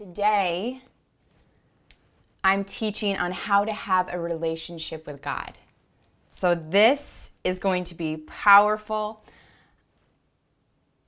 Today, 0.00 0.80
I'm 2.42 2.64
teaching 2.64 3.18
on 3.18 3.32
how 3.32 3.66
to 3.66 3.72
have 3.74 4.08
a 4.10 4.18
relationship 4.18 5.06
with 5.06 5.20
God. 5.20 5.58
So, 6.30 6.54
this 6.54 7.32
is 7.44 7.58
going 7.58 7.84
to 7.84 7.94
be 7.94 8.16
powerful. 8.16 9.22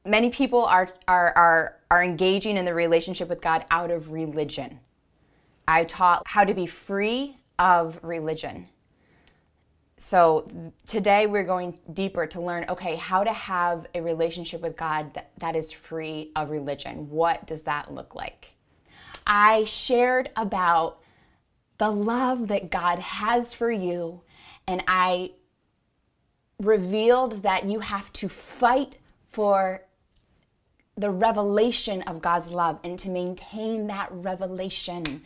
Many 0.04 0.28
people 0.28 0.66
are, 0.66 0.90
are, 1.08 1.32
are, 1.34 1.76
are 1.90 2.04
engaging 2.04 2.58
in 2.58 2.66
the 2.66 2.74
relationship 2.74 3.30
with 3.30 3.40
God 3.40 3.64
out 3.70 3.90
of 3.90 4.12
religion. 4.12 4.78
I 5.66 5.84
taught 5.84 6.24
how 6.26 6.44
to 6.44 6.52
be 6.52 6.66
free 6.66 7.38
of 7.58 7.98
religion. 8.02 8.68
So, 9.96 10.46
today 10.86 11.26
we're 11.26 11.44
going 11.44 11.80
deeper 11.94 12.26
to 12.26 12.42
learn 12.42 12.66
okay, 12.68 12.96
how 12.96 13.24
to 13.24 13.32
have 13.32 13.86
a 13.94 14.02
relationship 14.02 14.60
with 14.60 14.76
God 14.76 15.14
that, 15.14 15.30
that 15.38 15.56
is 15.56 15.72
free 15.72 16.30
of 16.36 16.50
religion. 16.50 17.08
What 17.08 17.46
does 17.46 17.62
that 17.62 17.90
look 17.90 18.14
like? 18.14 18.51
I 19.26 19.64
shared 19.64 20.30
about 20.36 20.98
the 21.78 21.90
love 21.90 22.48
that 22.48 22.70
God 22.70 22.98
has 22.98 23.54
for 23.54 23.70
you, 23.70 24.22
and 24.66 24.82
I 24.86 25.32
revealed 26.60 27.42
that 27.42 27.64
you 27.64 27.80
have 27.80 28.12
to 28.14 28.28
fight 28.28 28.98
for 29.30 29.82
the 30.96 31.10
revelation 31.10 32.02
of 32.02 32.20
God's 32.20 32.50
love 32.50 32.78
and 32.84 32.98
to 32.98 33.08
maintain 33.08 33.86
that 33.86 34.08
revelation. 34.12 35.22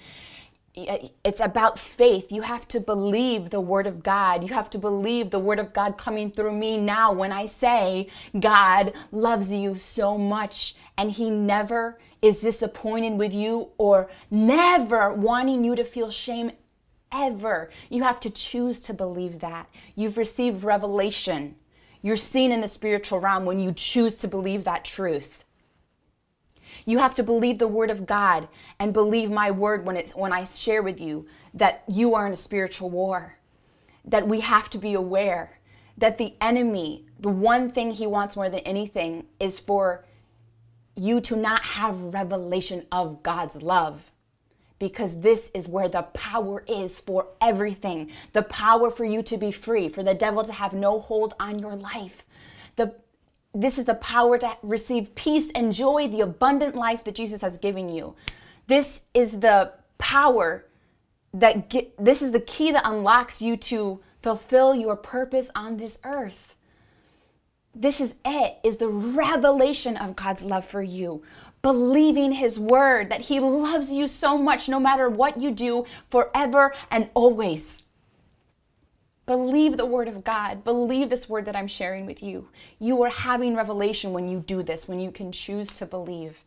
It's 0.74 1.40
about 1.40 1.78
faith. 1.78 2.30
You 2.30 2.42
have 2.42 2.68
to 2.68 2.80
believe 2.80 3.50
the 3.50 3.60
Word 3.60 3.86
of 3.86 4.02
God. 4.02 4.42
You 4.42 4.54
have 4.54 4.70
to 4.70 4.78
believe 4.78 5.30
the 5.30 5.38
Word 5.38 5.58
of 5.58 5.72
God 5.72 5.98
coming 5.98 6.30
through 6.30 6.52
me 6.52 6.76
now 6.76 7.12
when 7.12 7.32
I 7.32 7.46
say 7.46 8.08
God 8.38 8.92
loves 9.10 9.52
you 9.52 9.74
so 9.74 10.16
much 10.18 10.76
and 10.96 11.10
He 11.10 11.30
never 11.30 11.98
is 12.26 12.40
disappointed 12.40 13.18
with 13.18 13.32
you 13.32 13.68
or 13.78 14.10
never 14.30 15.12
wanting 15.12 15.64
you 15.64 15.76
to 15.76 15.84
feel 15.84 16.10
shame 16.10 16.50
ever. 17.12 17.70
You 17.88 18.02
have 18.02 18.18
to 18.20 18.30
choose 18.30 18.80
to 18.80 18.92
believe 18.92 19.38
that. 19.40 19.68
You've 19.94 20.18
received 20.18 20.64
revelation. 20.64 21.54
You're 22.02 22.16
seen 22.16 22.50
in 22.50 22.62
the 22.62 22.68
spiritual 22.68 23.20
realm 23.20 23.44
when 23.44 23.60
you 23.60 23.72
choose 23.72 24.16
to 24.16 24.28
believe 24.28 24.64
that 24.64 24.84
truth. 24.84 25.44
You 26.84 26.98
have 26.98 27.14
to 27.14 27.22
believe 27.22 27.58
the 27.58 27.68
word 27.68 27.90
of 27.90 28.06
God 28.06 28.48
and 28.80 28.92
believe 28.92 29.30
my 29.30 29.52
word 29.52 29.86
when 29.86 29.96
it's 29.96 30.14
when 30.14 30.32
I 30.32 30.42
share 30.44 30.82
with 30.82 31.00
you 31.00 31.26
that 31.54 31.84
you 31.86 32.16
are 32.16 32.26
in 32.26 32.32
a 32.32 32.36
spiritual 32.36 32.90
war. 32.90 33.36
That 34.04 34.26
we 34.26 34.40
have 34.40 34.68
to 34.70 34.78
be 34.78 34.94
aware 34.94 35.58
that 35.96 36.18
the 36.18 36.34
enemy, 36.40 37.06
the 37.20 37.28
one 37.28 37.70
thing 37.70 37.92
he 37.92 38.06
wants 38.06 38.36
more 38.36 38.50
than 38.50 38.60
anything 38.60 39.26
is 39.38 39.60
for 39.60 40.04
you 40.96 41.20
to 41.20 41.36
not 41.36 41.62
have 41.62 42.14
revelation 42.14 42.86
of 42.90 43.22
God's 43.22 43.62
love. 43.62 44.10
Because 44.78 45.20
this 45.20 45.50
is 45.54 45.68
where 45.68 45.88
the 45.88 46.02
power 46.02 46.62
is 46.68 47.00
for 47.00 47.28
everything. 47.40 48.10
The 48.32 48.42
power 48.42 48.90
for 48.90 49.04
you 49.04 49.22
to 49.22 49.38
be 49.38 49.50
free, 49.50 49.88
for 49.88 50.02
the 50.02 50.14
devil 50.14 50.44
to 50.44 50.52
have 50.52 50.74
no 50.74 50.98
hold 50.98 51.34
on 51.40 51.58
your 51.58 51.74
life. 51.74 52.26
The, 52.76 52.94
this 53.54 53.78
is 53.78 53.86
the 53.86 53.94
power 53.94 54.36
to 54.36 54.56
receive 54.62 55.14
peace 55.14 55.50
and 55.54 55.72
joy, 55.72 56.08
the 56.08 56.20
abundant 56.20 56.74
life 56.74 57.04
that 57.04 57.14
Jesus 57.14 57.40
has 57.40 57.56
given 57.56 57.88
you. 57.88 58.16
This 58.66 59.02
is 59.14 59.40
the 59.40 59.72
power 59.96 60.66
that 61.32 61.70
get, 61.70 61.96
this 62.02 62.20
is 62.20 62.32
the 62.32 62.40
key 62.40 62.72
that 62.72 62.82
unlocks 62.84 63.40
you 63.40 63.56
to 63.56 64.00
fulfill 64.22 64.74
your 64.74 64.96
purpose 64.96 65.50
on 65.54 65.76
this 65.76 65.98
earth. 66.04 66.55
This 67.78 68.00
is 68.00 68.14
it, 68.24 68.56
is 68.64 68.78
the 68.78 68.88
revelation 68.88 69.98
of 69.98 70.16
God's 70.16 70.46
love 70.46 70.64
for 70.64 70.82
you. 70.82 71.22
Believing 71.60 72.32
his 72.32 72.58
word 72.58 73.10
that 73.10 73.22
he 73.22 73.38
loves 73.38 73.92
you 73.92 74.06
so 74.06 74.38
much 74.38 74.66
no 74.66 74.80
matter 74.80 75.10
what 75.10 75.38
you 75.38 75.50
do 75.50 75.84
forever 76.08 76.72
and 76.90 77.10
always. 77.12 77.82
Believe 79.26 79.76
the 79.76 79.84
word 79.84 80.08
of 80.08 80.24
God. 80.24 80.64
Believe 80.64 81.10
this 81.10 81.28
word 81.28 81.44
that 81.44 81.56
I'm 81.56 81.66
sharing 81.66 82.06
with 82.06 82.22
you. 82.22 82.48
You 82.78 83.02
are 83.02 83.10
having 83.10 83.54
revelation 83.54 84.14
when 84.14 84.26
you 84.26 84.40
do 84.40 84.62
this, 84.62 84.88
when 84.88 84.98
you 84.98 85.10
can 85.10 85.30
choose 85.30 85.68
to 85.72 85.84
believe. 85.84 86.44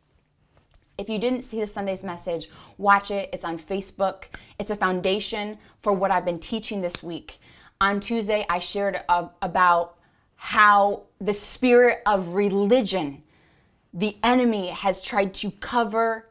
If 0.97 1.09
you 1.09 1.19
didn't 1.19 1.41
see 1.41 1.59
the 1.59 1.68
Sunday's 1.68 2.03
message, 2.03 2.50
watch 2.79 3.12
it. 3.12 3.29
It's 3.31 3.45
on 3.45 3.59
Facebook. 3.59 4.25
It's 4.57 4.72
a 4.72 4.75
foundation 4.75 5.59
for 5.78 5.94
what 5.94 6.09
I've 6.09 6.25
been 6.25 6.39
teaching 6.39 6.81
this 6.81 7.03
week. 7.03 7.38
On 7.79 8.00
Tuesday, 8.00 8.47
I 8.50 8.57
shared 8.57 9.01
uh, 9.07 9.28
about 9.44 9.98
how 10.41 11.03
the 11.19 11.33
spirit 11.33 12.01
of 12.05 12.35
religion, 12.35 13.22
the 13.94 14.16
enemy 14.23 14.67
has 14.67 15.01
tried 15.01 15.33
to 15.33 15.51
cover 15.51 16.29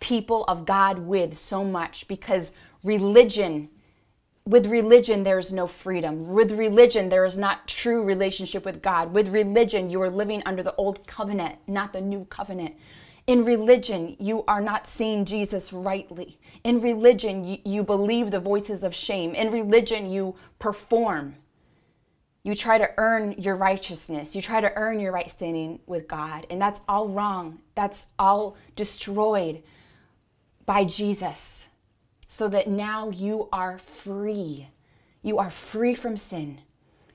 people 0.00 0.44
of 0.48 0.66
God 0.66 0.98
with 0.98 1.38
so 1.38 1.62
much 1.62 2.08
because 2.08 2.50
religion, 2.82 3.68
with 4.44 4.66
religion, 4.66 5.22
there 5.22 5.38
is 5.38 5.52
no 5.52 5.68
freedom. 5.68 6.32
With 6.34 6.50
religion, 6.50 7.08
there 7.08 7.24
is 7.24 7.38
not 7.38 7.68
true 7.68 8.02
relationship 8.02 8.64
with 8.64 8.82
God. 8.82 9.12
With 9.12 9.28
religion, 9.28 9.88
you 9.90 10.02
are 10.02 10.10
living 10.10 10.42
under 10.44 10.64
the 10.64 10.74
old 10.74 11.06
covenant, 11.06 11.60
not 11.68 11.92
the 11.92 12.00
new 12.00 12.24
covenant. 12.24 12.74
In 13.28 13.44
religion, 13.44 14.16
you 14.18 14.42
are 14.48 14.60
not 14.60 14.88
seeing 14.88 15.24
Jesus 15.24 15.72
rightly. 15.72 16.40
In 16.64 16.80
religion, 16.80 17.44
you, 17.44 17.58
you 17.64 17.84
believe 17.84 18.32
the 18.32 18.40
voices 18.40 18.82
of 18.82 18.92
shame. 18.92 19.36
In 19.36 19.52
religion, 19.52 20.10
you 20.10 20.34
perform. 20.58 21.36
You 22.42 22.54
try 22.54 22.78
to 22.78 22.90
earn 22.96 23.34
your 23.38 23.54
righteousness. 23.54 24.34
You 24.34 24.42
try 24.42 24.60
to 24.60 24.72
earn 24.74 25.00
your 25.00 25.12
right 25.12 25.30
standing 25.30 25.80
with 25.86 26.08
God. 26.08 26.46
And 26.48 26.60
that's 26.60 26.80
all 26.88 27.08
wrong. 27.08 27.60
That's 27.74 28.06
all 28.18 28.56
destroyed 28.76 29.62
by 30.64 30.84
Jesus. 30.84 31.66
So 32.28 32.48
that 32.48 32.68
now 32.68 33.10
you 33.10 33.48
are 33.52 33.78
free. 33.78 34.68
You 35.22 35.38
are 35.38 35.50
free 35.50 35.94
from 35.94 36.16
sin. 36.16 36.60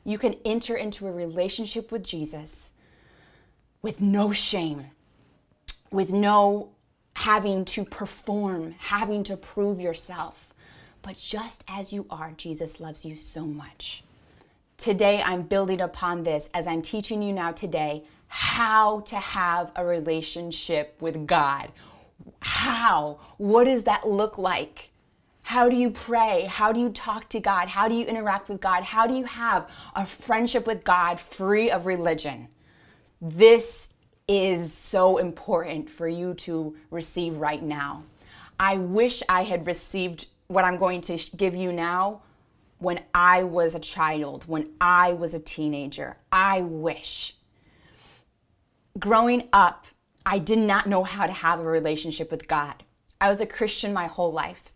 You 0.04 0.18
can 0.18 0.36
enter 0.46 0.76
into 0.76 1.08
a 1.08 1.12
relationship 1.12 1.92
with 1.92 2.06
Jesus 2.06 2.74
with 3.86 4.02
no 4.02 4.32
shame, 4.32 4.88
with 5.92 6.12
no 6.12 6.72
having 7.14 7.64
to 7.64 7.86
perform, 7.86 8.74
having 8.80 9.24
to 9.24 9.38
prove 9.38 9.80
yourself. 9.80 10.56
But 11.04 11.18
just 11.18 11.64
as 11.68 11.94
you 11.94 12.08
are, 12.10 12.32
Jesus 12.36 12.80
loves 12.80 13.06
you 13.06 13.16
so 13.16 13.46
much. 13.46 14.04
Today, 14.78 15.22
I'm 15.24 15.44
building 15.44 15.80
upon 15.80 16.24
this 16.24 16.50
as 16.54 16.68
I'm 16.68 16.82
teaching 16.82 17.22
you 17.22 17.32
now 17.32 17.52
today 17.54 18.04
how 18.28 19.00
to 19.02 19.16
have 19.16 19.72
a 19.76 19.86
relationship 19.86 20.98
with 21.00 21.26
God. 21.26 21.72
How? 22.42 23.20
What 23.38 23.64
does 23.64 23.86
that 23.86 24.08
look 24.08 24.38
like? 24.38 24.92
How 25.44 25.70
do 25.70 25.78
you 25.78 25.90
pray? 25.90 26.46
How 26.50 26.74
do 26.74 26.80
you 26.80 26.90
talk 26.90 27.30
to 27.30 27.40
God? 27.40 27.70
How 27.70 27.88
do 27.88 27.96
you 27.96 28.06
interact 28.06 28.50
with 28.50 28.60
God? 28.60 28.84
How 28.84 29.08
do 29.08 29.14
you 29.14 29.24
have 29.24 29.70
a 29.96 30.06
friendship 30.06 30.68
with 30.68 30.84
God 30.84 31.20
free 31.20 31.72
of 31.72 31.86
religion? 31.86 32.50
This 33.22 33.94
is 34.28 34.74
so 34.74 35.18
important 35.18 35.90
for 35.90 36.08
you 36.08 36.34
to 36.34 36.76
receive 36.92 37.38
right 37.38 37.64
now. 37.64 38.04
I 38.60 38.78
wish 38.78 39.24
I 39.30 39.44
had 39.44 39.68
received 39.68 40.28
what 40.48 40.66
I'm 40.66 40.78
going 40.78 41.02
to 41.02 41.18
give 41.38 41.56
you 41.56 41.72
now 41.72 42.22
when 42.80 43.02
I 43.14 43.44
was 43.44 43.76
a 43.76 43.80
child, 43.80 44.46
when 44.48 44.72
I 44.82 45.14
was 45.14 45.34
a 45.34 45.40
teenager. 45.40 46.18
I 46.32 46.62
wish. 46.62 47.36
Growing 49.00 49.48
up, 49.54 49.88
I 50.26 50.40
did 50.40 50.60
not 50.60 50.88
know 50.88 51.04
how 51.04 51.28
to 51.28 51.34
have 51.34 51.60
a 51.60 51.64
relationship 51.64 52.32
with 52.32 52.48
God. 52.48 52.84
I 53.22 53.30
was 53.30 53.42
a 53.42 53.46
Christian 53.46 53.94
my 53.94 54.08
whole 54.08 54.32
life. 54.32 54.72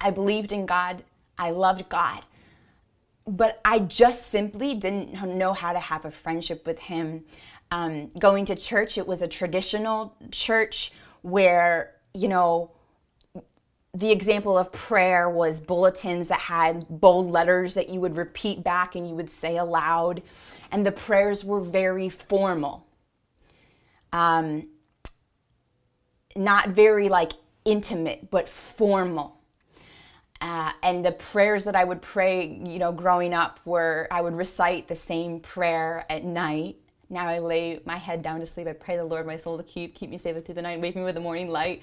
I 0.00 0.10
believed 0.10 0.52
in 0.52 0.66
God, 0.66 1.04
I 1.38 1.50
loved 1.50 1.88
God, 1.88 2.22
but 3.26 3.60
I 3.64 3.78
just 3.80 4.30
simply 4.30 4.74
didn't 4.74 5.14
know 5.36 5.52
how 5.52 5.72
to 5.72 5.80
have 5.80 6.04
a 6.04 6.10
friendship 6.10 6.66
with 6.66 6.78
Him. 6.78 7.24
Um, 7.70 8.08
going 8.18 8.44
to 8.46 8.54
church, 8.54 8.96
it 8.96 9.06
was 9.06 9.22
a 9.22 9.28
traditional 9.28 10.14
church 10.30 10.92
where, 11.22 11.94
you 12.14 12.28
know, 12.28 12.70
the 13.96 14.10
example 14.10 14.58
of 14.58 14.70
prayer 14.72 15.30
was 15.30 15.58
bulletins 15.58 16.28
that 16.28 16.40
had 16.40 16.86
bold 16.88 17.30
letters 17.30 17.72
that 17.74 17.88
you 17.88 17.98
would 17.98 18.14
repeat 18.14 18.62
back 18.62 18.94
and 18.94 19.08
you 19.08 19.14
would 19.14 19.30
say 19.30 19.56
aloud. 19.56 20.22
And 20.70 20.84
the 20.84 20.92
prayers 20.92 21.44
were 21.46 21.62
very 21.62 22.10
formal. 22.10 22.86
Um, 24.12 24.68
not 26.36 26.68
very 26.70 27.08
like 27.08 27.32
intimate, 27.64 28.30
but 28.30 28.50
formal. 28.50 29.38
Uh, 30.42 30.72
and 30.82 31.02
the 31.02 31.12
prayers 31.12 31.64
that 31.64 31.74
I 31.74 31.84
would 31.84 32.02
pray, 32.02 32.46
you 32.46 32.78
know, 32.78 32.92
growing 32.92 33.32
up 33.32 33.60
were 33.64 34.08
I 34.10 34.20
would 34.20 34.34
recite 34.34 34.88
the 34.88 34.96
same 34.96 35.40
prayer 35.40 36.04
at 36.10 36.22
night. 36.22 36.76
Now 37.08 37.26
I 37.28 37.38
lay 37.38 37.80
my 37.86 37.96
head 37.96 38.20
down 38.20 38.40
to 38.40 38.46
sleep. 38.46 38.66
I 38.66 38.74
pray 38.74 38.96
the 38.98 39.04
Lord 39.04 39.26
my 39.26 39.38
soul 39.38 39.56
to 39.56 39.62
keep, 39.62 39.94
keep 39.94 40.10
me 40.10 40.18
safe 40.18 40.44
through 40.44 40.56
the 40.56 40.60
night, 40.62 40.82
wake 40.82 40.96
me 40.96 41.02
with 41.02 41.14
the 41.14 41.20
morning 41.20 41.48
light. 41.48 41.82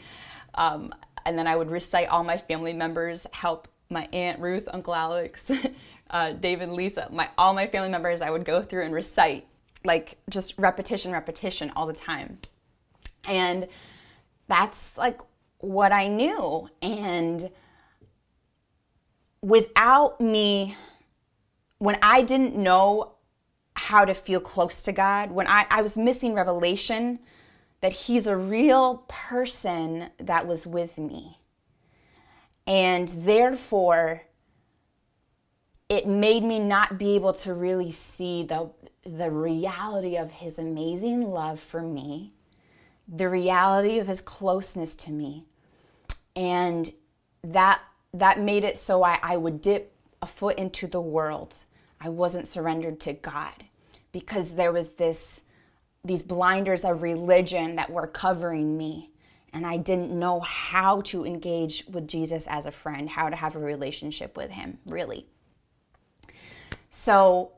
Um, 0.55 0.93
and 1.25 1.37
then 1.37 1.47
I 1.47 1.55
would 1.55 1.71
recite 1.71 2.09
all 2.09 2.23
my 2.23 2.37
family 2.37 2.73
members, 2.73 3.25
help 3.31 3.67
my 3.89 4.07
aunt 4.11 4.39
Ruth, 4.39 4.67
Uncle 4.71 4.93
Alex, 4.93 5.49
uh, 6.09 6.31
David, 6.33 6.69
Lisa, 6.69 7.07
my 7.11 7.29
all 7.37 7.53
my 7.53 7.67
family 7.67 7.89
members. 7.89 8.21
I 8.21 8.29
would 8.29 8.45
go 8.45 8.61
through 8.61 8.85
and 8.85 8.93
recite 8.93 9.47
like 9.85 10.17
just 10.29 10.57
repetition, 10.57 11.11
repetition 11.11 11.71
all 11.75 11.87
the 11.87 11.93
time, 11.93 12.39
and 13.25 13.67
that's 14.47 14.97
like 14.97 15.21
what 15.59 15.91
I 15.91 16.07
knew. 16.07 16.69
And 16.81 17.49
without 19.41 20.19
me, 20.19 20.75
when 21.77 21.97
I 22.01 22.21
didn't 22.21 22.55
know 22.55 23.13
how 23.75 24.05
to 24.05 24.13
feel 24.13 24.39
close 24.39 24.83
to 24.83 24.91
God, 24.91 25.31
when 25.31 25.47
I, 25.47 25.65
I 25.69 25.81
was 25.81 25.97
missing 25.97 26.33
revelation 26.33 27.19
that 27.83 27.91
He's 27.91 28.27
a 28.27 28.37
real 28.37 29.03
person 29.09 30.09
that 30.17 30.47
was 30.47 30.65
with 30.65 30.97
me. 30.97 31.39
And 32.65 33.09
therefore, 33.09 34.21
it 35.89 36.07
made 36.07 36.45
me 36.45 36.59
not 36.59 36.97
be 36.97 37.15
able 37.15 37.33
to 37.33 37.53
really 37.53 37.91
see 37.91 38.43
the, 38.43 38.69
the 39.05 39.29
reality 39.29 40.15
of 40.15 40.31
His 40.31 40.57
amazing 40.57 41.23
love 41.23 41.59
for 41.59 41.81
me, 41.81 42.31
the 43.05 43.27
reality 43.27 43.99
of 43.99 44.07
His 44.07 44.21
closeness 44.21 44.95
to 44.95 45.11
me. 45.11 45.43
And 46.37 46.89
that, 47.43 47.81
that 48.13 48.39
made 48.39 48.63
it 48.63 48.77
so 48.77 49.03
I, 49.03 49.19
I 49.21 49.35
would 49.35 49.61
dip 49.61 49.93
a 50.21 50.25
foot 50.25 50.57
into 50.57 50.87
the 50.87 51.01
world. 51.01 51.57
I 51.99 52.07
wasn't 52.07 52.47
surrendered 52.47 53.01
to 53.01 53.11
God 53.11 53.65
because 54.13 54.55
there 54.55 54.71
was 54.71 54.91
this 54.91 55.42
these 56.05 56.21
blinders 56.21 56.83
of 56.83 57.01
religion 57.01 57.77
that 57.77 57.89
were 57.89 58.07
covering 58.07 58.77
me 58.77 59.09
and 59.53 59.65
I 59.65 59.77
didn't 59.77 60.11
know 60.11 60.39
how 60.39 61.01
to 61.01 61.25
engage 61.25 61.85
with 61.87 62.07
Jesus 62.07 62.47
as 62.47 62.65
a 62.65 62.71
friend, 62.71 63.09
how 63.09 63.29
to 63.29 63.35
have 63.35 63.55
a 63.55 63.59
relationship 63.59 64.35
with 64.35 64.49
him, 64.49 64.79
really. 64.85 65.27
So 66.89 67.51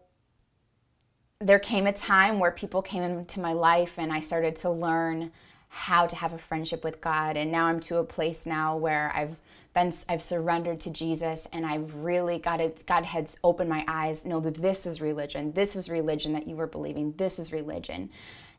there 1.39 1.57
came 1.57 1.87
a 1.87 1.93
time 1.93 2.37
where 2.37 2.51
people 2.51 2.81
came 2.81 3.01
into 3.01 3.39
my 3.39 3.53
life 3.53 3.97
and 3.97 4.11
I 4.11 4.19
started 4.19 4.57
to 4.57 4.69
learn 4.69 5.31
how 5.69 6.05
to 6.05 6.15
have 6.15 6.33
a 6.33 6.37
friendship 6.37 6.83
with 6.83 7.01
God 7.01 7.37
and 7.37 7.51
now 7.51 7.65
I'm 7.65 7.79
to 7.81 7.97
a 7.97 8.03
place 8.03 8.45
now 8.45 8.77
where 8.77 9.11
I've 9.15 9.37
been 9.75 9.93
I've 10.09 10.23
surrendered 10.23 10.79
to 10.81 10.89
Jesus 10.89 11.47
and 11.53 11.65
I've 11.65 11.93
really 11.97 12.39
got 12.39 12.59
it 12.59 12.85
God 12.87 13.05
has 13.05 13.37
opened 13.43 13.69
my 13.69 13.85
eyes 13.87 14.25
know 14.25 14.39
that 14.39 14.55
this 14.55 14.87
is 14.87 14.99
religion 15.01 15.51
this 15.51 15.75
was 15.75 15.89
religion 15.89 16.33
that 16.33 16.47
you 16.47 16.55
were 16.55 16.65
believing 16.65 17.13
this 17.17 17.37
is 17.37 17.51
religion 17.53 18.09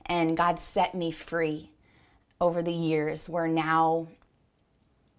and 0.07 0.37
God 0.37 0.61
set 0.61 0.95
me 0.95 1.11
free 1.11 1.71
over 2.41 2.63
the 2.63 2.73
years 2.73 3.29
where 3.29 3.49
now 3.49 4.07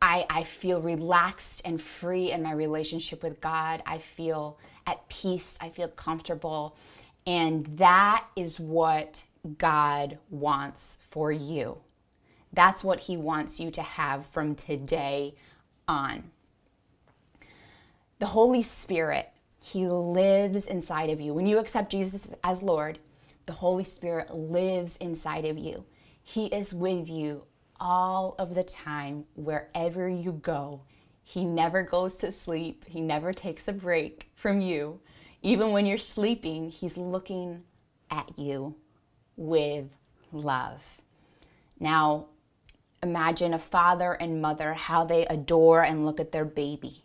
I, 0.02 0.26
I 0.30 0.44
feel 0.44 0.82
relaxed 0.82 1.64
and 1.66 1.82
free 1.82 2.32
in 2.32 2.44
my 2.44 2.52
relationship 2.52 3.24
with 3.24 3.42
God. 3.42 3.82
I 3.86 3.98
feel 3.98 4.60
at 4.86 5.08
peace. 5.10 5.58
I 5.60 5.70
feel 5.70 5.88
comfortable. 5.88 6.76
And 7.26 7.66
that 7.78 8.26
is 8.36 8.60
what 8.60 9.24
God 9.58 10.18
wants 10.30 11.00
for 11.10 11.32
you. 11.32 11.78
That's 12.54 12.84
what 12.84 13.00
He 13.02 13.18
wants 13.18 13.60
you 13.60 13.72
to 13.72 13.82
have 13.82 14.26
from 14.26 14.56
today 14.56 15.36
on. 15.88 16.32
The 18.20 18.26
Holy 18.26 18.62
Spirit, 18.62 19.30
He 19.62 19.88
lives 19.88 20.68
inside 20.68 21.10
of 21.10 21.22
you. 21.22 21.34
When 21.34 21.48
you 21.48 21.60
accept 21.60 21.92
Jesus 21.92 22.34
as 22.44 22.64
Lord, 22.64 23.00
the 23.46 23.54
Holy 23.54 23.84
Spirit 23.84 24.34
lives 24.34 24.98
inside 24.98 25.46
of 25.46 25.58
you. 25.58 25.86
He 26.24 26.48
is 26.48 26.74
with 26.74 27.08
you 27.08 27.44
all 27.80 28.36
of 28.40 28.56
the 28.56 28.64
time, 28.64 29.26
wherever 29.36 30.10
you 30.10 30.34
go. 30.34 30.82
He 31.24 31.46
never 31.46 31.84
goes 31.84 32.16
to 32.18 32.32
sleep, 32.32 32.86
He 32.88 33.02
never 33.02 33.34
takes 33.34 33.68
a 33.68 33.74
break 33.74 34.30
from 34.36 34.62
you. 34.62 35.00
Even 35.42 35.72
when 35.72 35.86
you're 35.86 35.98
sleeping, 35.98 36.70
He's 36.70 36.98
looking 36.98 37.64
at 38.10 38.38
you 38.38 38.76
with 39.36 39.86
love. 40.32 40.84
Now, 41.80 42.26
imagine 43.02 43.54
a 43.54 43.60
father 43.60 44.14
and 44.14 44.42
mother, 44.42 44.74
how 44.74 45.06
they 45.06 45.26
adore 45.28 45.84
and 45.84 46.06
look 46.06 46.20
at 46.20 46.32
their 46.32 46.46
baby. 46.46 47.04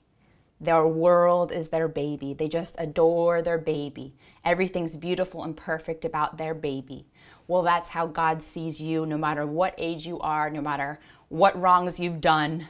Their 0.60 0.86
world 0.86 1.50
is 1.50 1.70
their 1.70 1.88
baby. 1.88 2.34
They 2.34 2.48
just 2.48 2.76
adore 2.78 3.42
their 3.42 3.58
baby. 3.58 4.14
Everything's 4.44 4.96
beautiful 4.96 5.42
and 5.42 5.56
perfect 5.56 6.04
about 6.04 6.38
their 6.38 6.54
baby. 6.54 7.06
Well, 7.48 7.62
that's 7.62 7.90
how 7.90 8.06
God 8.06 8.42
sees 8.42 8.80
you, 8.80 9.04
no 9.04 9.18
matter 9.18 9.44
what 9.44 9.74
age 9.76 10.06
you 10.06 10.20
are, 10.20 10.48
no 10.48 10.60
matter 10.60 11.00
what 11.28 11.60
wrongs 11.60 11.98
you've 11.98 12.20
done, 12.20 12.68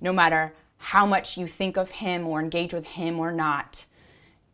no 0.00 0.12
matter 0.12 0.52
how 0.78 1.06
much 1.06 1.36
you 1.36 1.46
think 1.46 1.76
of 1.76 1.90
Him 1.90 2.26
or 2.26 2.40
engage 2.40 2.74
with 2.74 2.86
Him 2.86 3.18
or 3.20 3.30
not. 3.30 3.86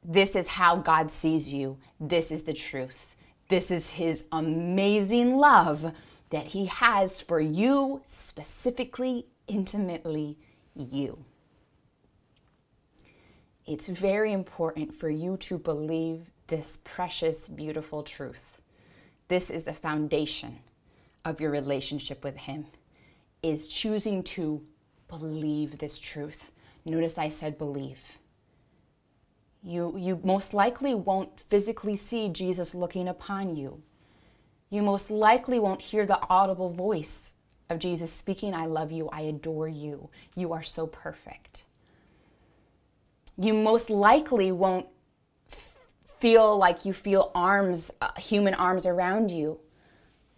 This 0.03 0.37
is 0.37 0.47
how 0.47 0.77
God 0.77 1.11
sees 1.11 1.55
you. 1.55 1.79
This 1.99 2.31
is 2.31 2.43
the 2.43 2.53
truth. 2.53 3.17
This 3.49 3.71
is 3.71 3.91
His 3.91 4.25
amazing 4.31 5.37
love 5.37 5.93
that 6.35 6.49
He 6.49 6.67
has 6.67 7.21
for 7.21 7.41
you, 7.41 8.03
specifically, 8.05 9.27
intimately, 9.49 10.37
you 10.75 11.25
it's 13.67 13.89
very 13.89 14.33
important 14.33 14.95
for 14.95 15.09
you 15.09 15.37
to 15.39 15.59
believe 15.59 16.31
this 16.49 16.79
precious, 16.85 17.49
beautiful 17.49 18.03
truth. 18.03 18.61
This 19.29 19.49
is 19.49 19.65
the 19.65 19.73
foundation 19.73 20.59
of 21.25 21.41
your 21.41 21.51
relationship 21.51 22.23
with 22.23 22.37
Him, 22.37 22.67
is 23.43 23.67
choosing 23.67 24.23
to 24.25 24.63
believe 25.09 25.79
this 25.79 25.99
truth. 25.99 26.51
Notice 26.85 27.17
I 27.17 27.31
said 27.31 27.57
believe. 27.57 28.19
You, 29.63 29.95
you 29.97 30.21
most 30.23 30.53
likely 30.53 30.95
won't 30.95 31.41
physically 31.41 31.97
see 31.97 32.29
Jesus 32.29 32.75
looking 32.75 33.09
upon 33.09 33.57
you. 33.57 33.83
You 34.75 34.83
most 34.83 35.11
likely 35.11 35.59
won't 35.59 35.81
hear 35.81 36.07
the 36.07 36.21
audible 36.29 36.71
voice 36.71 37.35
of 37.71 37.79
Jesus 37.79 38.13
speaking, 38.13 38.55
I 38.55 38.67
love 38.67 38.93
you, 38.93 39.09
I 39.11 39.23
adore 39.23 39.69
you, 39.69 40.11
you 40.35 40.53
are 40.53 40.63
so 40.63 40.87
perfect 40.87 41.65
you 43.37 43.55
most 43.55 43.91
likely 43.91 44.53
won't 44.53 44.87
feel 46.19 46.57
like 46.57 46.85
you 46.85 46.93
feel 46.93 47.31
arms, 47.35 47.91
uh, 48.01 48.11
human 48.17 48.55
arms 48.55 48.87
around 48.87 49.31
you 49.31 49.59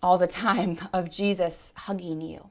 all 0.02 0.18
the 0.18 0.26
time 0.26 0.78
of 0.92 1.10
Jesus 1.10 1.72
hugging 1.76 2.20
you. 2.20 2.50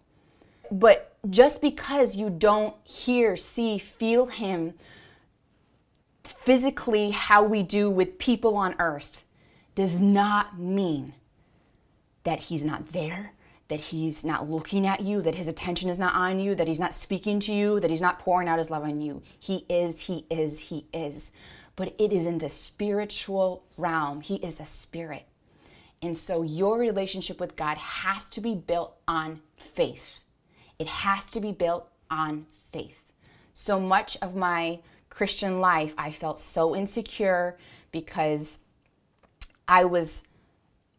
But 0.72 1.16
just 1.30 1.62
because 1.62 2.16
you 2.16 2.30
don't 2.30 2.76
hear, 2.84 3.38
see, 3.38 3.78
feel 3.78 4.28
Him 4.28 4.74
physically 6.24 7.12
how 7.12 7.44
we 7.44 7.62
do 7.62 7.90
with 7.90 8.18
people 8.18 8.56
on 8.56 8.76
earth 8.80 9.26
does 9.76 10.00
not 10.00 10.60
mean 10.60 11.14
that 12.25 12.42
He's 12.42 12.66
not 12.66 12.89
there, 12.89 13.31
that 13.68 13.80
he's 13.80 14.24
not 14.24 14.50
looking 14.50 14.86
at 14.86 15.01
you, 15.01 15.22
that 15.22 15.36
his 15.36 15.48
attention 15.48 15.89
is 15.89 15.98
not 15.98 16.13
on 16.13 16.39
you, 16.39 16.54
that 16.56 16.68
he's 16.68 16.80
not 16.80 16.94
speaking 16.94 17.39
to 17.39 17.54
you, 17.54 17.80
that 17.80 17.89
he's 17.89 18.01
not 18.01 18.20
pouring 18.20 18.48
out 18.48 18.60
his 18.60 18.70
love 18.70 18.84
on 18.84 19.01
you. 19.01 19.24
He 19.39 19.65
is, 19.67 20.01
he 20.01 20.25
is, 20.29 20.60
he 20.60 20.86
is. 20.94 21.32
But 21.75 21.96
it 21.98 22.13
is 22.13 22.25
in 22.25 22.38
the 22.38 22.50
spiritual 22.50 23.63
realm. 23.77 24.22
He 24.22 24.36
is 24.36 24.60
a 24.60 24.65
spirit. 24.65 25.25
And 26.01 26.15
so 26.15 26.44
your 26.44 26.77
relationship 26.77 27.39
with 27.39 27.55
God 27.55 27.77
has 27.77 28.29
to 28.29 28.41
be 28.41 28.53
built 28.53 28.96
on 29.08 29.41
faith. 29.58 30.20
It 30.77 30.88
has 30.88 31.25
to 31.27 31.39
be 31.39 31.51
built 31.51 31.89
on 32.12 32.46
faith. 32.72 33.03
So 33.53 33.79
much 33.79 34.15
of 34.22 34.36
my 34.36 34.79
Christian 35.10 35.60
life, 35.60 35.96
I 35.98 36.12
felt 36.12 36.39
so 36.39 36.75
insecure 36.75 37.58
because 37.91 38.60
I 39.67 39.86
was 39.86 40.27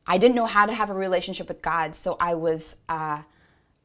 I 0.06 0.18
didn't 0.18 0.36
know 0.36 0.46
how 0.46 0.66
to 0.66 0.72
have 0.72 0.90
a 0.90 0.94
relationship 0.94 1.48
with 1.48 1.62
God, 1.62 1.96
so 1.96 2.16
I 2.20 2.34
was 2.34 2.76
uh, 2.88 3.22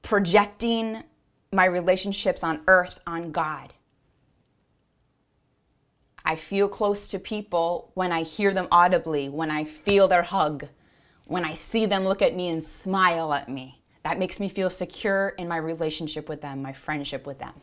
projecting 0.04 1.04
my 1.51 1.66
relationships 1.66 2.44
on 2.44 2.62
earth 2.68 3.00
on 3.08 3.32
God. 3.32 3.74
I 6.24 6.36
feel 6.36 6.70
close 6.70 7.08
to 7.08 7.20
people 7.20 7.92
when 7.96 8.12
I 8.12 8.22
hear 8.24 8.54
them 8.54 8.68
audibly, 8.72 9.28
when 9.28 9.50
I 9.50 9.63
feel 9.63 10.08
their 10.08 10.22
hug, 10.22 10.68
when 11.25 11.44
I 11.44 11.56
see 11.56 11.86
them 11.86 12.04
look 12.04 12.22
at 12.22 12.36
me 12.36 12.50
and 12.50 12.63
smile 12.63 13.34
at 13.34 13.50
me. 13.50 13.82
That 14.04 14.20
makes 14.20 14.40
me 14.40 14.48
feel 14.48 14.70
secure 14.70 15.30
in 15.30 15.48
my 15.48 15.58
relationship 15.58 16.30
with 16.30 16.42
them, 16.42 16.62
my 16.62 16.74
friendship 16.74 17.25
with 17.25 17.40
them. 17.40 17.54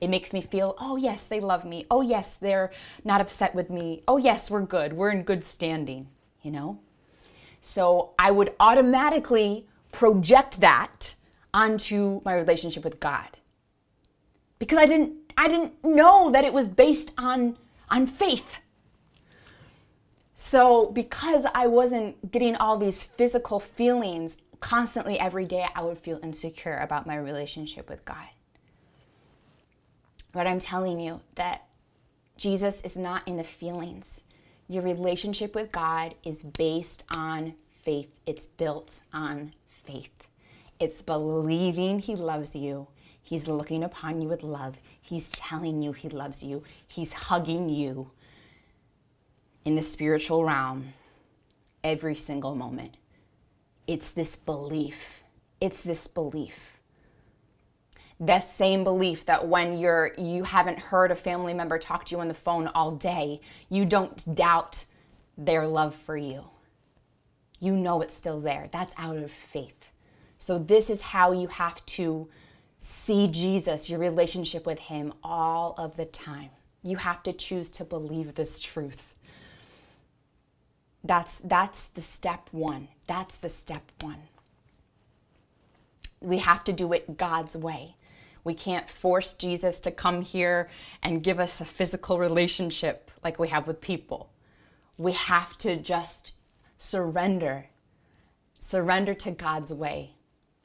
It 0.00 0.08
makes 0.08 0.32
me 0.32 0.40
feel, 0.40 0.74
oh, 0.80 0.96
yes, 0.96 1.28
they 1.28 1.38
love 1.38 1.64
me. 1.64 1.86
Oh, 1.90 2.00
yes, 2.00 2.36
they're 2.36 2.72
not 3.04 3.20
upset 3.20 3.54
with 3.54 3.70
me. 3.70 4.02
Oh, 4.08 4.16
yes, 4.16 4.50
we're 4.50 4.62
good. 4.62 4.94
We're 4.94 5.10
in 5.10 5.22
good 5.22 5.44
standing, 5.44 6.08
you 6.42 6.50
know? 6.50 6.80
So 7.62 8.12
I 8.18 8.32
would 8.32 8.54
automatically 8.60 9.66
project 9.92 10.60
that 10.60 11.14
onto 11.54 12.20
my 12.24 12.34
relationship 12.34 12.82
with 12.82 12.98
God. 13.00 13.28
Because 14.58 14.78
I 14.78 14.86
didn't 14.86 15.16
I 15.38 15.48
didn't 15.48 15.82
know 15.82 16.30
that 16.32 16.44
it 16.44 16.52
was 16.52 16.68
based 16.68 17.12
on 17.16 17.56
on 17.88 18.06
faith. 18.06 18.58
So 20.34 20.90
because 20.90 21.46
I 21.54 21.68
wasn't 21.68 22.32
getting 22.32 22.56
all 22.56 22.76
these 22.76 23.04
physical 23.04 23.60
feelings 23.60 24.38
constantly 24.58 25.18
every 25.18 25.44
day, 25.44 25.66
I 25.74 25.82
would 25.82 25.98
feel 25.98 26.18
insecure 26.20 26.76
about 26.78 27.06
my 27.06 27.16
relationship 27.16 27.88
with 27.88 28.04
God. 28.04 28.26
But 30.32 30.48
I'm 30.48 30.58
telling 30.58 30.98
you 30.98 31.20
that 31.36 31.66
Jesus 32.36 32.82
is 32.82 32.96
not 32.96 33.28
in 33.28 33.36
the 33.36 33.44
feelings. 33.44 34.24
Your 34.72 34.84
relationship 34.84 35.54
with 35.54 35.70
God 35.70 36.14
is 36.24 36.42
based 36.42 37.04
on 37.10 37.52
faith, 37.82 38.08
it's 38.24 38.46
built 38.46 39.02
on 39.12 39.52
faith. 39.68 40.26
It's 40.80 41.02
believing 41.02 41.98
He 41.98 42.16
loves 42.16 42.56
you. 42.56 42.86
He's 43.22 43.48
looking 43.48 43.84
upon 43.84 44.22
you 44.22 44.28
with 44.28 44.42
love. 44.42 44.76
He's 44.98 45.30
telling 45.32 45.82
you 45.82 45.92
He 45.92 46.08
loves 46.08 46.42
you. 46.42 46.62
He's 46.88 47.12
hugging 47.12 47.68
you 47.68 48.12
in 49.66 49.74
the 49.74 49.82
spiritual 49.82 50.42
realm 50.42 50.94
every 51.84 52.14
single 52.14 52.54
moment. 52.54 52.96
It's 53.86 54.10
this 54.10 54.36
belief. 54.36 55.22
It's 55.60 55.82
this 55.82 56.06
belief. 56.06 56.71
That 58.22 58.44
same 58.44 58.84
belief 58.84 59.26
that 59.26 59.48
when 59.48 59.78
you're 59.78 60.12
you 60.16 60.44
haven't 60.44 60.78
heard 60.78 61.10
a 61.10 61.16
family 61.16 61.52
member 61.54 61.76
talk 61.76 62.04
to 62.06 62.14
you 62.14 62.20
on 62.20 62.28
the 62.28 62.34
phone 62.34 62.68
all 62.68 62.92
day, 62.92 63.40
you 63.68 63.84
don't 63.84 64.34
doubt 64.34 64.84
their 65.36 65.66
love 65.66 65.94
for 65.94 66.16
you. 66.16 66.44
You 67.58 67.74
know 67.74 68.00
it's 68.00 68.14
still 68.14 68.40
there. 68.40 68.68
That's 68.70 68.94
out 68.96 69.16
of 69.16 69.32
faith. 69.32 69.90
So 70.38 70.56
this 70.58 70.88
is 70.88 71.00
how 71.00 71.32
you 71.32 71.48
have 71.48 71.84
to 71.86 72.28
see 72.78 73.26
Jesus, 73.26 73.90
your 73.90 73.98
relationship 73.98 74.66
with 74.66 74.78
him 74.78 75.12
all 75.24 75.74
of 75.76 75.96
the 75.96 76.04
time. 76.04 76.50
You 76.84 76.96
have 76.98 77.24
to 77.24 77.32
choose 77.32 77.70
to 77.70 77.84
believe 77.84 78.36
this 78.36 78.60
truth. 78.60 79.16
That's 81.02 81.38
that's 81.38 81.88
the 81.88 82.00
step 82.00 82.48
1. 82.52 82.86
That's 83.08 83.36
the 83.38 83.48
step 83.48 83.82
1. 84.00 84.16
We 86.20 86.38
have 86.38 86.62
to 86.64 86.72
do 86.72 86.92
it 86.92 87.16
God's 87.16 87.56
way. 87.56 87.96
We 88.44 88.54
can't 88.54 88.88
force 88.88 89.34
Jesus 89.34 89.80
to 89.80 89.90
come 89.90 90.22
here 90.22 90.68
and 91.02 91.22
give 91.22 91.38
us 91.38 91.60
a 91.60 91.64
physical 91.64 92.18
relationship 92.18 93.10
like 93.22 93.38
we 93.38 93.48
have 93.48 93.66
with 93.66 93.80
people. 93.80 94.30
We 94.98 95.12
have 95.12 95.56
to 95.58 95.76
just 95.76 96.34
surrender. 96.76 97.66
Surrender 98.60 99.14
to 99.14 99.30
God's 99.30 99.72
way 99.72 100.14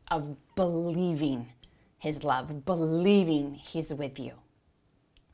of 0.10 0.36
believing 0.56 1.50
his 2.00 2.24
love, 2.24 2.66
believing 2.66 3.56
he's 3.56 3.94
with 3.94 4.20
you. 4.20 4.34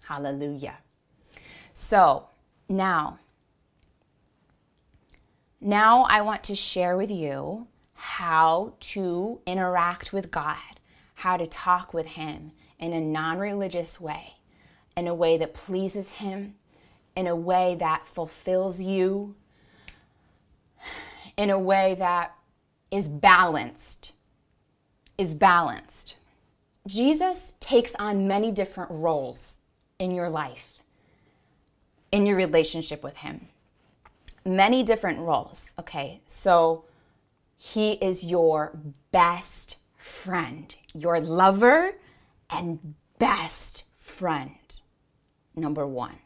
Hallelujah. 0.03 0.77
So, 1.73 2.27
now 2.69 3.19
now 5.65 6.05
I 6.09 6.19
want 6.19 6.43
to 6.45 6.55
share 6.55 6.97
with 6.97 7.09
you 7.09 7.67
how 7.95 8.73
to 8.81 9.39
interact 9.45 10.11
with 10.11 10.29
God, 10.29 10.57
how 11.23 11.37
to 11.37 11.47
talk 11.47 11.93
with 11.93 12.05
Him 12.05 12.51
in 12.79 12.93
a 12.93 13.01
non 13.01 13.39
religious 13.39 13.99
way, 13.99 14.35
in 14.95 15.07
a 15.07 15.13
way 15.13 15.37
that 15.37 15.53
pleases 15.53 16.11
Him, 16.11 16.55
in 17.15 17.27
a 17.27 17.35
way 17.35 17.75
that 17.79 18.07
fulfills 18.07 18.81
you, 18.81 19.35
in 21.37 21.49
a 21.49 21.59
way 21.59 21.95
that 21.95 22.35
is 22.91 23.07
balanced. 23.07 24.13
Is 25.17 25.33
balanced. 25.35 26.15
Jesus 26.87 27.53
takes 27.59 27.93
on 27.95 28.27
many 28.27 28.51
different 28.51 28.91
roles 28.91 29.59
in 29.99 30.11
your 30.11 30.29
life, 30.29 30.81
in 32.11 32.25
your 32.25 32.35
relationship 32.35 33.03
with 33.03 33.17
Him 33.17 33.47
many 34.45 34.83
different 34.83 35.19
roles. 35.19 35.71
Okay, 35.79 36.21
so 36.25 36.85
he 37.57 37.93
is 37.93 38.23
your 38.23 38.77
best 39.11 39.77
friend, 40.03 40.75
your 40.93 41.19
lover 41.21 41.93
and 42.49 42.95
best 43.19 43.85
friend. 43.97 44.81
Number 45.55 45.87
one. 45.87 46.17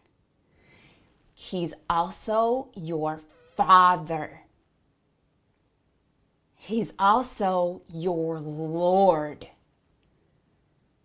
He's 1.34 1.76
also 1.88 2.70
your 2.76 3.22
father. 3.56 4.42
He's 6.56 6.94
also 6.98 7.84
your 7.88 8.40
Lord. 8.40 9.48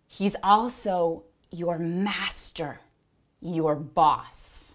He's 0.07 0.35
also 0.41 1.25
your 1.51 1.77
master, 1.77 2.79
your 3.39 3.75
boss. 3.75 4.73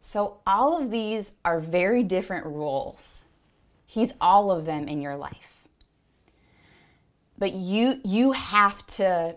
So, 0.00 0.38
all 0.46 0.80
of 0.80 0.90
these 0.90 1.34
are 1.44 1.60
very 1.60 2.02
different 2.02 2.46
roles. 2.46 3.24
He's 3.84 4.14
all 4.20 4.50
of 4.50 4.64
them 4.64 4.88
in 4.88 5.02
your 5.02 5.16
life. 5.16 5.49
But 7.40 7.54
you 7.54 8.00
you 8.04 8.30
have 8.32 8.86
to 8.98 9.34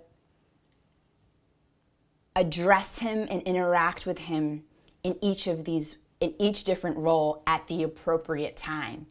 address 2.36 3.00
him 3.00 3.28
and 3.32 3.42
interact 3.42 4.06
with 4.06 4.20
him 4.20 4.66
in 5.04 5.18
each 5.22 5.48
of 5.48 5.66
these 5.66 5.96
in 6.20 6.36
each 6.40 6.64
different 6.66 6.98
role 6.98 7.42
at 7.48 7.66
the 7.66 7.82
appropriate 7.82 8.56
time 8.56 9.08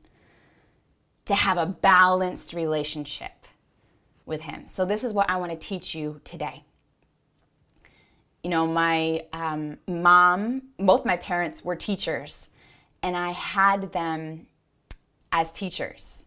to 1.25 1.35
have 1.35 1.59
a 1.59 1.67
balanced 1.67 2.53
relationship 2.53 3.47
with 4.25 4.43
him. 4.43 4.69
So 4.69 4.85
this 4.85 5.03
is 5.03 5.13
what 5.13 5.29
I 5.29 5.37
want 5.39 5.51
to 5.51 5.59
teach 5.59 5.97
you 5.97 6.21
today 6.23 6.63
you 8.43 8.51
know, 8.51 8.67
my 8.67 9.25
um, 9.33 9.79
mom, 9.87 10.63
both 10.79 11.05
my 11.05 11.17
parents 11.17 11.65
were 11.65 11.77
teachers, 11.77 12.49
and 13.03 13.17
I 13.17 13.31
had 13.31 13.93
them 13.93 14.47
as 15.31 15.53
teachers 15.53 16.25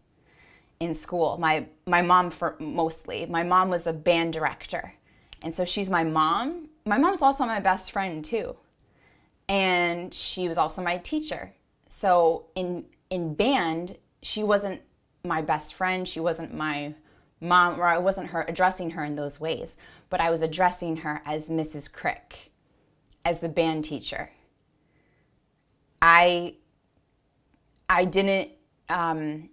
in 0.80 0.94
school. 0.94 1.38
My 1.38 1.68
my 1.86 2.02
mom 2.02 2.30
for 2.32 2.56
mostly. 2.60 3.26
My 3.26 3.44
mom 3.44 3.70
was 3.70 3.88
a 3.88 3.94
band 3.94 4.34
director. 4.34 4.94
And 5.42 5.54
so 5.54 5.66
she's 5.66 5.90
my 5.90 6.04
mom. 6.04 6.70
My 6.86 6.98
mom's 6.98 7.22
also 7.22 7.46
my 7.46 7.60
best 7.60 7.92
friend 7.92 8.24
too. 8.24 8.56
And 9.48 10.14
she 10.14 10.48
was 10.48 10.58
also 10.58 10.82
my 10.82 10.98
teacher. 10.98 11.54
So 11.88 12.48
in 12.56 12.86
in 13.10 13.36
band, 13.36 13.98
she 14.22 14.44
wasn't 14.44 14.82
my 15.24 15.42
best 15.42 15.74
friend, 15.74 16.08
she 16.08 16.20
wasn't 16.20 16.54
my 16.54 16.94
mom, 17.42 17.80
or 17.80 17.86
I 17.86 17.98
wasn't 17.98 18.30
her 18.30 18.46
addressing 18.48 18.92
her 18.92 19.04
in 19.04 19.16
those 19.16 19.40
ways, 19.40 19.78
but 20.10 20.22
I 20.22 20.30
was 20.32 20.42
addressing 20.42 20.98
her 20.98 21.22
as 21.26 21.50
Mrs. 21.50 21.92
Crick, 21.92 22.52
as 23.24 23.40
the 23.40 23.50
band 23.50 23.86
teacher. 23.86 24.30
I 26.02 26.56
I 27.90 28.06
didn't 28.06 28.52
um, 28.90 29.50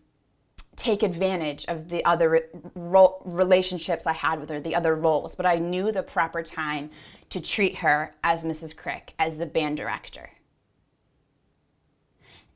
take 0.77 1.03
advantage 1.03 1.67
of 1.67 1.89
the 1.89 2.05
other 2.05 2.49
ro- 2.75 3.21
relationships 3.25 4.07
I 4.07 4.15
had 4.15 4.41
with 4.41 4.49
her, 4.51 4.61
the 4.61 4.75
other 4.75 4.95
roles, 4.95 5.35
but 5.35 5.45
I 5.45 5.57
knew 5.57 5.93
the 5.93 6.03
proper 6.03 6.43
time 6.43 6.91
to 7.31 7.41
treat 7.41 7.77
her 7.77 8.15
as 8.25 8.45
Mrs. 8.45 8.77
Crick, 8.77 9.15
as 9.19 9.39
the 9.39 9.47
band 9.47 9.77
director. 9.77 10.31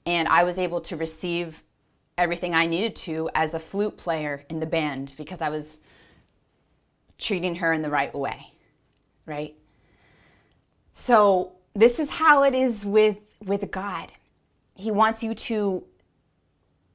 And 0.07 0.29
I 0.29 0.45
was 0.45 0.59
able 0.59 0.81
to 0.83 0.97
receive 0.97 1.63
everything 2.17 2.55
I 2.55 2.67
needed 2.67 2.97
to 2.97 3.29
as 3.35 3.55
a 3.55 3.59
flute 3.59 3.99
player 3.99 4.45
in 4.49 4.61
the 4.61 4.67
band 4.67 5.13
because 5.17 5.41
I 5.41 5.51
was 5.51 5.81
treating 7.19 7.57
her 7.57 7.73
in 7.73 7.83
the 7.83 7.91
right 7.91 8.15
way, 8.15 8.53
right? 9.27 9.55
So, 10.93 11.53
this 11.75 11.99
is 11.99 12.09
how 12.09 12.43
it 12.45 12.55
is 12.55 12.87
with 12.87 13.19
with 13.45 13.71
God. 13.71 14.11
He 14.75 14.91
wants 14.91 15.23
you 15.23 15.35
to 15.35 15.85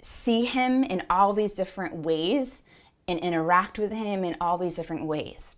see 0.01 0.45
him 0.45 0.83
in 0.83 1.03
all 1.09 1.33
these 1.33 1.53
different 1.53 1.95
ways 1.95 2.63
and 3.07 3.19
interact 3.19 3.79
with 3.79 3.91
him 3.91 4.23
in 4.23 4.35
all 4.41 4.57
these 4.57 4.75
different 4.75 5.05
ways. 5.05 5.57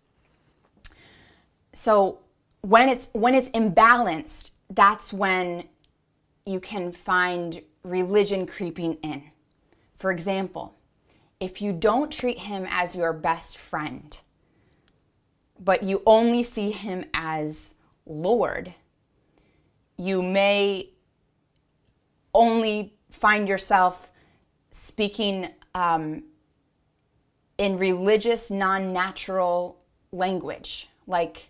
So, 1.72 2.20
when 2.62 2.88
it's 2.88 3.10
when 3.14 3.36
it's 3.36 3.50
imbalanced, 3.50 4.52
that's 4.70 5.12
when 5.12 5.66
you 6.46 6.60
can 6.60 6.92
find 6.92 7.62
religion 7.84 8.46
creeping 8.46 8.96
in 8.96 9.24
for 10.04 10.12
example, 10.12 10.76
if 11.40 11.62
you 11.62 11.72
don't 11.72 12.12
treat 12.12 12.40
him 12.40 12.68
as 12.70 12.94
your 12.94 13.14
best 13.14 13.58
friend, 13.58 14.20
but 15.58 15.82
you 15.82 16.02
only 16.06 16.44
see 16.44 16.72
him 16.72 17.06
as 17.14 17.76
Lord, 18.06 18.74
you 19.96 20.22
may 20.22 20.90
only 22.34 22.96
find 23.10 23.48
yourself 23.48 24.12
speaking 24.74 25.50
um, 25.74 26.24
in 27.58 27.77
religious, 27.77 28.51
non 28.51 28.92
natural 28.92 29.80
language, 30.12 30.89
like, 31.08 31.50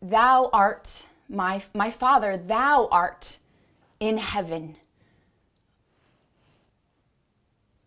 Thou 0.00 0.48
art 0.52 1.04
my, 1.28 1.62
my 1.74 1.90
Father, 1.90 2.36
thou 2.36 2.88
art 2.90 3.38
in 3.98 4.18
heaven 4.18 4.76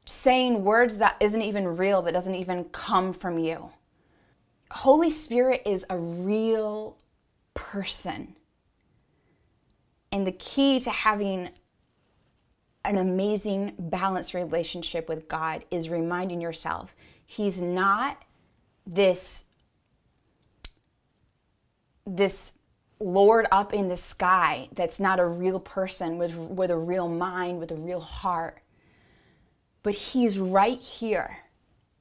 saying 0.06 0.64
words 0.64 0.98
that 0.98 1.16
isn't 1.20 1.44
even 1.44 1.78
real, 1.78 2.02
that 2.02 2.14
doesn't 2.14 2.36
even 2.36 2.64
come 2.66 3.14
from 3.14 3.38
you. 3.38 3.70
Holy 4.72 5.10
Spirit 5.10 5.62
is 5.66 5.86
a 5.90 5.98
real 5.98 6.98
person. 7.54 8.36
And 10.12 10.26
the 10.26 10.32
key 10.32 10.80
to 10.80 10.90
having 10.90 11.50
an 12.86 12.98
amazing, 12.98 13.74
balanced 13.78 14.34
relationship 14.34 15.10
with 15.10 15.28
God 15.28 15.64
is 15.72 15.90
reminding 15.90 16.42
yourself 16.42 16.96
He's 17.26 17.62
not 17.62 18.24
this, 18.88 19.46
this 22.08 22.54
Lord 23.00 23.46
up 23.52 23.74
in 23.74 23.88
the 23.88 23.96
sky 23.96 24.70
that's 24.74 25.00
not 25.00 25.20
a 25.20 25.26
real 25.28 25.60
person 25.60 26.18
with, 26.18 26.36
with 26.36 26.72
a 26.72 26.78
real 26.78 27.08
mind, 27.08 27.60
with 27.60 27.72
a 27.72 27.76
real 27.76 28.00
heart 28.00 28.62
but 29.84 29.96
He's 29.96 30.40
right 30.40 30.80
here. 30.80 31.38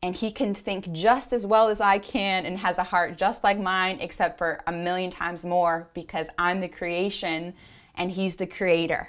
And 0.02 0.14
He 0.14 0.30
can 0.30 0.54
think 0.54 0.92
just 0.92 1.32
as 1.32 1.46
well 1.46 1.68
as 1.68 1.80
I 1.80 1.98
can 1.98 2.46
and 2.46 2.58
has 2.58 2.78
a 2.78 2.84
heart 2.84 3.16
just 3.16 3.42
like 3.42 3.58
mine, 3.58 3.98
except 4.00 4.38
for 4.38 4.60
a 4.66 4.72
million 4.72 5.10
times 5.10 5.44
more 5.44 5.88
because 5.94 6.28
I'm 6.38 6.60
the 6.60 6.68
creation 6.68 7.54
and 7.94 8.10
He's 8.10 8.36
the 8.36 8.46
creator. 8.46 9.08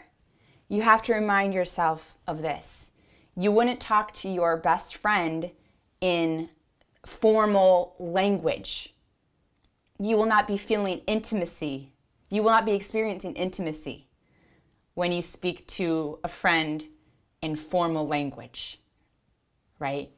You 0.70 0.84
have 0.84 1.02
to 1.04 1.14
remind 1.14 1.54
yourself 1.54 2.16
of 2.28 2.42
this. 2.42 2.92
You 3.36 3.52
wouldn't 3.52 3.80
talk 3.80 4.14
to 4.16 4.30
your 4.30 4.56
best 4.56 4.96
friend 4.96 5.50
in 6.00 6.50
formal 7.06 7.96
language. 8.00 8.94
You 9.98 10.16
will 10.16 10.26
not 10.26 10.48
be 10.48 10.58
feeling 10.58 11.02
intimacy. 11.08 11.92
You 12.30 12.44
will 12.44 12.52
not 12.52 12.66
be 12.66 12.74
experiencing 12.74 13.34
intimacy 13.34 14.08
when 14.94 15.12
you 15.12 15.22
speak 15.22 15.66
to 15.66 16.20
a 16.24 16.28
friend 16.28 16.86
in 17.42 17.56
formal 17.56 18.08
language, 18.08 18.80
right? 19.80 20.12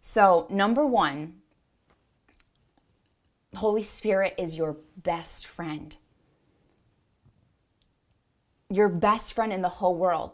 So, 0.00 0.46
number 0.48 0.86
one, 0.86 1.40
Holy 3.56 3.82
Spirit 3.82 4.34
is 4.38 4.56
your 4.56 4.76
best 4.96 5.46
friend. 5.46 5.96
Your 8.72 8.88
best 8.88 9.32
friend 9.32 9.52
in 9.52 9.62
the 9.62 9.68
whole 9.68 9.96
world. 9.96 10.30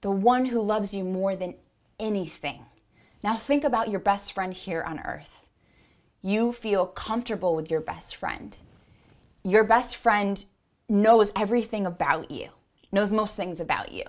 The 0.00 0.10
one 0.10 0.46
who 0.46 0.60
loves 0.60 0.92
you 0.92 1.04
more 1.04 1.36
than 1.36 1.54
anything. 2.00 2.66
Now, 3.22 3.36
think 3.36 3.62
about 3.62 3.88
your 3.88 4.00
best 4.00 4.32
friend 4.32 4.52
here 4.52 4.82
on 4.82 4.98
earth. 5.00 5.46
You 6.20 6.52
feel 6.52 6.86
comfortable 6.86 7.54
with 7.54 7.70
your 7.70 7.80
best 7.80 8.16
friend. 8.16 8.58
Your 9.44 9.62
best 9.62 9.94
friend 9.94 10.44
knows 10.88 11.32
everything 11.36 11.86
about 11.86 12.30
you, 12.30 12.48
knows 12.90 13.12
most 13.12 13.36
things 13.36 13.60
about 13.60 13.92
you. 13.92 14.02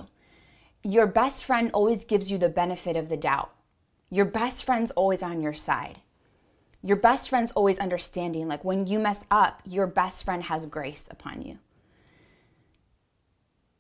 Your 0.84 1.08
best 1.08 1.46
friend 1.46 1.70
always 1.74 2.06
gives 2.06 2.32
you 2.32 2.38
the 2.38 2.50
benefit 2.50 2.98
of 2.98 3.10
the 3.10 3.18
doubt. 3.18 3.52
Your 4.10 4.26
best 4.26 4.64
friend's 4.64 4.92
always 4.92 5.22
on 5.22 5.42
your 5.42 5.54
side. 5.54 6.00
Your 6.82 6.98
best 6.98 7.30
friend's 7.30 7.52
always 7.52 7.80
understanding. 7.80 8.48
Like 8.48 8.66
when 8.66 8.88
you 8.88 8.98
mess 8.98 9.24
up, 9.30 9.62
your 9.66 9.88
best 9.88 10.24
friend 10.24 10.44
has 10.44 10.66
grace 10.66 11.06
upon 11.10 11.42
you. 11.42 11.60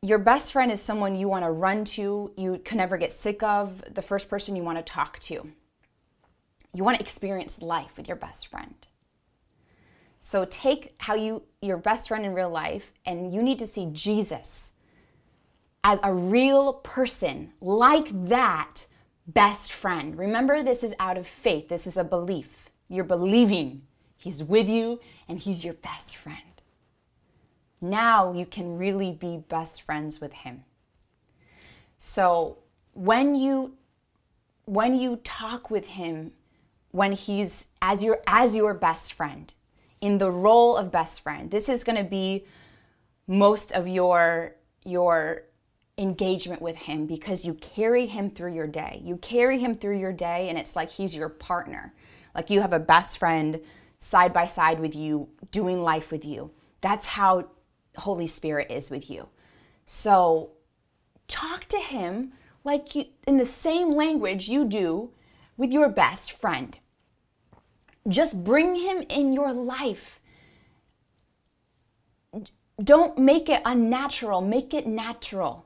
Your 0.05 0.19
best 0.19 0.53
friend 0.53 0.71
is 0.71 0.79
someone 0.79 1.15
you 1.15 1.27
want 1.27 1.45
to 1.45 1.49
run 1.49 1.83
to, 1.83 2.31
you 2.37 2.61
can 2.63 2.77
never 2.77 2.95
get 2.95 3.11
sick 3.11 3.41
of, 3.41 3.83
the 3.91 4.03
first 4.03 4.29
person 4.29 4.55
you 4.55 4.61
want 4.61 4.77
to 4.77 4.83
talk 4.83 5.17
to. 5.21 5.49
You 6.75 6.83
want 6.83 6.97
to 6.97 7.01
experience 7.01 7.59
life 7.59 7.97
with 7.97 8.07
your 8.07 8.15
best 8.15 8.45
friend. 8.45 8.75
So 10.19 10.45
take 10.45 10.93
how 10.99 11.15
you 11.15 11.41
your 11.59 11.77
best 11.77 12.09
friend 12.09 12.23
in 12.23 12.35
real 12.35 12.51
life 12.51 12.93
and 13.07 13.33
you 13.33 13.41
need 13.41 13.57
to 13.57 13.65
see 13.65 13.89
Jesus 13.93 14.73
as 15.83 15.99
a 16.03 16.13
real 16.13 16.73
person 16.73 17.53
like 17.59 18.27
that 18.27 18.85
best 19.25 19.71
friend. 19.71 20.19
Remember 20.19 20.61
this 20.61 20.83
is 20.83 20.93
out 20.99 21.17
of 21.17 21.25
faith. 21.25 21.67
This 21.67 21.87
is 21.87 21.97
a 21.97 22.03
belief. 22.03 22.69
You're 22.89 23.05
believing 23.05 23.81
he's 24.17 24.43
with 24.43 24.69
you 24.69 24.99
and 25.27 25.39
he's 25.39 25.65
your 25.65 25.73
best 25.73 26.15
friend. 26.15 26.54
Now 27.81 28.33
you 28.33 28.45
can 28.45 28.77
really 28.77 29.11
be 29.11 29.37
best 29.37 29.81
friends 29.81 30.21
with 30.21 30.33
him. 30.33 30.63
So 31.97 32.59
when 32.93 33.35
you 33.35 33.75
when 34.65 34.97
you 34.97 35.17
talk 35.17 35.69
with 35.69 35.85
him 35.85 36.31
when 36.95 37.11
he's 37.11 37.67
as 37.81 38.01
your 38.01 38.19
as 38.25 38.55
your 38.55 38.73
best 38.73 39.13
friend 39.13 39.53
in 39.99 40.17
the 40.17 40.31
role 40.31 40.77
of 40.77 40.91
best 40.91 41.21
friend. 41.21 41.51
This 41.51 41.67
is 41.67 41.83
going 41.83 41.97
to 41.97 42.09
be 42.09 42.45
most 43.27 43.73
of 43.73 43.87
your 43.87 44.55
your 44.85 45.43
engagement 45.97 46.61
with 46.61 46.75
him 46.75 47.05
because 47.05 47.43
you 47.43 47.53
carry 47.55 48.05
him 48.05 48.29
through 48.29 48.53
your 48.53 48.67
day. 48.67 49.01
You 49.03 49.17
carry 49.17 49.59
him 49.59 49.75
through 49.75 49.97
your 49.97 50.13
day 50.13 50.47
and 50.49 50.57
it's 50.57 50.75
like 50.75 50.89
he's 50.89 51.15
your 51.15 51.29
partner. 51.29 51.93
Like 52.33 52.49
you 52.49 52.61
have 52.61 52.73
a 52.73 52.79
best 52.79 53.17
friend 53.17 53.59
side 53.99 54.31
by 54.31 54.45
side 54.45 54.79
with 54.79 54.95
you 54.95 55.27
doing 55.51 55.81
life 55.81 56.11
with 56.11 56.23
you. 56.23 56.51
That's 56.81 57.05
how 57.05 57.49
Holy 57.97 58.27
Spirit 58.27 58.71
is 58.71 58.89
with 58.89 59.09
you. 59.09 59.29
So 59.85 60.51
talk 61.27 61.65
to 61.65 61.77
him 61.77 62.33
like 62.63 62.95
you 62.95 63.05
in 63.27 63.37
the 63.37 63.45
same 63.45 63.91
language 63.95 64.49
you 64.49 64.65
do 64.65 65.11
with 65.57 65.71
your 65.71 65.89
best 65.89 66.31
friend. 66.31 66.77
Just 68.07 68.43
bring 68.43 68.75
him 68.75 69.03
in 69.09 69.33
your 69.33 69.51
life. 69.51 70.19
Don't 72.83 73.17
make 73.17 73.49
it 73.49 73.61
unnatural, 73.65 74.41
make 74.41 74.73
it 74.73 74.85
natural. 74.85 75.65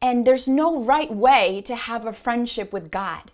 And 0.00 0.26
there's 0.26 0.48
no 0.48 0.82
right 0.82 1.12
way 1.12 1.62
to 1.62 1.76
have 1.76 2.06
a 2.06 2.12
friendship 2.12 2.72
with 2.72 2.90
God. 2.90 3.32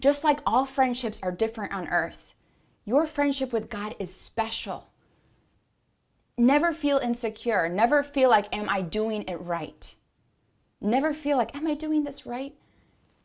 Just 0.00 0.24
like 0.24 0.40
all 0.46 0.66
friendships 0.66 1.22
are 1.22 1.32
different 1.32 1.72
on 1.72 1.88
earth, 1.88 2.34
your 2.84 3.06
friendship 3.06 3.52
with 3.52 3.70
God 3.70 3.94
is 3.98 4.14
special. 4.14 4.88
Never 6.36 6.72
feel 6.72 6.98
insecure. 6.98 7.68
Never 7.68 8.02
feel 8.02 8.28
like, 8.28 8.54
am 8.54 8.68
I 8.68 8.80
doing 8.80 9.24
it 9.28 9.40
right? 9.40 9.94
Never 10.80 11.14
feel 11.14 11.36
like, 11.36 11.54
am 11.54 11.66
I 11.66 11.74
doing 11.74 12.04
this 12.04 12.26
right? 12.26 12.54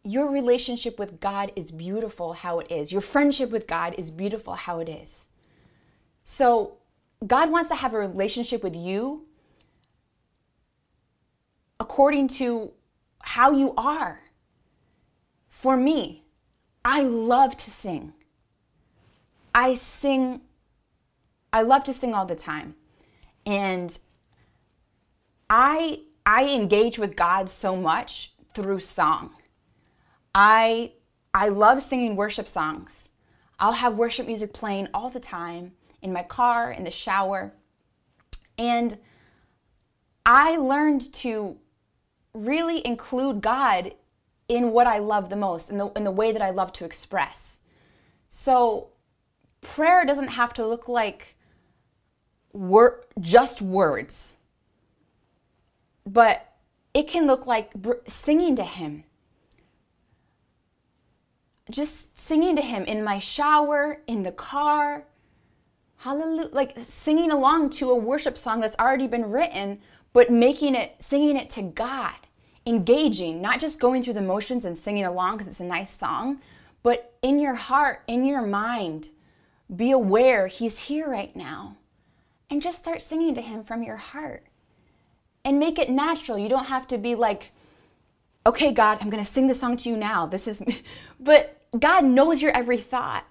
your 0.04 0.32
relationship 0.32 0.98
with 0.98 1.20
God 1.20 1.52
is 1.56 1.72
beautiful 1.72 2.34
how 2.34 2.60
it 2.60 2.72
is. 2.72 2.92
Your 2.92 3.02
friendship 3.02 3.52
with 3.52 3.68
God 3.68 3.96
is 3.98 4.10
beautiful 4.10 4.54
how 4.54 4.80
it 4.80 4.90
is. 4.90 5.30
So, 6.24 6.78
God 7.26 7.52
wants 7.52 7.70
to 7.70 7.76
have 7.76 7.94
a 7.94 8.00
relationship 8.00 8.64
with 8.64 8.76
you 8.76 9.26
according 11.80 12.30
to 12.30 12.72
how 13.22 13.52
you 13.52 13.74
are. 13.76 14.22
For 15.50 15.76
me, 15.76 16.24
I 16.86 17.02
love 17.02 17.58
to 17.58 17.70
sing. 17.70 18.14
I 19.54 19.74
sing, 19.74 20.42
I 21.52 21.62
love 21.64 21.84
to 21.86 21.94
sing 21.94 22.14
all 22.14 22.26
the 22.26 22.36
time. 22.36 22.76
And 23.50 23.98
I 25.50 26.02
I 26.24 26.54
engage 26.54 27.00
with 27.00 27.16
God 27.16 27.50
so 27.50 27.76
much 27.76 28.34
through 28.54 28.80
song. 28.80 29.32
I 30.36 30.92
I 31.34 31.50
love 31.50 31.82
singing 31.82 32.16
worship 32.16 32.48
songs. 32.48 33.10
I'll 33.58 33.74
have 33.74 33.98
worship 33.98 34.28
music 34.28 34.54
playing 34.54 34.90
all 34.94 35.10
the 35.10 35.20
time 35.20 35.72
in 36.00 36.14
my 36.14 36.22
car, 36.22 36.72
in 36.72 36.84
the 36.84 36.92
shower. 36.92 37.56
And 38.56 39.00
I 40.28 40.58
learned 40.58 41.12
to 41.14 41.58
really 42.36 42.86
include 42.86 43.42
God 43.42 43.96
in 44.48 44.72
what 44.72 44.86
I 44.86 45.00
love 45.00 45.30
the 45.30 45.36
most, 45.36 45.72
in 45.72 45.80
the, 45.80 45.88
in 45.94 46.04
the 46.04 46.12
way 46.12 46.32
that 46.32 46.42
I 46.44 46.52
love 46.52 46.72
to 46.74 46.86
express. 46.86 47.62
So 48.30 48.90
prayer 49.62 50.06
doesn't 50.06 50.30
have 50.30 50.54
to 50.54 50.68
look 50.68 50.88
like 50.88 51.36
wor- 52.60 53.06
just 53.20 53.62
words, 53.62 54.36
but 56.06 56.54
it 56.94 57.08
can 57.08 57.28
look 57.28 57.48
like 57.48 57.74
br- 57.74 58.06
singing 58.08 58.56
to 58.56 58.64
Him 58.64 59.04
just 61.70 62.18
singing 62.18 62.56
to 62.56 62.62
him 62.62 62.84
in 62.84 63.04
my 63.04 63.20
shower, 63.20 64.02
in 64.08 64.24
the 64.24 64.32
car. 64.32 65.06
Hallelujah. 65.98 66.50
Like 66.52 66.78
singing 66.78 67.32
along 67.32 67.72
to 67.72 67.92
a 67.92 67.96
worship 67.96 68.38
song 68.38 68.60
that's 68.60 68.78
already 68.80 69.08
been 69.08 69.30
written, 69.32 69.80
but 70.14 70.32
making 70.32 70.76
it, 70.76 70.96
singing 71.00 71.38
it 71.38 71.50
to 71.52 71.62
God, 71.62 72.16
engaging, 72.66 73.42
not 73.42 73.60
just 73.60 73.80
going 73.80 74.02
through 74.02 74.14
the 74.14 74.22
motions 74.22 74.66
and 74.66 74.78
singing 74.78 75.06
along 75.06 75.38
because 75.38 75.52
it's 75.52 75.60
a 75.60 75.66
nice 75.66 75.92
song, 75.92 76.40
but 76.82 77.14
in 77.22 77.40
your 77.40 77.56
heart, 77.56 78.02
in 78.08 78.26
your 78.26 78.42
mind, 78.42 79.10
be 79.76 79.92
aware 79.92 80.48
He's 80.48 80.80
here 80.80 81.10
right 81.10 81.36
now. 81.36 81.76
And 82.50 82.62
just 82.62 82.80
start 82.80 83.02
singing 83.02 83.36
to 83.36 83.42
Him 83.42 83.64
from 83.64 83.84
your 83.84 83.98
heart. 83.98 84.46
And 85.46 85.60
make 85.60 85.80
it 85.80 85.90
natural. 85.90 86.38
You 86.38 86.50
don't 86.50 86.66
have 86.66 86.88
to 86.90 86.98
be 86.98 87.16
like, 87.16 87.52
okay, 88.46 88.72
God, 88.72 88.98
I'm 89.02 89.10
going 89.10 89.24
to 89.24 89.30
sing 89.30 89.48
the 89.48 89.54
song 89.54 89.78
to 89.78 89.90
you 89.90 89.96
now. 89.96 90.26
This 90.26 90.48
is, 90.48 90.64
but 91.20 91.62
God 91.78 92.06
knows 92.06 92.42
your 92.42 92.52
every 92.52 92.78
thought. 92.78 93.26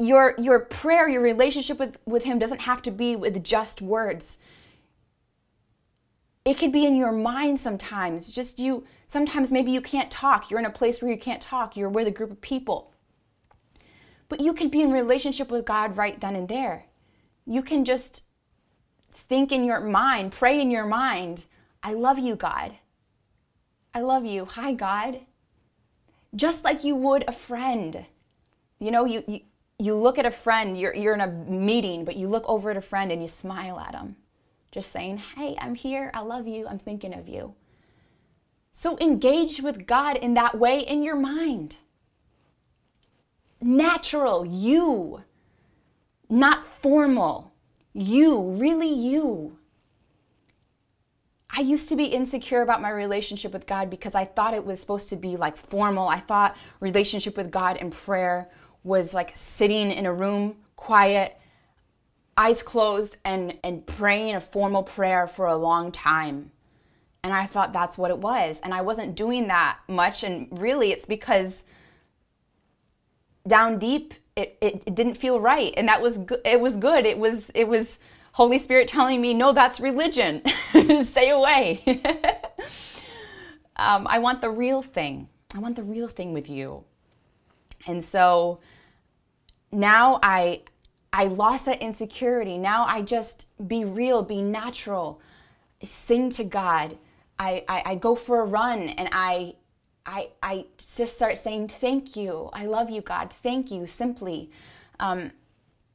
Your, 0.00 0.34
your 0.38 0.60
prayer, 0.60 1.08
your 1.08 1.22
relationship 1.22 1.78
with, 1.78 1.98
with 2.06 2.24
Him 2.24 2.38
doesn't 2.38 2.62
have 2.62 2.82
to 2.82 2.90
be 2.90 3.16
with 3.16 3.42
just 3.42 3.82
words. 3.82 4.38
It 6.44 6.56
could 6.56 6.72
be 6.72 6.86
in 6.86 6.96
your 6.96 7.12
mind 7.12 7.60
sometimes. 7.60 8.30
Just 8.30 8.58
you, 8.58 8.86
sometimes 9.06 9.52
maybe 9.52 9.70
you 9.70 9.80
can't 9.80 10.10
talk. 10.10 10.50
You're 10.50 10.60
in 10.60 10.66
a 10.66 10.70
place 10.70 11.02
where 11.02 11.10
you 11.10 11.18
can't 11.18 11.42
talk. 11.42 11.76
You're 11.76 11.90
with 11.90 12.06
a 12.06 12.12
group 12.12 12.30
of 12.30 12.40
people. 12.40 12.92
But 14.28 14.40
you 14.40 14.54
can 14.54 14.68
be 14.68 14.80
in 14.80 14.92
relationship 14.92 15.50
with 15.50 15.66
God 15.66 15.96
right 15.96 16.20
then 16.20 16.36
and 16.36 16.48
there. 16.48 16.86
You 17.48 17.62
can 17.62 17.84
just 17.84 18.24
think 19.12 19.50
in 19.50 19.64
your 19.64 19.80
mind, 19.80 20.32
pray 20.32 20.60
in 20.60 20.70
your 20.70 20.86
mind, 20.86 21.46
I 21.82 21.94
love 21.94 22.18
you, 22.18 22.36
God. 22.36 22.74
I 23.94 24.00
love 24.00 24.24
you. 24.24 24.44
Hi, 24.44 24.74
God 24.74 25.20
just 26.34 26.64
like 26.64 26.84
you 26.84 26.96
would 26.96 27.24
a 27.26 27.32
friend. 27.32 28.04
You 28.78 28.90
know, 28.90 29.04
you, 29.04 29.24
you, 29.26 29.40
you 29.78 29.94
look 29.94 30.18
at 30.18 30.26
a 30.26 30.30
friend, 30.30 30.78
you're, 30.78 30.94
you're 30.94 31.14
in 31.14 31.20
a 31.20 31.26
meeting, 31.26 32.04
but 32.04 32.16
you 32.16 32.28
look 32.28 32.48
over 32.48 32.70
at 32.70 32.76
a 32.76 32.82
friend 32.82 33.10
and 33.10 33.22
you 33.22 33.28
smile 33.28 33.78
at 33.80 33.92
them, 33.92 34.16
just 34.70 34.92
saying, 34.92 35.18
Hey, 35.18 35.56
I'm 35.60 35.74
here. 35.74 36.10
I 36.14 36.20
love 36.20 36.46
you. 36.46 36.66
I'm 36.66 36.78
thinking 36.78 37.14
of 37.14 37.28
you. 37.28 37.54
So 38.72 38.98
engage 38.98 39.60
with 39.60 39.86
God 39.86 40.16
in 40.16 40.34
that 40.34 40.58
way 40.58 40.80
in 40.80 41.02
your 41.02 41.16
mind. 41.16 41.76
Natural, 43.60 44.46
you, 44.46 45.24
not 46.28 46.64
formal, 46.64 47.52
you, 47.92 48.40
really 48.40 48.92
you. 48.92 49.58
I 51.50 51.60
used 51.60 51.88
to 51.88 51.96
be 51.96 52.04
insecure 52.04 52.62
about 52.62 52.82
my 52.82 52.90
relationship 52.90 53.52
with 53.52 53.66
God 53.66 53.88
because 53.88 54.14
I 54.14 54.26
thought 54.26 54.54
it 54.54 54.66
was 54.66 54.78
supposed 54.80 55.08
to 55.08 55.16
be 55.16 55.36
like 55.36 55.56
formal. 55.56 56.08
I 56.08 56.20
thought 56.20 56.56
relationship 56.80 57.36
with 57.36 57.50
God 57.50 57.78
and 57.80 57.92
prayer 57.92 58.50
was 58.84 59.14
like 59.14 59.32
sitting 59.34 59.90
in 59.90 60.06
a 60.06 60.12
room, 60.12 60.56
quiet, 60.76 61.38
eyes 62.36 62.62
closed, 62.62 63.16
and, 63.24 63.58
and 63.64 63.86
praying 63.86 64.36
a 64.36 64.40
formal 64.40 64.82
prayer 64.82 65.26
for 65.26 65.46
a 65.46 65.56
long 65.56 65.90
time. 65.90 66.52
And 67.24 67.32
I 67.32 67.46
thought 67.46 67.72
that's 67.72 67.98
what 67.98 68.10
it 68.10 68.18
was. 68.18 68.60
And 68.60 68.72
I 68.72 68.82
wasn't 68.82 69.16
doing 69.16 69.48
that 69.48 69.80
much. 69.88 70.22
And 70.22 70.46
really, 70.60 70.92
it's 70.92 71.04
because 71.04 71.64
down 73.46 73.78
deep, 73.78 74.14
it, 74.38 74.56
it, 74.60 74.82
it 74.86 74.94
didn't 74.94 75.14
feel 75.16 75.40
right. 75.40 75.74
And 75.76 75.88
that 75.88 76.00
was 76.00 76.18
good. 76.18 76.40
It 76.44 76.60
was 76.60 76.76
good. 76.76 77.04
It 77.04 77.18
was, 77.18 77.50
it 77.54 77.66
was 77.66 77.98
Holy 78.32 78.58
Spirit 78.58 78.88
telling 78.88 79.20
me, 79.20 79.34
no, 79.34 79.52
that's 79.52 79.80
religion. 79.80 80.42
Stay 81.02 81.30
away. 81.30 81.82
um, 83.76 84.06
I 84.08 84.20
want 84.20 84.40
the 84.40 84.50
real 84.50 84.80
thing. 84.80 85.28
I 85.54 85.58
want 85.58 85.74
the 85.76 85.82
real 85.82 86.08
thing 86.08 86.32
with 86.32 86.48
you. 86.48 86.84
And 87.86 88.04
so 88.04 88.60
now 89.72 90.20
I 90.22 90.62
I 91.12 91.24
lost 91.24 91.64
that 91.64 91.80
insecurity. 91.80 92.58
Now 92.58 92.84
I 92.84 93.02
just 93.02 93.46
be 93.66 93.84
real, 93.84 94.22
be 94.22 94.42
natural, 94.42 95.20
sing 95.82 96.30
to 96.30 96.44
God. 96.44 96.98
I, 97.38 97.64
I, 97.66 97.82
I 97.86 97.94
go 97.94 98.14
for 98.14 98.42
a 98.42 98.44
run 98.44 98.90
and 98.90 99.08
I 99.10 99.54
I 100.08 100.28
I 100.42 100.64
just 100.78 101.14
start 101.14 101.38
saying 101.38 101.68
thank 101.68 102.16
you. 102.16 102.50
I 102.52 102.64
love 102.64 102.90
you, 102.90 103.02
God. 103.02 103.32
Thank 103.32 103.70
you. 103.70 103.86
Simply. 103.86 104.50
Um, 104.98 105.32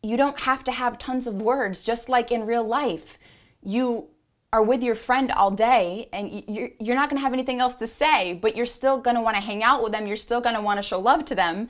you 0.01 0.17
don't 0.17 0.41
have 0.41 0.63
to 0.65 0.71
have 0.71 0.97
tons 0.97 1.27
of 1.27 1.35
words, 1.35 1.81
just 1.81 2.09
like 2.09 2.31
in 2.31 2.45
real 2.45 2.63
life. 2.63 3.17
You 3.61 4.09
are 4.51 4.61
with 4.61 4.83
your 4.83 4.95
friend 4.95 5.31
all 5.31 5.49
day 5.49 6.09
and 6.13 6.43
you're, 6.47 6.69
you're 6.79 6.95
not 6.95 7.09
going 7.09 7.17
to 7.19 7.23
have 7.23 7.33
anything 7.33 7.59
else 7.59 7.73
to 7.75 7.87
say, 7.87 8.33
but 8.33 8.55
you're 8.55 8.65
still 8.65 8.99
going 8.99 9.15
to 9.15 9.21
want 9.21 9.35
to 9.35 9.41
hang 9.41 9.63
out 9.63 9.81
with 9.81 9.93
them. 9.93 10.05
You're 10.05 10.17
still 10.17 10.41
going 10.41 10.55
to 10.55 10.61
want 10.61 10.77
to 10.77 10.83
show 10.83 10.99
love 10.99 11.25
to 11.25 11.35
them. 11.35 11.69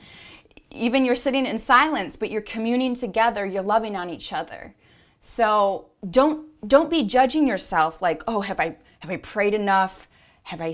Even 0.70 1.04
you're 1.04 1.16
sitting 1.16 1.46
in 1.46 1.58
silence, 1.58 2.16
but 2.16 2.30
you're 2.30 2.42
communing 2.42 2.94
together, 2.94 3.46
you're 3.46 3.62
loving 3.62 3.96
on 3.96 4.10
each 4.10 4.32
other. 4.32 4.74
So 5.20 5.86
don't 6.10 6.48
don't 6.68 6.90
be 6.90 7.04
judging 7.04 7.46
yourself 7.48 8.02
like, 8.02 8.22
"Oh, 8.26 8.42
have 8.42 8.60
I 8.60 8.76
have 8.98 9.10
I 9.10 9.16
prayed 9.16 9.54
enough? 9.54 10.08
Have 10.44 10.60
I 10.60 10.72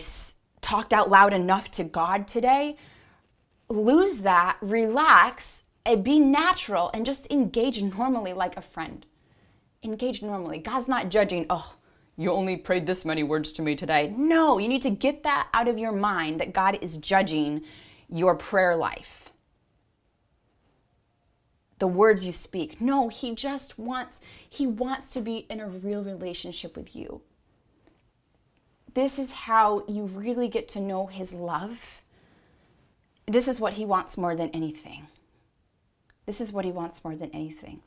talked 0.61 0.93
out 0.93 1.11
loud 1.11 1.33
enough 1.33 1.71
to 1.73 1.85
God 1.85 2.29
today?" 2.29 2.77
Lose 3.69 4.23
that, 4.23 4.57
relax, 4.61 5.65
and 5.87 6.05
be 6.05 6.19
natural 6.19 6.91
and 6.93 7.07
just 7.07 7.31
engage 7.31 7.83
normally 7.83 8.33
like 8.33 8.57
a 8.57 8.63
friend. 8.63 9.07
Engage 9.83 10.23
normally. 10.23 10.59
God's 10.59 10.89
not 10.89 11.09
judging, 11.09 11.47
oh, 11.49 11.75
you 12.17 12.33
only 12.33 12.57
prayed 12.57 12.87
this 12.87 13.05
many 13.05 13.23
words 13.23 13.51
to 13.53 13.63
me 13.63 13.77
today. 13.77 14.13
No, 14.15 14.59
you 14.59 14.69
need 14.69 14.83
to 14.83 14.91
get 14.91 15.23
that 15.23 15.49
out 15.55 15.69
of 15.69 15.79
your 15.79 15.93
mind 15.93 16.41
that 16.41 16.53
God 16.53 16.79
is 16.83 16.99
judging 16.99 17.63
your 18.09 18.35
prayer 18.35 18.77
life. 18.77 19.31
The 21.79 21.87
words 21.87 22.27
you 22.27 22.33
speak. 22.33 22.79
No, 22.79 23.09
he 23.09 23.35
just 23.35 23.79
wants 23.79 24.21
he 24.47 24.67
wants 24.67 25.13
to 25.15 25.23
be 25.23 25.47
in 25.49 25.61
a 25.61 25.69
real 25.69 26.05
relationship 26.05 26.77
with 26.77 26.95
you. 26.95 27.23
This 28.95 29.19
is 29.19 29.31
how 29.31 29.85
you 29.87 30.05
really 30.05 30.49
get 30.49 30.69
to 30.71 30.81
know 30.81 31.07
his 31.07 31.33
love. 31.33 32.01
This 33.27 33.47
is 33.47 33.61
what 33.61 33.75
he 33.75 33.85
wants 33.85 34.17
more 34.17 34.35
than 34.35 34.51
anything. 34.51 35.07
This 36.27 36.41
is 36.41 36.53
what 36.53 36.65
he 36.65 36.73
wants 36.73 37.05
more 37.05 37.15
than 37.15 37.31
anything. 37.33 37.81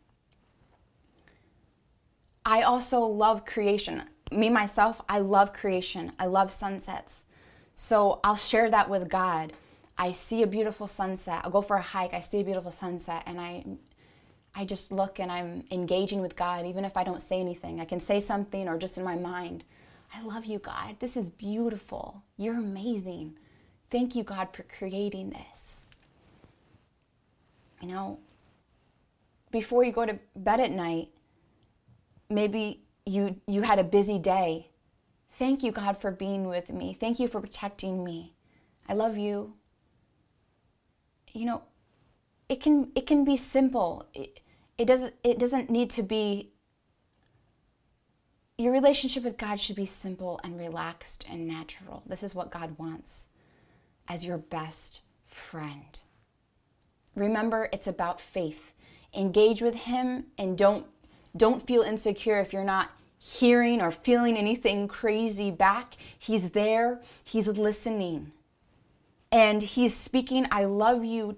I 2.45 2.61
also 2.61 3.01
love 3.01 3.45
creation. 3.45 4.03
Me, 4.31 4.49
myself, 4.49 5.01
I 5.07 5.19
love 5.19 5.53
creation. 5.53 6.11
I 6.19 6.25
love 6.25 6.51
sunsets. 6.51 7.25
So 7.75 8.19
I'll 8.23 8.35
share 8.35 8.69
that 8.69 8.89
with 8.89 9.09
God. 9.09 9.53
I 9.97 10.11
see 10.11 10.43
a 10.43 10.47
beautiful 10.47 10.87
sunset. 10.87 11.41
I'll 11.43 11.51
go 11.51 11.61
for 11.61 11.77
a 11.77 11.81
hike. 11.81 12.13
I 12.13 12.19
see 12.19 12.41
a 12.41 12.43
beautiful 12.43 12.71
sunset 12.71 13.23
and 13.25 13.39
I 13.39 13.63
I 14.55 14.65
just 14.65 14.91
look 14.91 15.19
and 15.19 15.31
I'm 15.31 15.63
engaging 15.71 16.21
with 16.21 16.35
God 16.35 16.67
even 16.67 16.85
if 16.85 16.95
I 16.95 17.03
don't 17.03 17.21
say 17.21 17.39
anything. 17.39 17.79
I 17.79 17.85
can 17.85 17.99
say 17.99 18.19
something 18.21 18.67
or 18.67 18.77
just 18.77 18.97
in 18.97 19.03
my 19.03 19.15
mind. 19.15 19.63
I 20.15 20.21
love 20.21 20.45
you, 20.45 20.60
God. 20.60 20.97
This 20.99 21.17
is 21.17 21.30
beautiful. 21.30 22.23
You're 22.38 22.58
amazing. 22.58 23.38
Thank 23.89 24.15
you, 24.15 24.23
God, 24.23 24.49
for 24.54 24.63
creating 24.63 25.32
this. 25.32 25.88
You 27.82 27.89
know, 27.89 28.19
before 29.52 29.84
you 29.84 29.91
go 29.91 30.06
to 30.06 30.19
bed 30.36 30.60
at 30.60 30.71
night, 30.71 31.10
maybe 32.30 32.82
you 33.06 33.41
you 33.47 33.62
had 33.62 33.80
a 33.80 33.84
busy 33.84 34.19
day. 34.19 34.69
Thank 35.30 35.63
you 35.63 35.71
God 35.71 35.97
for 35.97 36.12
being 36.12 36.47
with 36.47 36.71
me. 36.71 36.95
Thank 36.99 37.19
you 37.19 37.28
for 37.28 37.41
protecting 37.41 38.04
me. 38.04 38.34
I 38.88 38.93
love 38.93 39.17
you. 39.17 39.54
You 41.34 41.45
know, 41.45 41.62
it 42.47 42.62
can 42.62 42.91
it 42.95 43.06
can 43.08 43.26
be 43.26 43.36
simple. 43.36 44.08
It, 44.13 44.39
it 44.78 44.86
doesn't 44.86 45.15
it 45.23 45.39
doesn't 45.39 45.69
need 45.69 45.89
to 45.91 46.04
be 46.04 46.52
your 48.57 48.71
relationship 48.71 49.23
with 49.23 49.37
God 49.37 49.59
should 49.59 49.75
be 49.75 49.85
simple 49.85 50.39
and 50.43 50.57
relaxed 50.57 51.25
and 51.29 51.47
natural. 51.47 52.03
This 52.05 52.23
is 52.23 52.35
what 52.35 52.51
God 52.51 52.77
wants 52.77 53.29
as 54.07 54.25
your 54.25 54.37
best 54.37 55.01
friend. 55.25 55.99
Remember, 57.15 57.69
it's 57.71 57.87
about 57.87 58.21
faith. 58.21 58.73
Engage 59.13 59.61
with 59.61 59.75
him 59.75 60.25
and 60.37 60.57
don't 60.57 60.85
don't 61.35 61.65
feel 61.65 61.81
insecure 61.81 62.39
if 62.39 62.53
you're 62.53 62.63
not 62.63 62.91
hearing 63.17 63.81
or 63.81 63.89
feeling 63.89 64.37
anything 64.37 64.87
crazy 64.87 65.49
back. 65.49 65.95
He's 66.17 66.51
there, 66.51 67.01
he's 67.23 67.47
listening. 67.47 68.31
And 69.31 69.63
he's 69.63 69.95
speaking, 69.95 70.45
I 70.51 70.65
love 70.65 71.03
you 71.03 71.37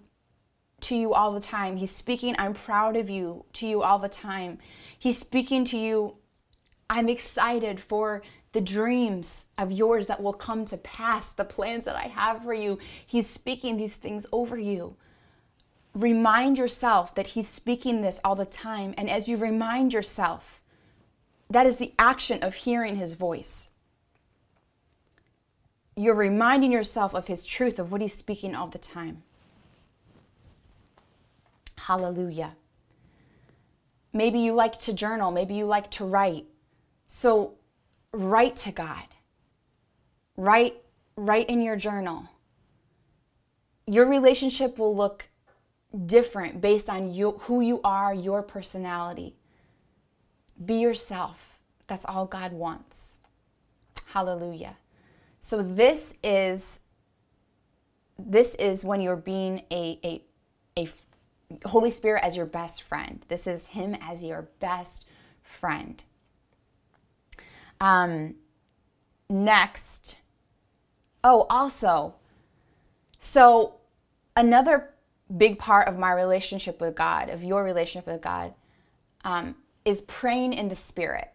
to 0.82 0.95
you 0.95 1.13
all 1.13 1.32
the 1.32 1.39
time. 1.39 1.78
He's 1.78 1.95
speaking, 1.95 2.36
I'm 2.38 2.54
proud 2.54 2.97
of 2.97 3.10
you 3.10 3.45
to 3.54 3.65
you 3.65 3.84
all 3.84 3.99
the 3.99 4.10
time. 4.10 4.60
He's 4.99 5.17
speaking 5.17 5.63
to 5.65 5.78
you, 5.78 6.15
I'm 6.89 7.10
excited 7.10 7.80
for 7.80 8.21
the 8.52 8.62
dreams 8.62 9.48
of 9.58 9.71
yours 9.71 10.08
that 10.08 10.21
will 10.21 10.34
come 10.34 10.65
to 10.65 10.78
pass, 10.78 11.32
the 11.32 11.43
plans 11.43 11.86
that 11.86 11.95
I 11.95 12.04
have 12.04 12.43
for 12.43 12.54
you. 12.54 12.80
He's 13.06 13.28
speaking 13.28 13.76
these 13.76 13.95
things 13.95 14.26
over 14.32 14.58
you. 14.58 14.95
Remind 15.93 16.58
yourself 16.58 17.15
that 17.15 17.28
He's 17.28 17.48
speaking 17.48 18.02
this 18.02 18.19
all 18.24 18.36
the 18.36 18.45
time. 18.45 18.93
And 18.98 19.10
as 19.10 19.28
you 19.28 19.38
remind 19.38 19.93
yourself, 19.93 20.62
that 21.50 21.65
is 21.65 21.78
the 21.78 21.93
action 21.98 22.43
of 22.43 22.54
hearing 22.56 22.98
His 22.98 23.15
voice. 23.15 23.69
You're 25.95 26.15
reminding 26.15 26.71
yourself 26.71 27.13
of 27.13 27.28
His 27.28 27.45
truth, 27.45 27.80
of 27.80 27.91
what 27.91 28.02
He's 28.02 28.13
speaking 28.13 28.56
all 28.56 28.67
the 28.67 28.78
time. 28.78 29.24
Hallelujah. 31.78 32.56
Maybe 34.12 34.39
you 34.39 34.54
like 34.54 34.78
to 34.80 34.93
journal, 34.93 35.32
maybe 35.32 35.56
you 35.56 35.65
like 35.65 35.91
to 35.91 36.06
write. 36.06 36.45
So 37.08 37.54
write 38.12 38.56
to 38.58 38.72
God. 38.72 39.06
Write 40.38 40.78
write 41.15 41.50
in 41.50 41.62
your 41.62 41.76
journal. 41.76 42.30
Your 43.88 44.08
relationship 44.08 44.78
will 44.78 44.96
look 44.96 45.30
different 46.06 46.60
based 46.60 46.89
on 46.89 47.13
you, 47.13 47.32
who 47.41 47.62
you 47.62 47.80
are, 47.84 48.13
your 48.13 48.41
personality. 48.41 49.36
Be 50.63 50.76
yourself. 50.76 51.60
That's 51.88 52.06
all 52.06 52.26
God 52.26 52.52
wants. 52.52 53.20
Hallelujah. 54.08 54.78
So 55.39 55.62
this 55.62 56.15
is 56.24 56.80
this 58.18 58.56
is 58.56 58.84
when 58.84 59.02
you're 59.02 59.15
being 59.15 59.63
a, 59.72 60.00
a, 60.04 60.24
a 60.78 61.68
Holy 61.68 61.91
Spirit 61.91 62.24
as 62.24 62.38
your 62.38 62.46
best 62.46 62.82
friend. 62.82 63.26
This 63.28 63.46
is 63.46 63.68
Him 63.68 63.96
as 64.02 64.24
your 64.24 64.48
best 64.60 65.06
friend. 65.44 66.04
Um, 67.80 68.36
next, 69.30 70.18
oh, 71.24 71.46
also, 71.50 72.16
so 73.20 73.76
another 74.36 74.92
big 75.38 75.58
part 75.58 75.88
of 75.88 75.98
my 75.98 76.12
relationship 76.12 76.80
with 76.80 76.96
God, 76.96 77.30
of 77.30 77.44
your 77.44 77.64
relationship 77.64 78.08
with 78.08 78.22
God, 78.22 78.54
um, 79.24 79.56
is 79.84 80.02
praying 80.02 80.54
in 80.54 80.70
the 80.70 80.76
Spirit. 80.76 81.30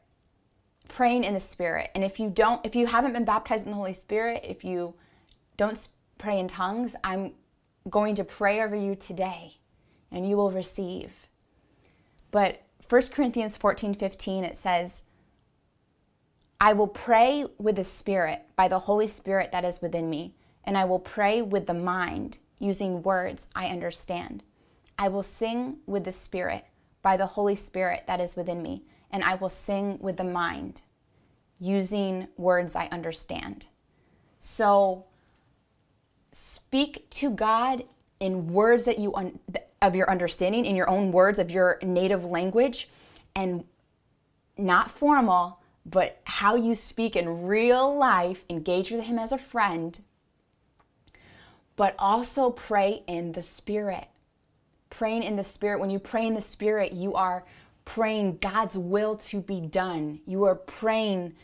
Praying 0.89 1.25
in 1.25 1.35
the 1.35 1.41
Spirit. 1.41 1.91
And 1.95 2.05
if 2.05 2.19
you 2.19 2.31
don't, 2.31 2.65
if 2.65 2.75
you 2.75 2.87
haven't 2.87 3.13
been 3.13 3.25
baptized 3.25 3.65
in 3.65 3.71
the 3.71 3.77
Holy 3.77 3.95
Spirit, 3.95 4.45
if 4.45 4.65
you 4.65 4.95
don't 5.57 5.89
pray 6.19 6.39
in 6.39 6.49
tongues, 6.49 6.95
I'm 7.03 7.33
going 7.89 8.15
to 8.17 8.25
pray 8.25 8.63
over 8.63 8.77
you 8.77 8.95
today 8.95 9.55
and 10.13 10.29
you 10.29 10.37
will 10.37 10.51
receive. 10.51 11.13
But 12.31 12.63
1 12.89 13.03
Corinthians 13.13 13.57
14 13.57 13.95
15, 13.95 14.45
it 14.45 14.57
says, 14.57 15.05
I 16.61 16.75
will 16.75 16.87
pray 16.87 17.47
with 17.59 17.77
the 17.77 17.85
Spirit 17.85 18.43
by 18.55 18.69
the 18.69 18.81
Holy 18.81 19.07
Spirit 19.07 19.51
that 19.53 19.65
is 19.65 19.81
within 19.81 20.11
me, 20.11 20.35
and 20.63 20.77
I 20.77 20.85
will 20.85 20.99
pray 20.99 21.41
with 21.41 21.67
the 21.67 21.75
mind 21.75 22.39
using 22.59 23.03
words 23.03 23.49
I 23.57 23.69
understand. 23.69 24.43
I 24.99 25.09
will 25.09 25.23
sing 25.23 25.79
with 25.87 26.05
the 26.05 26.13
Spirit 26.13 26.67
by 27.01 27.17
the 27.17 27.27
Holy 27.27 27.57
Spirit 27.57 28.05
that 28.07 28.21
is 28.21 28.37
within 28.37 28.63
me, 28.63 28.85
and 29.11 29.25
I 29.25 29.37
will 29.37 29.49
sing 29.49 29.99
with 30.01 30.19
the 30.19 30.25
mind 30.25 30.83
using 31.59 32.29
words 32.37 32.77
I 32.77 32.89
understand. 32.89 33.67
So 34.39 35.07
speak 36.33 37.09
to 37.11 37.31
God 37.31 37.85
in 38.19 38.53
words 38.53 38.85
that 38.85 38.99
you 38.99 39.15
un- 39.15 39.39
of 39.81 39.97
your 39.97 40.11
understanding 40.11 40.67
in 40.67 40.77
your 40.77 40.91
own 40.91 41.11
words 41.11 41.39
of 41.39 41.51
your 41.51 41.79
native 41.83 42.25
language 42.25 42.91
and 43.35 43.65
not 44.59 44.91
formal 44.91 45.60
but 45.85 46.21
how 46.25 46.55
you 46.55 46.75
speak 46.75 47.17
in 47.17 47.47
real 47.47 47.97
life 47.97 48.45
engage 48.49 48.91
with 48.91 49.05
him 49.05 49.19
as 49.19 49.33
a 49.33 49.39
friend 49.39 50.01
but 51.81 51.95
also 51.99 52.51
pray 52.51 53.03
in 53.07 53.33
the 53.33 53.41
spirit. 53.41 54.07
Praying 54.91 55.23
in 55.23 55.37
the 55.37 55.45
spirit. 55.45 55.81
When 55.81 55.89
you 55.89 55.99
pray 55.99 56.27
in 56.27 56.35
the 56.35 56.43
spirit 56.43 56.93
you 56.93 57.15
are 57.15 57.43
praying 57.87 58.37
God's 58.37 58.77
will 58.77 59.17
to 59.17 59.41
be 59.41 59.63
done. 59.63 60.21
You 60.27 60.45
are 60.45 60.57
praying 60.57 61.37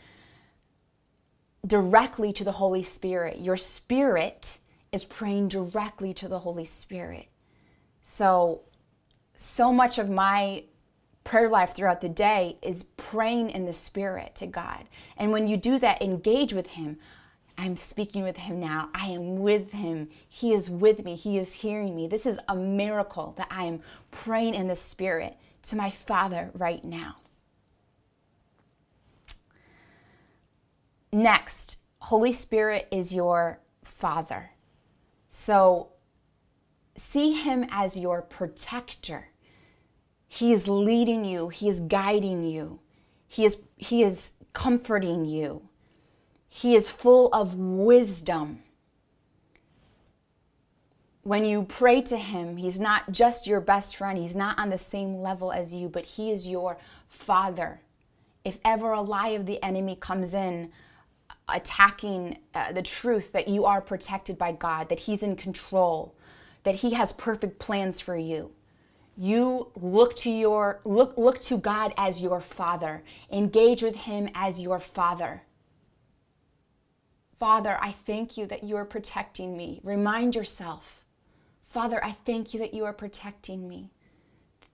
directly 1.65 2.31
to 2.33 2.43
the 2.43 2.51
Holy 2.51 2.83
Spirit. 2.83 3.39
Your 3.39 3.57
spirit 3.57 4.59
is 4.91 5.05
praying 5.05 5.47
directly 5.47 6.13
to 6.13 6.27
the 6.27 6.37
Holy 6.37 6.65
Spirit. 6.65 7.29
So, 8.03 8.61
so 9.33 9.73
much 9.73 9.97
of 9.97 10.07
my 10.07 10.65
prayer 11.27 11.49
life 11.49 11.75
throughout 11.75 11.99
the 11.99 12.07
day 12.07 12.57
is 12.61 12.85
praying 12.95 13.49
in 13.49 13.65
the 13.65 13.73
Spirit 13.73 14.33
to 14.33 14.47
God. 14.47 14.85
And 15.17 15.33
when 15.33 15.45
you 15.45 15.57
do 15.57 15.77
that, 15.79 16.01
engage 16.01 16.53
with 16.53 16.67
Him. 16.67 16.97
I'm 17.57 17.75
speaking 17.75 18.23
with 18.23 18.37
Him 18.37 18.61
now. 18.61 18.89
I 18.95 19.07
am 19.07 19.39
with 19.39 19.71
Him. 19.71 20.07
He 20.29 20.53
is 20.53 20.69
with 20.69 21.03
me. 21.03 21.15
He 21.15 21.37
is 21.37 21.55
hearing 21.55 21.97
me. 21.97 22.07
This 22.07 22.25
is 22.25 22.39
a 22.47 22.55
miracle 22.55 23.33
that 23.37 23.49
I 23.51 23.65
am 23.65 23.81
praying 24.09 24.55
in 24.55 24.69
the 24.69 24.75
Spirit 24.75 25.35
to 25.63 25.75
my 25.75 25.89
Father 25.89 26.49
right 26.53 26.85
now. 26.85 27.17
Next, 31.11 31.79
Holy 31.99 32.31
Spirit 32.31 32.87
is 32.89 33.13
your 33.13 33.59
Father. 33.83 34.51
So 35.27 35.89
see 36.95 37.33
him 37.33 37.65
as 37.69 37.99
your 37.99 38.21
protector. 38.21 39.27
He 40.27 40.53
is 40.53 40.67
leading 40.67 41.25
you, 41.25 41.49
he 41.49 41.69
is 41.69 41.81
guiding 41.81 42.43
you. 42.43 42.79
He 43.27 43.45
is 43.45 43.61
he 43.77 44.03
is 44.03 44.33
comforting 44.53 45.25
you. 45.25 45.69
He 46.49 46.75
is 46.75 46.89
full 46.89 47.31
of 47.33 47.55
wisdom. 47.55 48.59
When 51.23 51.43
you 51.43 51.63
pray 51.63 52.01
to 52.03 52.17
him, 52.17 52.55
he's 52.55 52.79
not 52.79 53.11
just 53.11 53.47
your 53.47 53.59
best 53.59 53.97
friend. 53.97 54.17
He's 54.17 54.35
not 54.35 54.57
on 54.57 54.69
the 54.69 54.77
same 54.77 55.15
level 55.15 55.51
as 55.51 55.73
you, 55.73 55.89
but 55.89 56.05
he 56.05 56.31
is 56.31 56.47
your 56.47 56.77
father. 57.09 57.81
If 58.45 58.59
ever 58.63 58.93
a 58.93 59.01
lie 59.01 59.29
of 59.29 59.45
the 59.45 59.61
enemy 59.61 59.97
comes 59.97 60.33
in, 60.33 60.71
attacking 61.49 62.37
uh, 62.53 62.71
the 62.73 62.81
truth 62.81 63.31
that 63.31 63.47
you 63.47 63.65
are 63.65 63.81
protected 63.81 64.37
by 64.37 64.51
God, 64.51 64.89
that 64.89 64.99
He's 64.99 65.23
in 65.23 65.35
control, 65.35 66.15
that 66.63 66.75
He 66.75 66.91
has 66.91 67.13
perfect 67.13 67.59
plans 67.59 68.01
for 68.01 68.17
you. 68.17 68.51
You 69.17 69.71
look 69.75 70.15
to 70.17 70.29
your 70.29 70.79
look 70.85 71.17
look 71.17 71.41
to 71.41 71.57
God 71.57 71.93
as 71.97 72.21
your 72.21 72.39
father. 72.39 73.03
Engage 73.31 73.81
with 73.81 73.95
him 73.95 74.29
as 74.35 74.61
your 74.61 74.79
father. 74.79 75.41
Father, 77.39 77.77
I 77.81 77.91
thank 77.91 78.37
you 78.37 78.45
that 78.47 78.63
you 78.63 78.77
are 78.77 78.85
protecting 78.85 79.57
me. 79.57 79.81
Remind 79.83 80.35
yourself. 80.35 81.03
Father, 81.63 82.03
I 82.03 82.11
thank 82.11 82.53
you 82.53 82.59
that 82.59 82.73
you 82.73 82.85
are 82.85 82.93
protecting 82.93 83.67
me. 83.67 83.91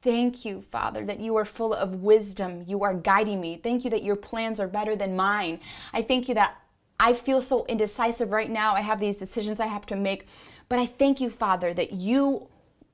Thank 0.02 0.44
you, 0.44 0.62
Father, 0.62 1.06
that 1.06 1.22
you 1.22 1.36
are 1.38 1.46
full 1.46 1.74
of 1.74 2.04
wisdom. 2.04 2.64
You 2.68 2.84
are 2.84 2.94
guiding 2.94 3.40
me. 3.40 3.58
Thank 3.62 3.86
you 3.86 3.90
that 3.92 4.04
your 4.04 4.18
plans 4.18 4.60
are 4.60 4.68
better 4.68 4.96
than 4.96 5.16
mine. 5.16 5.62
I 5.94 6.02
thank 6.02 6.28
you 6.28 6.36
that 6.36 6.58
I 7.00 7.14
feel 7.14 7.42
so 7.42 7.66
indecisive 7.66 8.32
right 8.32 8.50
now. 8.50 8.76
I 8.76 8.82
have 8.82 9.00
these 9.00 9.18
decisions 9.18 9.60
I 9.60 9.68
have 9.68 9.86
to 9.88 9.96
make. 9.96 10.28
But 10.68 10.80
I 10.80 10.86
thank 10.86 11.22
you, 11.22 11.30
Father, 11.30 11.74
that 11.74 11.94
you 11.94 12.48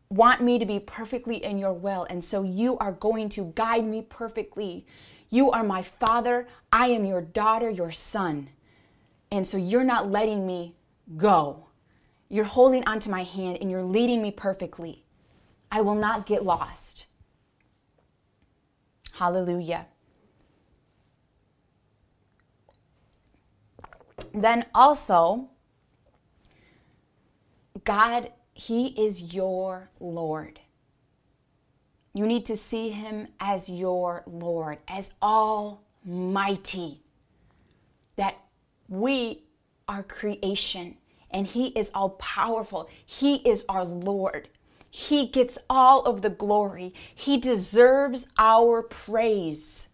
want 0.09 0.41
me 0.41 0.57
to 0.59 0.65
be 0.65 0.79
perfectly 0.79 1.43
in 1.43 1.59
your 1.59 1.73
will. 1.73 2.05
And 2.09 2.23
so 2.23 2.43
you 2.43 2.77
are 2.79 2.91
going 2.91 3.29
to 3.29 3.51
guide 3.55 3.85
me 3.85 4.01
perfectly. 4.01 4.85
You 5.29 5.51
are 5.51 5.63
my 5.63 5.81
Father. 5.81 6.47
I 6.71 6.87
am 6.87 7.05
your 7.05 7.21
daughter, 7.21 7.69
your 7.69 7.91
son. 7.91 8.49
And 9.31 9.47
so 9.47 9.57
you're 9.57 9.83
not 9.83 10.09
letting 10.09 10.47
me 10.47 10.75
go. 11.17 11.67
You're 12.29 12.45
holding 12.45 12.83
onto 12.85 13.09
my 13.09 13.23
hand 13.23 13.59
and 13.61 13.69
you're 13.69 13.83
leading 13.83 14.21
me 14.21 14.31
perfectly. 14.31 15.03
I 15.71 15.81
will 15.81 15.95
not 15.95 16.25
get 16.25 16.43
lost. 16.43 17.05
Hallelujah. 19.13 19.85
then 24.33 24.65
also, 24.73 25.49
God, 27.83 28.31
He 28.59 28.87
is 28.87 29.33
your 29.33 29.89
Lord. 30.01 30.59
You 32.13 32.27
need 32.27 32.45
to 32.47 32.57
see 32.57 32.89
Him 32.89 33.29
as 33.39 33.69
your 33.69 34.21
Lord, 34.27 34.79
as 34.85 35.13
Almighty. 35.21 36.99
That 38.17 38.35
we 38.89 39.43
are 39.87 40.03
creation 40.03 40.97
and 41.31 41.47
He 41.47 41.67
is 41.67 41.89
all 41.93 42.09
powerful. 42.09 42.89
He 43.05 43.35
is 43.47 43.63
our 43.69 43.85
Lord. 43.85 44.49
He 44.91 45.27
gets 45.27 45.57
all 45.69 46.03
of 46.03 46.21
the 46.21 46.29
glory. 46.29 46.93
He 47.15 47.37
deserves 47.37 48.27
our 48.37 48.83
praise. 48.83 49.87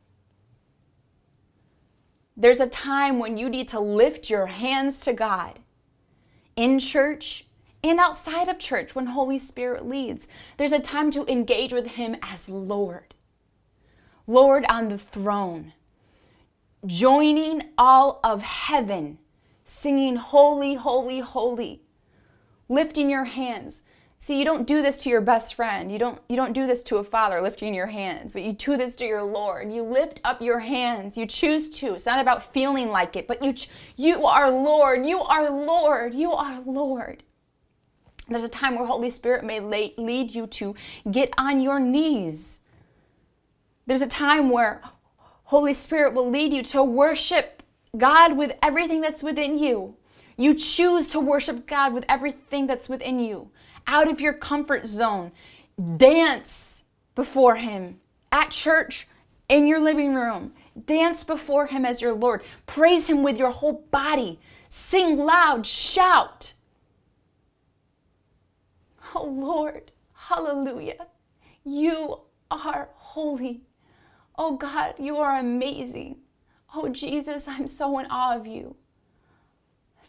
There's 2.35 2.61
a 2.61 2.67
time 2.67 3.19
when 3.19 3.37
you 3.37 3.47
need 3.47 3.67
to 3.67 3.79
lift 3.79 4.27
your 4.27 4.47
hands 4.47 5.01
to 5.01 5.13
God 5.13 5.59
in 6.55 6.79
church 6.79 7.44
and 7.91 7.99
outside 7.99 8.47
of 8.47 8.57
church 8.57 8.95
when 8.95 9.07
Holy 9.07 9.37
Spirit 9.37 9.85
leads. 9.85 10.27
There's 10.57 10.71
a 10.71 10.79
time 10.79 11.11
to 11.11 11.25
engage 11.27 11.71
with 11.71 11.91
Him 11.91 12.15
as 12.21 12.49
Lord, 12.49 13.13
Lord 14.27 14.65
on 14.67 14.89
the 14.89 14.97
throne, 14.97 15.73
joining 16.85 17.63
all 17.77 18.19
of 18.23 18.41
heaven, 18.41 19.19
singing, 19.63 20.15
Holy, 20.15 20.73
Holy, 20.73 21.19
Holy, 21.19 21.83
lifting 22.67 23.09
your 23.09 23.25
hands. 23.25 23.83
See, 24.17 24.39
you 24.39 24.45
don't 24.45 24.65
do 24.65 24.81
this 24.81 24.97
to 25.03 25.09
your 25.09 25.21
best 25.21 25.53
friend. 25.53 25.91
You 25.91 25.99
don't 25.99 26.19
you 26.27 26.35
don't 26.35 26.53
do 26.53 26.65
this 26.65 26.81
to 26.83 26.97
a 26.97 27.03
father 27.03 27.39
lifting 27.41 27.75
your 27.75 27.85
hands, 27.85 28.33
but 28.33 28.41
you 28.41 28.53
do 28.53 28.77
this 28.77 28.95
to 28.95 29.05
your 29.05 29.21
Lord. 29.21 29.71
You 29.71 29.83
lift 29.83 30.21
up 30.23 30.41
your 30.41 30.59
hands. 30.59 31.15
You 31.15 31.27
choose 31.27 31.69
to. 31.81 31.93
It's 31.93 32.07
not 32.07 32.19
about 32.19 32.51
feeling 32.51 32.89
like 32.89 33.15
it, 33.15 33.27
but 33.27 33.43
you 33.43 33.53
you 33.95 34.25
are 34.25 34.49
Lord. 34.49 35.05
You 35.05 35.21
are 35.21 35.51
Lord. 35.51 36.15
You 36.15 36.31
are 36.31 36.59
Lord. 36.61 37.21
There's 38.27 38.43
a 38.43 38.49
time 38.49 38.75
where 38.75 38.85
Holy 38.85 39.09
Spirit 39.09 39.43
may 39.43 39.59
lead 39.59 40.33
you 40.33 40.47
to 40.47 40.75
get 41.09 41.31
on 41.37 41.61
your 41.61 41.79
knees. 41.79 42.59
There's 43.85 44.01
a 44.01 44.07
time 44.07 44.49
where 44.49 44.81
Holy 45.45 45.73
Spirit 45.73 46.13
will 46.13 46.29
lead 46.29 46.51
you 46.51 46.63
to 46.63 46.83
worship 46.83 47.61
God 47.95 48.35
with 48.35 48.53
everything 48.63 49.01
that's 49.01 49.21
within 49.21 49.59
you. 49.59 49.95
You 50.37 50.55
choose 50.55 51.07
to 51.09 51.19
worship 51.19 51.67
God 51.67 51.93
with 51.93 52.03
everything 52.09 52.67
that's 52.67 52.89
within 52.89 53.19
you 53.19 53.51
out 53.87 54.09
of 54.09 54.19
your 54.19 54.33
comfort 54.33 54.87
zone. 54.87 55.31
Dance 55.97 56.83
before 57.13 57.55
Him 57.55 57.99
at 58.31 58.49
church, 58.49 59.07
in 59.49 59.67
your 59.67 59.79
living 59.79 60.15
room. 60.15 60.53
Dance 60.85 61.23
before 61.23 61.67
Him 61.67 61.85
as 61.85 62.01
your 62.01 62.13
Lord. 62.13 62.41
Praise 62.65 63.07
Him 63.07 63.23
with 63.23 63.37
your 63.37 63.51
whole 63.51 63.85
body. 63.91 64.39
Sing 64.67 65.17
loud, 65.17 65.65
shout. 65.65 66.53
Oh 69.15 69.27
Lord, 69.27 69.93
hallelujah. 70.13 71.07
You 71.63 72.19
are 72.51 72.89
holy. 72.95 73.61
Oh 74.37 74.57
God, 74.57 74.95
you 74.99 75.17
are 75.17 75.39
amazing. 75.39 76.17
Oh 76.75 76.89
Jesus, 76.89 77.47
I'm 77.47 77.67
so 77.69 77.97
in 77.99 78.07
awe 78.07 78.35
of 78.35 78.45
you. 78.45 78.75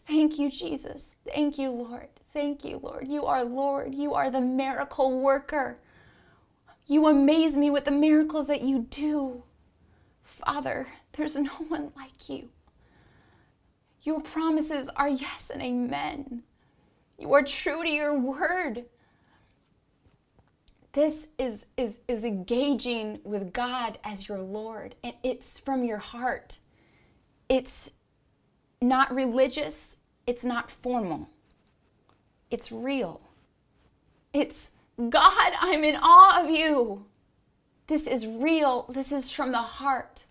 Thank 0.06 0.38
you, 0.38 0.50
Jesus. 0.50 1.14
Thank 1.24 1.56
you, 1.56 1.70
Lord. 1.70 2.08
Thank 2.32 2.64
you, 2.64 2.78
Lord. 2.82 3.06
You 3.06 3.26
are 3.26 3.44
Lord. 3.44 3.94
You 3.94 4.14
are 4.14 4.28
the 4.28 4.40
miracle 4.40 5.20
worker. 5.20 5.78
You 6.86 7.06
amaze 7.06 7.56
me 7.56 7.70
with 7.70 7.84
the 7.84 7.92
miracles 7.92 8.48
that 8.48 8.62
you 8.62 8.86
do. 8.90 9.44
Father, 10.22 10.88
there's 11.12 11.36
no 11.36 11.50
one 11.68 11.92
like 11.96 12.28
you. 12.28 12.50
Your 14.02 14.20
promises 14.20 14.88
are 14.96 15.08
yes 15.08 15.50
and 15.50 15.62
amen. 15.62 16.42
You 17.18 17.32
are 17.32 17.42
true 17.42 17.82
to 17.82 17.88
your 17.88 18.18
word. 18.18 18.84
This 20.96 21.28
is, 21.38 21.66
is, 21.76 22.00
is 22.08 22.24
engaging 22.24 23.20
with 23.22 23.52
God 23.52 23.98
as 24.02 24.30
your 24.30 24.40
Lord, 24.40 24.94
and 25.04 25.12
it's 25.22 25.58
from 25.58 25.84
your 25.84 25.98
heart. 25.98 26.58
it's 27.50 27.90
not 28.80 29.14
religious, 29.14 29.98
it's 30.26 30.42
not 30.42 30.70
formal, 30.70 31.28
it's 32.50 32.72
real. 32.72 33.20
It's 34.32 34.70
God, 35.10 35.52
I'm 35.60 35.84
in 35.84 35.98
awe 36.00 36.42
of 36.42 36.48
you. 36.48 37.04
This 37.88 38.06
is 38.06 38.26
real, 38.26 38.86
this 38.88 39.12
is 39.12 39.30
from 39.30 39.52
the 39.52 39.58
heart. 39.58 40.24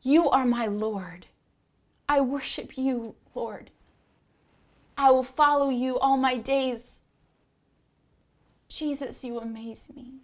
You 0.00 0.30
are 0.30 0.46
my 0.46 0.68
Lord. 0.68 1.26
I 2.08 2.22
worship 2.22 2.78
you, 2.78 3.14
Lord. 3.34 3.70
I 4.96 5.10
will 5.10 5.22
follow 5.22 5.68
you 5.68 5.98
all 5.98 6.16
my 6.16 6.38
days. 6.38 6.99
Jesus, 8.70 9.24
you 9.24 9.38
amaze 9.38 9.90
me. 9.94 10.14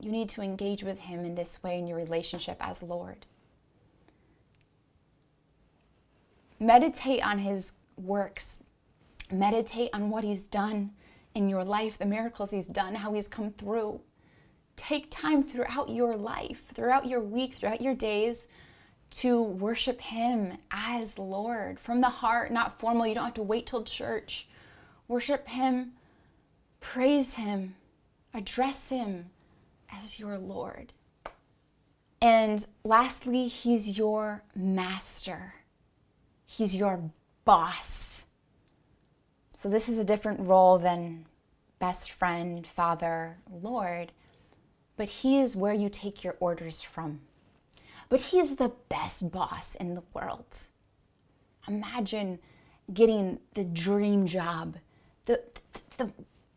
You 0.00 0.10
need 0.10 0.30
to 0.30 0.42
engage 0.42 0.82
with 0.82 0.98
Him 0.98 1.24
in 1.24 1.34
this 1.34 1.62
way 1.62 1.78
in 1.78 1.86
your 1.86 1.98
relationship 1.98 2.56
as 2.60 2.82
Lord. 2.82 3.26
Meditate 6.58 7.24
on 7.24 7.38
His 7.38 7.72
works, 7.96 8.64
meditate 9.30 9.90
on 9.92 10.08
what 10.08 10.24
He's 10.24 10.42
done 10.44 10.90
in 11.34 11.48
your 11.48 11.62
life, 11.62 11.98
the 11.98 12.06
miracles 12.06 12.50
He's 12.50 12.66
done, 12.66 12.94
how 12.94 13.12
He's 13.12 13.28
come 13.28 13.52
through. 13.52 14.00
Take 14.74 15.10
time 15.10 15.42
throughout 15.42 15.90
your 15.90 16.16
life, 16.16 16.64
throughout 16.72 17.06
your 17.06 17.20
week, 17.20 17.54
throughout 17.54 17.82
your 17.82 17.94
days 17.94 18.48
to 19.10 19.42
worship 19.42 20.00
Him 20.00 20.56
as 20.70 21.18
Lord 21.18 21.78
from 21.78 22.00
the 22.00 22.08
heart, 22.08 22.50
not 22.50 22.80
formal. 22.80 23.06
You 23.06 23.14
don't 23.14 23.26
have 23.26 23.34
to 23.34 23.42
wait 23.42 23.66
till 23.66 23.84
church. 23.84 24.48
Worship 25.06 25.46
Him, 25.46 25.92
praise 26.82 27.36
Him, 27.36 27.76
address 28.34 28.90
Him 28.90 29.30
as 29.90 30.20
your 30.20 30.36
Lord. 30.36 30.92
And 32.20 32.66
lastly, 32.84 33.48
He's 33.48 33.96
your 33.96 34.42
master, 34.54 35.54
He's 36.44 36.76
your 36.76 37.10
boss. 37.46 38.24
So, 39.54 39.70
this 39.70 39.88
is 39.88 39.98
a 39.98 40.04
different 40.04 40.40
role 40.40 40.76
than 40.76 41.24
best 41.78 42.10
friend, 42.10 42.66
father, 42.66 43.38
Lord, 43.50 44.12
but 44.96 45.08
He 45.08 45.40
is 45.40 45.56
where 45.56 45.72
you 45.72 45.88
take 45.88 46.22
your 46.22 46.36
orders 46.40 46.82
from 46.82 47.20
but 48.12 48.20
he's 48.20 48.56
the 48.56 48.70
best 48.90 49.32
boss 49.32 49.74
in 49.76 49.94
the 49.94 50.02
world. 50.12 50.44
Imagine 51.66 52.40
getting 52.92 53.38
the 53.54 53.64
dream 53.64 54.26
job, 54.26 54.76
the, 55.24 55.40
the, 55.96 56.04
the 56.04 56.12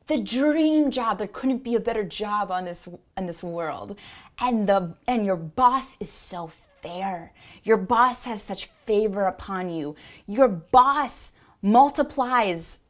dream 0.07 0.91
job. 0.91 1.17
There 1.17 1.27
couldn't 1.27 1.63
be 1.63 1.75
a 1.75 1.79
better 1.79 2.03
job 2.03 2.51
on 2.51 2.65
this 2.65 2.87
in 3.17 3.25
this 3.25 3.43
world, 3.43 3.97
and 4.39 4.67
the 4.67 4.95
and 5.07 5.25
your 5.25 5.35
boss 5.35 5.97
is 5.99 6.09
so 6.09 6.51
fair. 6.81 7.33
Your 7.63 7.77
boss 7.77 8.25
has 8.25 8.41
such 8.41 8.69
favor 8.85 9.25
upon 9.25 9.69
you. 9.69 9.95
Your 10.27 10.47
boss 10.47 11.31
multiplies 11.61 12.81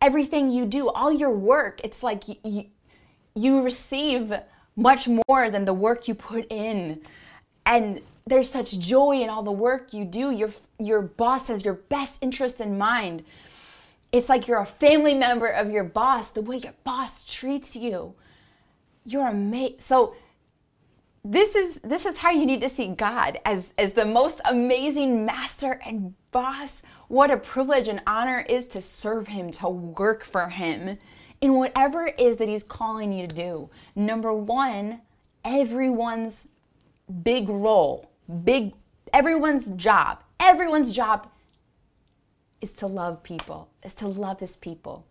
everything 0.00 0.50
you 0.50 0.66
do, 0.66 0.88
all 0.88 1.12
your 1.12 1.34
work. 1.34 1.80
It's 1.84 2.02
like 2.02 2.28
you, 2.28 2.36
you, 2.44 2.64
you 3.34 3.62
receive 3.62 4.32
much 4.76 5.08
more 5.28 5.50
than 5.50 5.64
the 5.64 5.72
work 5.72 6.08
you 6.08 6.14
put 6.14 6.46
in 6.50 7.00
and 7.64 8.00
there's 8.26 8.50
such 8.50 8.78
joy 8.78 9.20
in 9.20 9.28
all 9.28 9.42
the 9.42 9.52
work 9.52 9.92
you 9.92 10.04
do. 10.04 10.30
Your 10.30 10.50
your 10.78 11.02
boss 11.02 11.48
has 11.48 11.64
your 11.64 11.74
best 11.74 12.22
interest 12.22 12.60
in 12.60 12.78
mind. 12.78 13.24
It's 14.12 14.28
like 14.28 14.46
you're 14.46 14.60
a 14.60 14.66
family 14.66 15.14
member 15.14 15.46
of 15.48 15.70
your 15.70 15.84
boss. 15.84 16.30
The 16.30 16.42
way 16.42 16.58
your 16.58 16.74
boss 16.84 17.24
treats 17.24 17.74
you, 17.74 18.14
you're 19.04 19.26
amazing. 19.26 19.78
So 19.78 20.14
this 21.24 21.54
is 21.54 21.80
this 21.82 22.04
is 22.04 22.18
how 22.18 22.30
you 22.30 22.44
need 22.44 22.60
to 22.60 22.68
see 22.68 22.88
God 22.88 23.38
as 23.44 23.68
as 23.78 23.94
the 23.94 24.04
most 24.04 24.40
amazing 24.44 25.24
master 25.24 25.80
and 25.84 26.14
boss. 26.30 26.82
What 27.08 27.30
a 27.30 27.36
privilege 27.36 27.88
and 27.88 28.02
honor 28.06 28.44
is 28.48 28.66
to 28.68 28.80
serve 28.80 29.28
him, 29.28 29.50
to 29.52 29.68
work 29.68 30.24
for 30.24 30.48
him 30.48 30.98
in 31.40 31.54
whatever 31.54 32.06
it 32.06 32.18
is 32.18 32.36
that 32.38 32.48
he's 32.48 32.62
calling 32.62 33.12
you 33.12 33.26
to 33.26 33.34
do. 33.34 33.70
Number 33.94 34.32
1, 34.32 35.00
everyone's 35.44 36.48
big 37.22 37.48
role, 37.48 38.10
big, 38.44 38.72
everyone's 39.12 39.70
job, 39.70 40.22
everyone's 40.40 40.92
job 40.92 41.28
is 42.62 42.72
to 42.74 42.86
love 42.86 43.22
people, 43.22 43.68
is 43.84 43.92
to 43.94 44.08
love 44.08 44.40
his 44.40 44.56
people, 44.56 45.04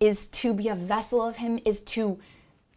is 0.00 0.26
to 0.28 0.54
be 0.54 0.68
a 0.68 0.74
vessel 0.74 1.20
of 1.20 1.36
him, 1.36 1.58
is 1.64 1.82
to 1.82 2.18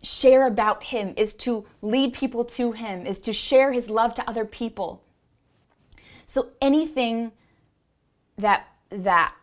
share 0.04 0.46
about 0.46 0.84
him, 0.84 1.14
is 1.16 1.34
to 1.34 1.66
lead 1.82 2.14
people 2.14 2.44
to 2.44 2.74
him, 2.74 3.06
is 3.06 3.20
to 3.20 3.32
share 3.32 3.72
his 3.72 3.90
love 3.90 4.14
to 4.16 4.30
other 4.30 4.44
people. 4.44 5.02
So 6.26 6.50
anything 6.62 7.32
that 8.38 8.68
that 8.90 9.34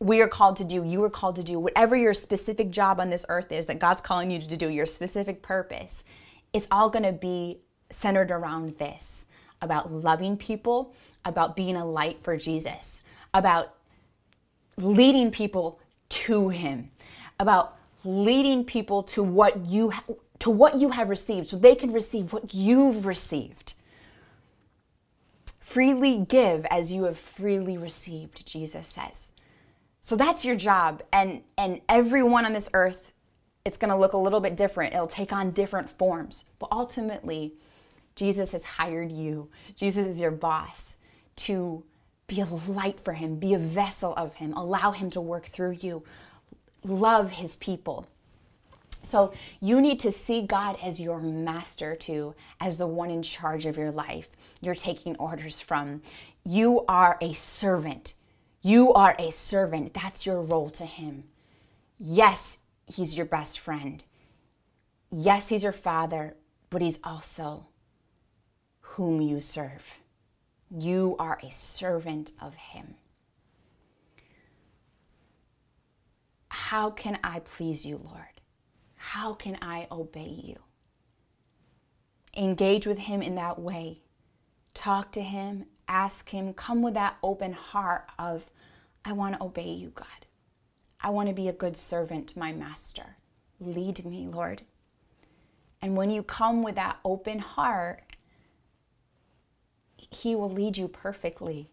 we 0.00 0.20
are 0.20 0.28
called 0.28 0.56
to 0.56 0.64
do, 0.64 0.84
you 0.84 1.02
are 1.04 1.10
called 1.10 1.36
to 1.36 1.42
do, 1.42 1.58
whatever 1.58 1.96
your 1.96 2.14
specific 2.14 2.70
job 2.70 3.00
on 3.00 3.10
this 3.10 3.24
earth 3.28 3.52
is 3.52 3.66
that 3.66 3.78
God's 3.78 4.00
calling 4.00 4.30
you 4.30 4.40
to 4.40 4.56
do, 4.56 4.68
your 4.68 4.86
specific 4.86 5.40
purpose, 5.40 6.04
it's 6.52 6.66
all 6.70 6.90
going 6.90 7.04
to 7.04 7.12
be 7.12 7.58
centered 7.90 8.30
around 8.30 8.76
this 8.78 9.26
about 9.62 9.90
loving 9.92 10.36
people, 10.36 10.94
about 11.24 11.56
being 11.56 11.76
a 11.76 11.86
light 11.86 12.18
for 12.22 12.36
Jesus, 12.36 13.03
about 13.34 13.74
leading 14.78 15.30
people 15.30 15.78
to 16.08 16.48
him, 16.48 16.90
about 17.38 17.76
leading 18.04 18.64
people 18.64 19.02
to 19.02 19.22
what 19.22 19.66
you 19.66 19.92
to 20.38 20.50
what 20.50 20.78
you 20.78 20.90
have 20.90 21.10
received 21.10 21.48
so 21.48 21.56
they 21.56 21.74
can 21.74 21.92
receive 21.92 22.32
what 22.32 22.54
you've 22.54 23.06
received. 23.06 23.74
Freely 25.60 26.24
give 26.28 26.64
as 26.66 26.92
you 26.92 27.04
have 27.04 27.18
freely 27.18 27.76
received, 27.76 28.46
Jesus 28.46 28.86
says. 28.86 29.28
So 30.00 30.16
that's 30.16 30.44
your 30.44 30.56
job 30.56 31.02
and 31.12 31.42
and 31.58 31.80
everyone 31.88 32.46
on 32.46 32.52
this 32.52 32.70
earth 32.72 33.10
it's 33.64 33.78
going 33.78 33.90
to 33.90 33.96
look 33.96 34.12
a 34.12 34.18
little 34.18 34.40
bit 34.40 34.56
different. 34.56 34.92
It'll 34.92 35.06
take 35.06 35.32
on 35.32 35.50
different 35.52 35.88
forms. 35.88 36.46
But 36.58 36.68
ultimately, 36.70 37.54
Jesus 38.14 38.52
has 38.52 38.62
hired 38.62 39.10
you. 39.10 39.48
Jesus 39.74 40.06
is 40.06 40.20
your 40.20 40.30
boss 40.30 40.98
to 41.36 41.82
be 42.26 42.40
a 42.40 42.46
light 42.46 43.00
for 43.00 43.12
him, 43.12 43.36
be 43.36 43.54
a 43.54 43.58
vessel 43.58 44.14
of 44.16 44.34
him, 44.34 44.52
allow 44.54 44.92
him 44.92 45.10
to 45.10 45.20
work 45.20 45.46
through 45.46 45.72
you, 45.72 46.02
love 46.84 47.30
his 47.30 47.56
people. 47.56 48.06
So 49.02 49.32
you 49.60 49.80
need 49.80 50.00
to 50.00 50.10
see 50.10 50.42
God 50.42 50.78
as 50.82 51.00
your 51.00 51.20
master 51.20 51.94
too, 51.94 52.34
as 52.60 52.78
the 52.78 52.86
one 52.86 53.10
in 53.10 53.22
charge 53.22 53.66
of 53.66 53.76
your 53.76 53.90
life. 53.90 54.30
You're 54.60 54.74
taking 54.74 55.16
orders 55.16 55.60
from. 55.60 56.02
You 56.44 56.84
are 56.88 57.18
a 57.20 57.34
servant. 57.34 58.14
You 58.62 58.92
are 58.94 59.14
a 59.18 59.30
servant. 59.30 59.92
That's 59.92 60.24
your 60.24 60.40
role 60.40 60.70
to 60.70 60.86
him. 60.86 61.24
Yes, 61.98 62.60
he's 62.86 63.16
your 63.16 63.26
best 63.26 63.58
friend. 63.58 64.02
Yes, 65.10 65.50
he's 65.50 65.62
your 65.62 65.72
father, 65.72 66.34
but 66.70 66.80
he's 66.80 66.98
also 67.04 67.66
whom 68.80 69.20
you 69.20 69.40
serve. 69.40 69.96
You 70.76 71.14
are 71.20 71.38
a 71.40 71.50
servant 71.50 72.32
of 72.40 72.54
Him. 72.54 72.96
How 76.50 76.90
can 76.90 77.18
I 77.22 77.40
please 77.40 77.86
you, 77.86 77.98
Lord? 77.98 78.40
How 78.96 79.34
can 79.34 79.56
I 79.62 79.86
obey 79.92 80.40
you? 80.42 80.56
Engage 82.36 82.86
with 82.86 82.98
Him 82.98 83.22
in 83.22 83.36
that 83.36 83.60
way. 83.60 84.00
Talk 84.72 85.12
to 85.12 85.22
Him, 85.22 85.66
ask 85.86 86.30
Him, 86.30 86.52
come 86.54 86.82
with 86.82 86.94
that 86.94 87.18
open 87.22 87.52
heart 87.52 88.08
of, 88.18 88.50
I 89.04 89.12
want 89.12 89.36
to 89.36 89.44
obey 89.44 89.70
you, 89.70 89.90
God. 89.90 90.06
I 91.00 91.10
want 91.10 91.28
to 91.28 91.34
be 91.34 91.46
a 91.48 91.52
good 91.52 91.76
servant 91.76 92.36
my 92.36 92.52
Master. 92.52 93.16
Lead 93.60 94.04
me, 94.04 94.26
Lord. 94.26 94.62
And 95.80 95.96
when 95.96 96.10
you 96.10 96.22
come 96.22 96.62
with 96.62 96.74
that 96.76 96.98
open 97.04 97.38
heart, 97.38 98.03
he 100.14 100.34
will 100.34 100.50
lead 100.50 100.76
you 100.76 100.88
perfectly. 100.88 101.68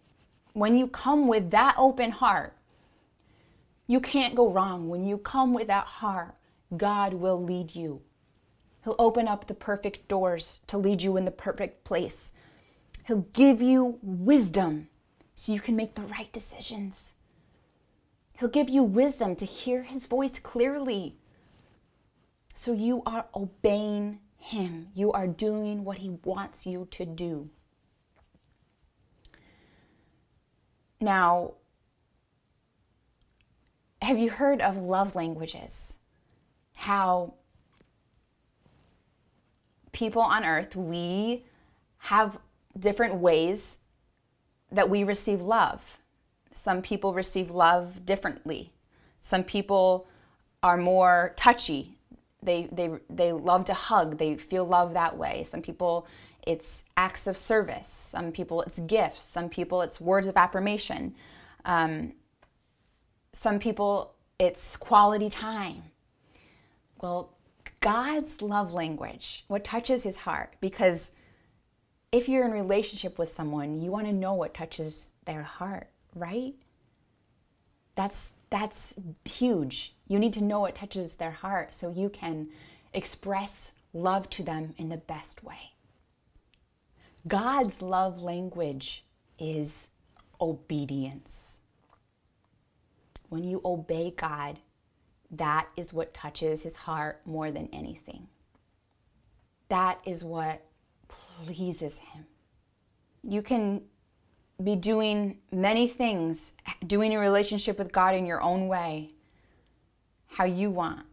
When 0.53 0.77
you 0.77 0.87
come 0.87 1.27
with 1.27 1.51
that 1.51 1.75
open 1.77 2.11
heart, 2.11 2.55
you 3.87 3.99
can't 3.99 4.35
go 4.35 4.49
wrong. 4.49 4.89
When 4.89 5.05
you 5.05 5.17
come 5.17 5.53
with 5.53 5.67
that 5.67 5.85
heart, 5.85 6.35
God 6.75 7.13
will 7.13 7.41
lead 7.41 7.75
you. 7.75 8.01
He'll 8.83 8.95
open 8.97 9.27
up 9.27 9.47
the 9.47 9.53
perfect 9.53 10.07
doors 10.07 10.61
to 10.67 10.77
lead 10.77 11.01
you 11.01 11.17
in 11.17 11.25
the 11.25 11.31
perfect 11.31 11.83
place. 11.83 12.33
He'll 13.05 13.27
give 13.33 13.61
you 13.61 13.99
wisdom 14.01 14.89
so 15.35 15.53
you 15.53 15.59
can 15.59 15.75
make 15.75 15.95
the 15.95 16.01
right 16.03 16.31
decisions. 16.31 17.13
He'll 18.39 18.49
give 18.49 18.69
you 18.69 18.83
wisdom 18.83 19.35
to 19.35 19.45
hear 19.45 19.83
his 19.83 20.05
voice 20.07 20.39
clearly. 20.39 21.15
So 22.55 22.73
you 22.73 23.03
are 23.05 23.25
obeying 23.35 24.19
him. 24.37 24.87
You 24.95 25.11
are 25.11 25.27
doing 25.27 25.83
what 25.83 25.99
he 25.99 26.17
wants 26.23 26.65
you 26.65 26.87
to 26.91 27.05
do. 27.05 27.49
Now, 31.01 31.53
have 34.03 34.19
you 34.19 34.29
heard 34.29 34.61
of 34.61 34.77
love 34.77 35.15
languages? 35.15 35.93
How 36.77 37.33
people 39.91 40.21
on 40.21 40.45
earth, 40.45 40.75
we 40.75 41.45
have 41.97 42.37
different 42.77 43.15
ways 43.15 43.79
that 44.71 44.89
we 44.89 45.03
receive 45.03 45.41
love. 45.41 45.97
Some 46.53 46.83
people 46.83 47.13
receive 47.13 47.49
love 47.49 48.05
differently. 48.05 48.71
Some 49.21 49.43
people 49.43 50.07
are 50.61 50.77
more 50.77 51.33
touchy. 51.35 51.97
They, 52.43 52.69
they, 52.71 52.91
they 53.09 53.31
love 53.31 53.65
to 53.65 53.73
hug. 53.73 54.17
They 54.17 54.35
feel 54.37 54.65
love 54.65 54.93
that 54.93 55.17
way. 55.17 55.43
Some 55.45 55.61
people, 55.61 56.07
it's 56.45 56.85
acts 56.97 57.27
of 57.27 57.37
service. 57.37 57.87
Some 57.87 58.31
people, 58.31 58.61
it's 58.63 58.79
gifts. 58.79 59.23
Some 59.23 59.49
people, 59.49 59.81
it's 59.81 60.01
words 60.01 60.27
of 60.27 60.37
affirmation. 60.37 61.15
Um, 61.65 62.13
some 63.31 63.59
people, 63.59 64.13
it's 64.39 64.75
quality 64.75 65.29
time. 65.29 65.83
Well, 67.01 67.33
God's 67.79 68.41
love 68.41 68.73
language, 68.73 69.43
what 69.47 69.63
touches 69.63 70.03
his 70.03 70.17
heart, 70.17 70.53
because 70.61 71.11
if 72.11 72.27
you're 72.27 72.45
in 72.45 72.51
relationship 72.51 73.17
with 73.17 73.31
someone, 73.31 73.79
you 73.79 73.91
want 73.91 74.05
to 74.07 74.13
know 74.13 74.33
what 74.33 74.53
touches 74.53 75.09
their 75.25 75.43
heart, 75.43 75.87
right? 76.15 76.53
That's 77.95 78.33
that's 78.49 78.93
huge. 79.25 79.95
You 80.07 80.19
need 80.19 80.33
to 80.33 80.43
know 80.43 80.59
what 80.59 80.75
touches 80.75 81.15
their 81.15 81.31
heart 81.31 81.73
so 81.73 81.89
you 81.89 82.09
can 82.09 82.49
express 82.93 83.71
love 83.93 84.29
to 84.31 84.43
them 84.43 84.73
in 84.77 84.89
the 84.89 84.97
best 84.97 85.43
way. 85.43 85.70
God's 87.27 87.81
love 87.81 88.21
language 88.21 89.05
is 89.37 89.89
obedience. 90.39 91.59
When 93.29 93.43
you 93.43 93.61
obey 93.63 94.13
God, 94.15 94.59
that 95.31 95.67
is 95.77 95.93
what 95.93 96.13
touches 96.13 96.63
his 96.63 96.75
heart 96.75 97.21
more 97.25 97.51
than 97.51 97.69
anything. 97.71 98.27
That 99.69 99.99
is 100.05 100.23
what 100.23 100.65
pleases 101.07 101.99
him. 101.99 102.25
You 103.23 103.41
can 103.41 103.83
be 104.61 104.75
doing 104.75 105.39
many 105.51 105.87
things, 105.87 106.53
doing 106.85 107.15
a 107.15 107.19
relationship 107.19 107.77
with 107.79 107.91
God 107.91 108.15
in 108.15 108.25
your 108.25 108.41
own 108.41 108.67
way, 108.67 109.11
how 110.27 110.43
you 110.43 110.69
want. 110.69 111.05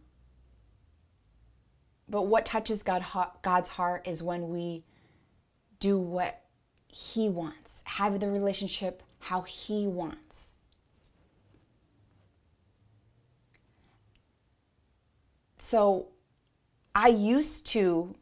But 2.09 2.23
what 2.23 2.45
touches 2.45 2.83
God, 2.83 3.05
God's 3.41 3.69
heart 3.69 4.07
is 4.07 4.21
when 4.21 4.49
we 4.49 4.83
do 5.79 5.97
what 5.97 6.41
He 6.87 7.29
wants, 7.29 7.83
have 7.85 8.19
the 8.19 8.29
relationship 8.29 9.03
how 9.19 9.41
He 9.41 9.87
wants. 9.87 10.55
So 15.57 16.07
I 16.95 17.09
used 17.09 17.67
to 17.67 18.15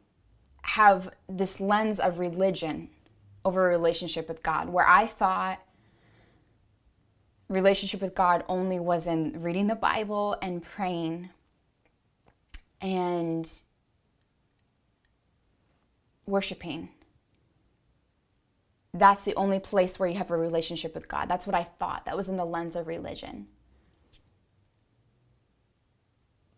have 0.62 1.10
this 1.28 1.60
lens 1.60 1.98
of 1.98 2.18
religion 2.18 2.90
over 3.44 3.66
a 3.66 3.70
relationship 3.70 4.28
with 4.28 4.42
God, 4.42 4.68
where 4.68 4.86
I 4.86 5.06
thought 5.06 5.60
relationship 7.48 8.02
with 8.02 8.14
God 8.14 8.44
only 8.48 8.78
was 8.78 9.06
in 9.06 9.40
reading 9.40 9.68
the 9.68 9.74
Bible 9.74 10.36
and 10.42 10.62
praying 10.62 11.30
and 12.80 13.50
worshiping. 16.26 16.90
That's 18.94 19.24
the 19.24 19.34
only 19.34 19.60
place 19.60 19.98
where 19.98 20.08
you 20.08 20.16
have 20.16 20.30
a 20.30 20.36
relationship 20.36 20.94
with 20.94 21.08
God. 21.08 21.28
That's 21.28 21.46
what 21.46 21.54
I 21.54 21.64
thought. 21.64 22.04
That 22.06 22.16
was 22.16 22.28
in 22.28 22.36
the 22.36 22.44
lens 22.44 22.74
of 22.74 22.86
religion. 22.86 23.46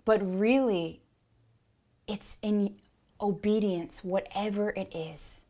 But 0.04 0.20
really, 0.22 1.02
it's 2.06 2.38
in 2.42 2.76
obedience, 3.20 4.02
whatever 4.02 4.70
it 4.70 4.94
is. 4.94 5.42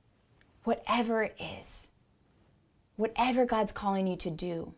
Whatever 0.64 1.22
it 1.22 1.36
is. 1.38 1.90
Whatever 2.96 3.44
God's 3.44 3.72
calling 3.72 4.06
you 4.06 4.16
to 4.16 4.30
do. 4.30 4.74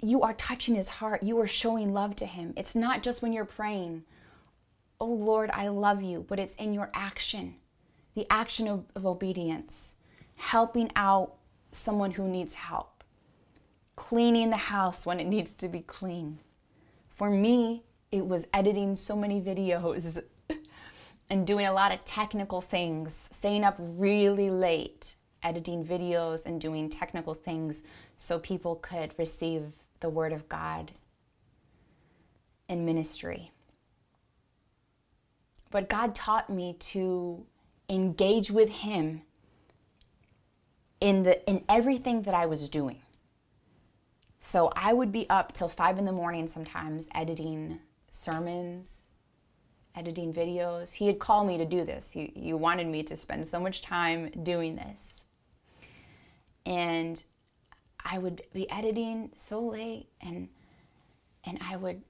You 0.00 0.22
are 0.22 0.34
touching 0.34 0.74
his 0.74 0.88
heart. 0.88 1.22
You 1.22 1.40
are 1.40 1.46
showing 1.46 1.94
love 1.94 2.14
to 2.16 2.26
him. 2.26 2.52
It's 2.56 2.76
not 2.76 3.02
just 3.02 3.22
when 3.22 3.32
you're 3.32 3.44
praying, 3.44 4.04
Oh 5.00 5.06
Lord, 5.06 5.50
I 5.52 5.68
love 5.68 6.02
you, 6.02 6.24
but 6.28 6.38
it's 6.38 6.54
in 6.56 6.72
your 6.72 6.90
action, 6.94 7.56
the 8.14 8.26
action 8.30 8.68
of, 8.68 8.84
of 8.94 9.04
obedience, 9.04 9.96
helping 10.36 10.90
out 10.96 11.34
someone 11.72 12.12
who 12.12 12.28
needs 12.28 12.54
help, 12.54 13.04
cleaning 13.96 14.50
the 14.50 14.56
house 14.56 15.04
when 15.04 15.20
it 15.20 15.24
needs 15.26 15.54
to 15.54 15.68
be 15.68 15.80
clean. 15.80 16.38
For 17.08 17.30
me, 17.30 17.82
it 18.10 18.26
was 18.26 18.46
editing 18.52 18.96
so 18.96 19.16
many 19.16 19.40
videos 19.40 20.22
and 21.30 21.46
doing 21.46 21.66
a 21.66 21.72
lot 21.72 21.92
of 21.92 22.04
technical 22.04 22.60
things, 22.60 23.28
staying 23.32 23.64
up 23.64 23.76
really 23.78 24.50
late, 24.50 25.16
editing 25.42 25.84
videos 25.84 26.46
and 26.46 26.60
doing 26.60 26.88
technical 26.88 27.34
things 27.34 27.84
so 28.16 28.38
people 28.38 28.76
could 28.76 29.14
receive 29.18 29.72
the 30.00 30.08
Word 30.08 30.32
of 30.32 30.48
God 30.48 30.92
in 32.68 32.84
ministry. 32.84 33.50
But 35.70 35.88
God 35.88 36.14
taught 36.14 36.48
me 36.48 36.76
to 36.78 37.44
engage 37.88 38.50
with 38.50 38.68
Him 38.70 39.22
in, 41.04 41.22
the, 41.22 41.46
in 41.46 41.62
everything 41.68 42.22
that 42.22 42.32
I 42.32 42.46
was 42.46 42.66
doing. 42.66 43.02
So 44.40 44.72
I 44.74 44.94
would 44.94 45.12
be 45.12 45.28
up 45.28 45.52
till 45.52 45.68
five 45.68 45.98
in 45.98 46.06
the 46.06 46.12
morning 46.12 46.48
sometimes 46.48 47.08
editing 47.14 47.78
sermons, 48.08 49.10
editing 49.94 50.32
videos. 50.32 50.94
He 50.94 51.06
had 51.06 51.18
called 51.18 51.46
me 51.46 51.58
to 51.58 51.66
do 51.66 51.84
this. 51.84 52.10
He, 52.10 52.32
he 52.34 52.54
wanted 52.54 52.86
me 52.86 53.02
to 53.02 53.16
spend 53.16 53.46
so 53.46 53.60
much 53.60 53.82
time 53.82 54.30
doing 54.42 54.76
this. 54.76 55.12
And 56.64 57.22
I 58.02 58.16
would 58.16 58.40
be 58.54 58.68
editing 58.70 59.30
so 59.34 59.60
late 59.60 60.08
and 60.22 60.48
and 61.46 61.58
I 61.60 61.76
would 61.76 62.00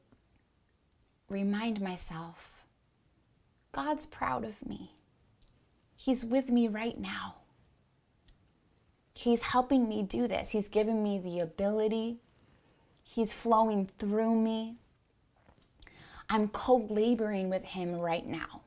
remind 1.29 1.81
myself 1.81 2.63
God's 3.73 4.07
proud 4.07 4.45
of 4.45 4.65
me. 4.65 4.93
He's 5.97 6.25
with 6.25 6.49
me 6.51 6.69
right 6.69 6.97
now. 6.97 7.35
He's 9.15 9.43
helping 9.43 9.89
me 9.89 10.03
do 10.03 10.27
this. 10.27 10.51
He's 10.51 10.69
given 10.69 11.03
me 11.03 11.19
the 11.19 11.39
ability. 11.39 12.19
He's 13.03 13.33
flowing 13.33 13.89
through 13.99 14.35
me. 14.35 14.75
I'm 16.29 16.49
co 16.49 16.77
laboring 16.77 17.49
with 17.49 17.63
Him 17.63 17.95
right 17.95 18.27
now. 18.27 18.63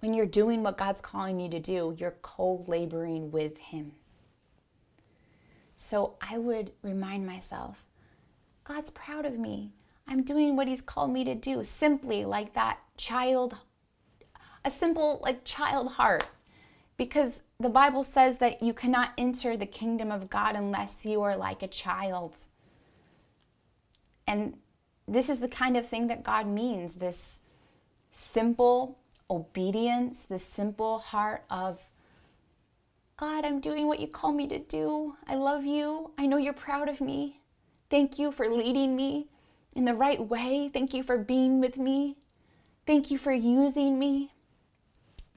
When 0.00 0.14
you're 0.14 0.26
doing 0.26 0.62
what 0.62 0.78
God's 0.78 1.00
calling 1.00 1.38
you 1.38 1.50
to 1.50 1.60
do, 1.60 1.94
you're 1.98 2.16
co 2.22 2.64
laboring 2.66 3.30
with 3.30 3.58
Him. 3.58 3.92
So 5.76 6.16
I 6.20 6.38
would 6.38 6.72
remind 6.82 7.26
myself 7.26 7.84
God's 8.64 8.90
proud 8.90 9.26
of 9.26 9.38
me. 9.38 9.72
I'm 10.06 10.22
doing 10.22 10.56
what 10.56 10.66
He's 10.66 10.80
called 10.80 11.12
me 11.12 11.24
to 11.24 11.34
do, 11.34 11.62
simply 11.62 12.24
like 12.24 12.54
that 12.54 12.78
child, 12.96 13.58
a 14.64 14.70
simple, 14.70 15.20
like 15.22 15.44
child 15.44 15.92
heart. 15.92 16.24
Because 16.98 17.42
the 17.58 17.70
Bible 17.70 18.04
says 18.04 18.38
that 18.38 18.62
you 18.62 18.74
cannot 18.74 19.12
enter 19.16 19.56
the 19.56 19.66
kingdom 19.66 20.12
of 20.12 20.28
God 20.28 20.54
unless 20.54 21.06
you 21.06 21.22
are 21.22 21.36
like 21.36 21.62
a 21.62 21.68
child. 21.68 22.36
And 24.26 24.58
this 25.06 25.30
is 25.30 25.40
the 25.40 25.48
kind 25.48 25.76
of 25.76 25.86
thing 25.86 26.08
that 26.08 26.22
God 26.22 26.46
means 26.46 26.96
this 26.96 27.40
simple 28.10 28.98
obedience, 29.30 30.24
this 30.24 30.44
simple 30.44 30.98
heart 30.98 31.44
of 31.48 31.80
God, 33.16 33.44
I'm 33.44 33.58
doing 33.58 33.88
what 33.88 33.98
you 33.98 34.06
call 34.06 34.32
me 34.32 34.46
to 34.46 34.60
do. 34.60 35.16
I 35.26 35.34
love 35.34 35.64
you. 35.64 36.12
I 36.16 36.26
know 36.26 36.36
you're 36.36 36.52
proud 36.52 36.88
of 36.88 37.00
me. 37.00 37.40
Thank 37.90 38.18
you 38.18 38.30
for 38.30 38.48
leading 38.48 38.94
me 38.94 39.26
in 39.74 39.84
the 39.84 39.94
right 39.94 40.20
way. 40.24 40.70
Thank 40.72 40.94
you 40.94 41.02
for 41.02 41.18
being 41.18 41.58
with 41.60 41.78
me. 41.78 42.16
Thank 42.86 43.10
you 43.10 43.18
for 43.18 43.32
using 43.32 43.98
me. 43.98 44.30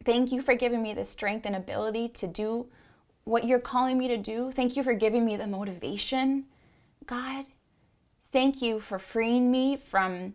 Thank 0.03 0.31
you 0.31 0.41
for 0.41 0.55
giving 0.55 0.81
me 0.81 0.93
the 0.93 1.03
strength 1.03 1.45
and 1.45 1.55
ability 1.55 2.09
to 2.09 2.27
do 2.27 2.67
what 3.23 3.45
you're 3.45 3.59
calling 3.59 3.97
me 3.97 4.07
to 4.07 4.17
do. 4.17 4.51
Thank 4.51 4.75
you 4.75 4.83
for 4.83 4.93
giving 4.93 5.25
me 5.25 5.37
the 5.37 5.47
motivation, 5.47 6.45
God. 7.05 7.45
Thank 8.31 8.61
you 8.61 8.79
for 8.79 8.97
freeing 8.97 9.51
me 9.51 9.77
from 9.77 10.33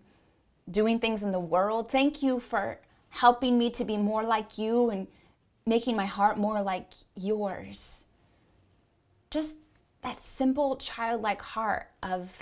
doing 0.71 0.99
things 0.99 1.23
in 1.23 1.33
the 1.33 1.41
world. 1.41 1.91
Thank 1.91 2.23
you 2.23 2.39
for 2.39 2.79
helping 3.09 3.59
me 3.59 3.71
to 3.71 3.85
be 3.85 3.97
more 3.97 4.23
like 4.23 4.59
you 4.59 4.91
and 4.91 5.07
making 5.67 5.97
my 5.97 6.07
heart 6.07 6.39
more 6.39 6.61
like 6.62 6.93
yours. 7.14 8.05
Just 9.31 9.57
that 10.03 10.21
simple 10.21 10.77
childlike 10.77 11.43
heart 11.43 11.89
of 12.03 12.39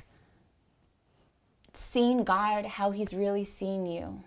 seeing 1.73 2.25
God 2.25 2.67
how 2.67 2.91
He's 2.91 3.15
really 3.15 3.45
seen 3.45 3.87
you. 3.87 4.25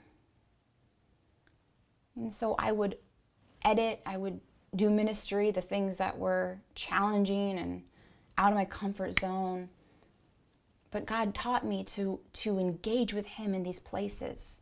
And 2.18 2.34
so 2.34 2.55
I 2.57 2.72
would 2.72 2.97
edit, 3.63 4.01
I 4.05 4.18
would 4.18 4.41
do 4.76 4.89
ministry, 4.89 5.51
the 5.51 5.61
things 5.61 5.97
that 5.97 6.18
were 6.18 6.59
challenging 6.76 7.57
and 7.57 7.84
out 8.38 8.51
of 8.51 8.57
my 8.57 8.65
comfort 8.65 9.20
zone. 9.20 9.70
But 10.91 11.05
God 11.05 11.36
taught 11.36 11.65
me 11.65 11.84
to, 11.86 12.20
to 12.34 12.59
engage 12.59 13.13
with 13.13 13.26
Him 13.26 13.53
in 13.53 13.63
these 13.63 13.80
places. 13.80 14.61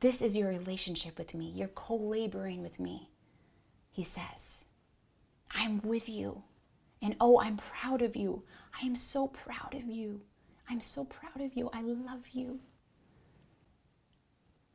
This 0.00 0.22
is 0.22 0.36
your 0.36 0.48
relationship 0.48 1.18
with 1.18 1.34
me. 1.34 1.52
You're 1.54 1.68
co 1.68 1.96
laboring 1.96 2.62
with 2.62 2.78
me. 2.78 3.10
he 3.90 4.04
says. 4.04 4.66
I'm 5.50 5.80
with 5.82 6.08
you. 6.08 6.42
And 7.02 7.16
oh, 7.20 7.40
I'm 7.40 7.56
proud 7.56 8.02
of 8.02 8.16
you. 8.16 8.44
I 8.80 8.86
am 8.86 8.96
so 8.96 9.28
proud 9.28 9.74
of 9.74 9.84
you. 9.88 10.20
I'm 10.68 10.80
so 10.80 11.04
proud 11.04 11.40
of 11.40 11.56
you. 11.56 11.70
I 11.72 11.80
love 11.82 12.28
you. 12.32 12.60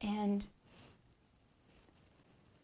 And 0.02 0.46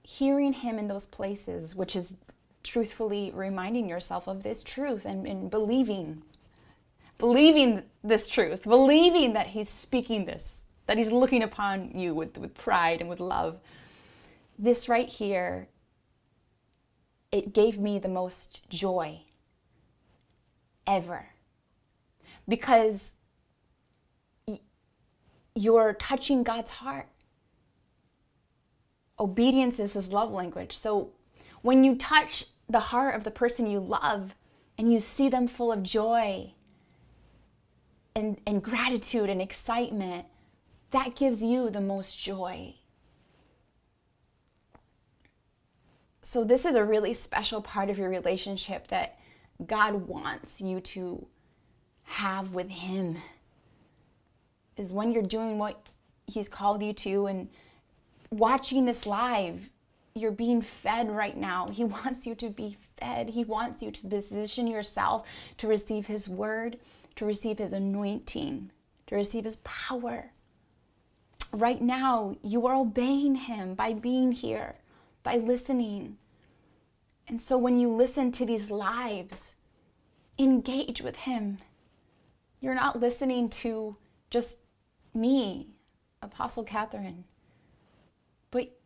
hearing 0.09 0.53
him 0.53 0.79
in 0.79 0.87
those 0.87 1.05
places, 1.05 1.75
which 1.75 1.95
is 1.95 2.17
truthfully 2.63 3.31
reminding 3.33 3.87
yourself 3.87 4.27
of 4.27 4.41
this 4.41 4.63
truth 4.63 5.05
and, 5.05 5.27
and 5.27 5.51
believing, 5.51 6.23
believing 7.19 7.83
this 8.03 8.27
truth, 8.27 8.63
believing 8.63 9.33
that 9.33 9.47
he's 9.47 9.69
speaking 9.69 10.25
this, 10.25 10.65
that 10.87 10.97
he's 10.97 11.11
looking 11.11 11.43
upon 11.43 11.91
you 11.91 12.15
with, 12.15 12.39
with 12.39 12.55
pride 12.55 13.01
and 13.01 13.09
with 13.09 13.19
love. 13.19 13.59
This 14.57 14.89
right 14.89 15.07
here, 15.07 15.67
it 17.31 17.53
gave 17.53 17.77
me 17.77 17.99
the 17.99 18.09
most 18.09 18.67
joy 18.67 19.21
ever. 20.87 21.27
Because 22.47 23.13
you're 25.53 25.93
touching 25.93 26.41
God's 26.41 26.71
heart. 26.71 27.07
Obedience 29.19 29.79
is 29.79 29.93
his 29.93 30.13
love 30.13 30.31
language. 30.31 30.75
So 30.75 31.11
when 31.61 31.83
you 31.83 31.95
touch 31.95 32.45
the 32.69 32.79
heart 32.79 33.15
of 33.15 33.23
the 33.23 33.31
person 33.31 33.69
you 33.69 33.79
love 33.79 34.35
and 34.77 34.91
you 34.93 34.99
see 34.99 35.27
them 35.27 35.47
full 35.47 35.71
of 35.71 35.83
joy 35.83 36.53
and, 38.15 38.39
and 38.45 38.63
gratitude 38.63 39.29
and 39.29 39.41
excitement, 39.41 40.25
that 40.91 41.15
gives 41.15 41.43
you 41.43 41.69
the 41.69 41.81
most 41.81 42.17
joy. 42.17 42.75
So, 46.21 46.43
this 46.43 46.63
is 46.63 46.75
a 46.75 46.85
really 46.85 47.13
special 47.13 47.61
part 47.61 47.89
of 47.89 47.97
your 47.97 48.09
relationship 48.09 48.87
that 48.89 49.17
God 49.65 50.07
wants 50.07 50.61
you 50.61 50.79
to 50.81 51.25
have 52.03 52.53
with 52.53 52.69
Him. 52.69 53.17
Is 54.77 54.93
when 54.93 55.11
you're 55.11 55.23
doing 55.23 55.57
what 55.57 55.89
He's 56.27 56.47
called 56.47 56.83
you 56.83 56.93
to 56.93 57.25
and 57.25 57.49
watching 58.31 58.85
this 58.85 59.05
live, 59.05 59.69
you're 60.15 60.31
being 60.31 60.61
fed 60.61 61.09
right 61.09 61.37
now. 61.37 61.67
He 61.67 61.83
wants 61.85 62.25
you 62.25 62.35
to 62.35 62.49
be 62.49 62.77
fed. 62.97 63.29
He 63.29 63.43
wants 63.43 63.81
you 63.81 63.91
to 63.91 64.07
position 64.07 64.67
yourself 64.67 65.27
to 65.57 65.67
receive 65.67 66.07
His 66.07 66.27
word, 66.27 66.79
to 67.15 67.25
receive 67.25 67.57
His 67.57 67.73
anointing, 67.73 68.71
to 69.07 69.15
receive 69.15 69.45
His 69.45 69.57
power. 69.57 70.31
Right 71.51 71.81
now, 71.81 72.35
you 72.43 72.67
are 72.67 72.75
obeying 72.75 73.35
Him 73.35 73.73
by 73.73 73.93
being 73.93 74.31
here, 74.31 74.75
by 75.23 75.37
listening. 75.37 76.17
And 77.27 77.39
so 77.39 77.57
when 77.57 77.79
you 77.79 77.89
listen 77.89 78.31
to 78.33 78.45
these 78.45 78.69
lives, 78.69 79.55
engage 80.37 81.01
with 81.01 81.15
Him. 81.15 81.57
You're 82.59 82.75
not 82.75 82.99
listening 82.99 83.49
to 83.49 83.95
just 84.29 84.59
me, 85.13 85.69
Apostle 86.21 86.65
Kathryn, 86.65 87.23
but 88.51 88.77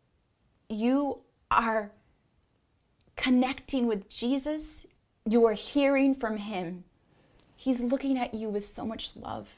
you 0.68 1.20
are 1.50 1.92
connecting 3.16 3.86
with 3.86 4.08
Jesus. 4.08 4.86
You 5.24 5.44
are 5.46 5.54
hearing 5.54 6.14
from 6.14 6.36
Him. 6.38 6.84
He's 7.56 7.80
looking 7.80 8.18
at 8.18 8.34
you 8.34 8.48
with 8.48 8.66
so 8.66 8.84
much 8.84 9.16
love. 9.16 9.56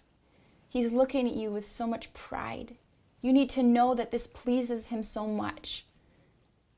He's 0.69 0.93
looking 0.93 1.27
at 1.27 1.35
you 1.35 1.51
with 1.51 1.67
so 1.67 1.87
much 1.87 2.13
pride. 2.13 2.77
You 3.23 3.33
need 3.33 3.51
to 3.51 3.63
know 3.63 3.95
that 3.95 4.11
this 4.11 4.27
pleases 4.27 4.89
him 4.89 5.03
so 5.03 5.27
much. 5.27 5.87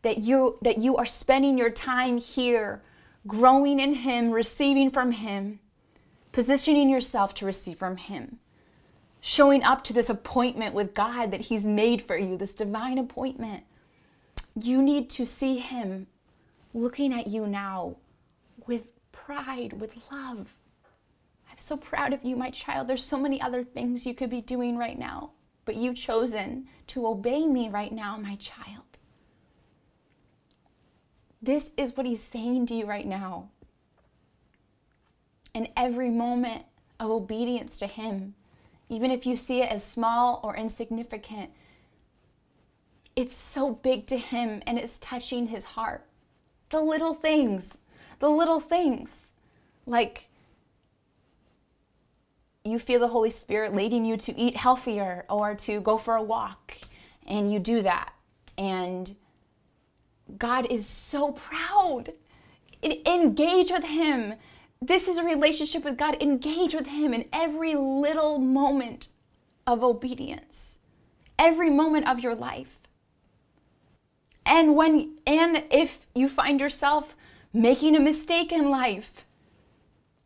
That 0.03 0.19
you 0.19 0.59
that 0.63 0.79
you 0.79 0.97
are 0.97 1.05
spending 1.05 1.59
your 1.59 1.71
time 1.71 2.19
here 2.19 2.83
growing 3.27 3.81
in 3.81 3.95
him, 3.95 4.31
receiving 4.31 4.91
from 4.91 5.13
him, 5.13 5.59
positioning 6.33 6.89
yourself 6.89 7.35
to 7.35 7.45
receive 7.45 7.79
from 7.79 7.97
him. 7.97 8.39
Showing 9.21 9.63
up 9.63 9.85
to 9.85 9.93
this 9.93 10.09
appointment 10.09 10.75
with 10.75 10.95
God 10.95 11.31
that 11.31 11.43
he's 11.43 11.65
made 11.65 12.03
for 12.03 12.17
you, 12.17 12.37
this 12.37 12.55
divine 12.55 12.99
appointment. 12.99 13.65
You 14.61 14.83
need 14.83 15.11
to 15.11 15.27
see 15.27 15.59
him 15.59 16.07
looking 16.73 17.13
at 17.13 17.27
you 17.27 17.47
now 17.47 17.97
with 18.67 18.89
pride, 19.13 19.75
with 19.75 19.97
love. 20.11 20.55
I'm 21.51 21.59
so 21.59 21.77
proud 21.77 22.13
of 22.13 22.25
you, 22.25 22.37
my 22.37 22.51
child. 22.51 22.89
There's 22.89 23.05
so 23.05 23.19
many 23.19 23.41
other 23.41 23.65
things 23.65 24.07
you 24.07 24.15
could 24.15 24.31
be 24.31 24.41
doing 24.41 24.77
right 24.77 24.99
now 24.99 25.33
but 25.69 25.77
you've 25.77 25.97
chosen 25.97 26.67
to 26.87 27.07
obey 27.07 27.47
me 27.47 27.69
right 27.69 27.93
now, 27.93 28.17
my 28.17 28.37
child. 28.37 28.99
This 31.43 31.73
is 31.77 31.95
what 31.95 32.07
he's 32.07 32.23
saying 32.23 32.69
to 32.69 32.75
you 32.75 32.87
right 32.87 33.07
now. 33.07 33.51
In 35.53 35.69
every 35.77 36.11
moment 36.11 36.65
of 36.99 37.11
obedience 37.11 37.77
to 37.77 37.87
him, 37.87 38.35
even 38.89 39.11
if 39.11 39.27
you 39.27 39.37
see 39.37 39.63
it 39.63 39.71
as 39.71 39.85
small 39.85 40.41
or 40.43 40.57
insignificant, 40.57 41.51
it's 43.17 43.37
so 43.37 43.73
big 43.73 44.07
to 44.07 44.17
him 44.17 44.63
and 44.67 44.79
it's 44.79 44.99
touching 44.99 45.49
his 45.49 45.65
heart. 45.65 46.07
The 46.71 46.81
little 46.81 47.15
things, 47.15 47.77
the 48.19 48.29
little 48.29 48.61
things, 48.61 49.27
like 49.87 50.29
you 52.65 52.79
feel 52.79 53.01
the 53.01 53.09
Holy 53.09 53.31
Spirit 53.31 53.75
leading 53.75 54.05
you 54.05 54.17
to 54.19 54.39
eat 54.39 54.57
healthier 54.57 55.25
or 55.29 55.55
to 55.55 55.81
go 55.81 55.99
for 55.99 56.15
a 56.15 56.23
walk, 56.23 56.77
and 57.27 57.53
you 57.53 57.59
do 57.59 57.83
that. 57.83 58.13
And 58.57 59.15
God 60.37 60.67
is 60.71 60.87
so 60.87 61.33
proud. 61.33 62.11
Engage 62.83 63.71
with 63.71 63.85
Him. 63.85 64.35
This 64.81 65.09
is 65.09 65.19
a 65.19 65.25
relationship 65.25 65.85
with 65.85 65.99
God. 65.99 66.23
Engage 66.23 66.75
with 66.75 66.87
Him 66.87 67.13
in 67.13 67.29
every 67.33 67.75
little 67.75 68.39
moment 68.39 69.09
of 69.67 69.83
obedience, 69.83 70.79
every 71.39 71.71
moment 71.71 72.09
of 72.09 72.21
your 72.21 72.35
life. 72.35 72.79
And 74.47 74.77
when 74.77 75.19
and 75.27 75.65
if 75.71 76.07
you 76.15 76.29
find 76.29 76.61
yourself 76.61 77.15
making 77.53 77.97
a 77.97 78.01
mistake 78.01 78.51
in 78.51 78.71
life, 78.71 79.27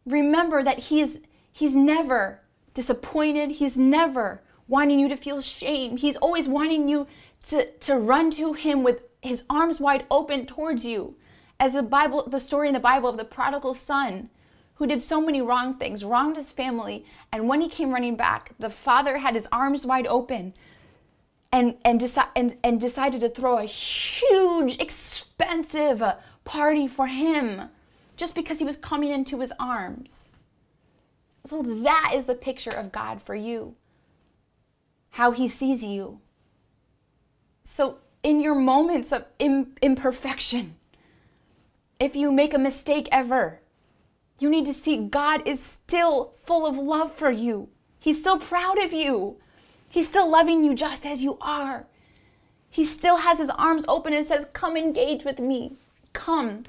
remember 0.07 0.63
that 0.63 0.79
He 0.79 1.01
is 1.01 1.23
He's 1.51 1.75
never 1.75 2.41
disappointed. 2.75 3.53
He's 3.53 3.77
never 3.77 4.43
wanting 4.69 4.99
you 4.99 5.09
to 5.09 5.17
feel 5.17 5.41
shame. 5.41 5.97
He's 5.97 6.17
always 6.17 6.49
wanting 6.49 6.89
you 6.89 7.07
to, 7.49 7.71
to 7.71 7.97
run 7.97 8.31
to 8.33 8.55
him 8.55 8.83
with 8.83 9.05
his 9.21 9.45
arms 9.51 9.81
wide 9.81 10.07
open 10.11 10.47
towards 10.47 10.85
you. 10.85 11.17
As 11.61 11.75
the 11.75 11.83
Bible, 11.83 12.29
the 12.29 12.41
story 12.41 12.69
in 12.69 12.75
the 12.75 12.81
Bible 12.81 13.09
of 13.09 13.17
the 13.17 13.25
prodigal 13.25 13.75
son 13.75 14.31
who 14.83 14.89
did 14.89 15.01
so 15.01 15.21
many 15.21 15.41
wrong 15.41 15.75
things, 15.75 16.05
wronged 16.05 16.37
his 16.37 16.51
family, 16.51 17.05
and 17.31 17.49
when 17.49 17.61
he 17.61 17.69
came 17.69 17.93
running 17.93 18.17
back, 18.17 18.51
the 18.59 18.69
father 18.69 19.19
had 19.19 19.33
his 19.33 19.47
arms 19.53 19.87
wide 19.87 20.09
open 20.09 20.53
and 21.53 21.77
and, 21.85 22.01
deci- 22.01 22.27
and, 22.35 22.57
and 22.65 22.81
decided 22.81 23.21
to 23.21 23.29
throw 23.29 23.59
a 23.59 23.65
huge, 23.65 24.81
expensive 24.81 26.03
party 26.45 26.89
for 26.89 27.07
him 27.07 27.69
just 28.17 28.35
because 28.35 28.59
he 28.59 28.65
was 28.65 28.77
coming 28.77 29.13
into 29.13 29.39
his 29.39 29.53
arms. 29.57 30.33
So 31.45 31.63
that 31.63 32.11
is 32.13 32.27
the 32.27 32.35
picture 32.35 32.71
of 32.71 32.91
God 32.91 33.23
for 33.23 33.37
you. 33.37 33.77
How 35.11 35.31
he 35.31 35.47
sees 35.47 35.85
you. 35.85 36.19
So 37.63 37.99
in 38.25 38.41
your 38.41 38.57
moments 38.57 39.13
of 39.13 39.27
imperfection, 39.39 40.75
if 42.01 42.17
you 42.17 42.33
make 42.33 42.53
a 42.53 42.59
mistake 42.59 43.09
ever, 43.13 43.61
you 44.43 44.51
need 44.51 44.67
to 44.67 44.75
see 44.75 44.97
God 44.97 45.47
is 45.47 45.63
still 45.63 46.35
full 46.45 46.67
of 46.67 46.77
love 46.77 47.15
for 47.15 47.31
you. 47.31 47.69
He's 48.01 48.21
still 48.21 48.39
proud 48.39 48.83
of 48.83 48.93
you. 48.93 49.37
He's 49.89 50.09
still 50.09 50.29
loving 50.29 50.65
you 50.65 50.75
just 50.75 51.07
as 51.07 51.23
you 51.23 51.39
are. 51.41 51.87
He 52.69 52.85
still 52.85 53.19
has 53.19 53.39
his 53.39 53.51
arms 53.51 53.85
open 53.87 54.13
and 54.13 54.27
says, 54.27 54.47
"Come 54.53 54.77
engage 54.77 55.25
with 55.25 55.39
me. 55.39 55.77
Come. 56.13 56.65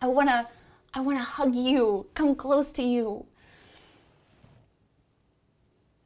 I 0.00 0.06
want 0.06 0.30
to 0.30 0.48
I 0.94 1.00
want 1.00 1.18
to 1.18 1.24
hug 1.24 1.54
you. 1.54 2.06
Come 2.14 2.34
close 2.34 2.70
to 2.72 2.82
you. 2.82 3.26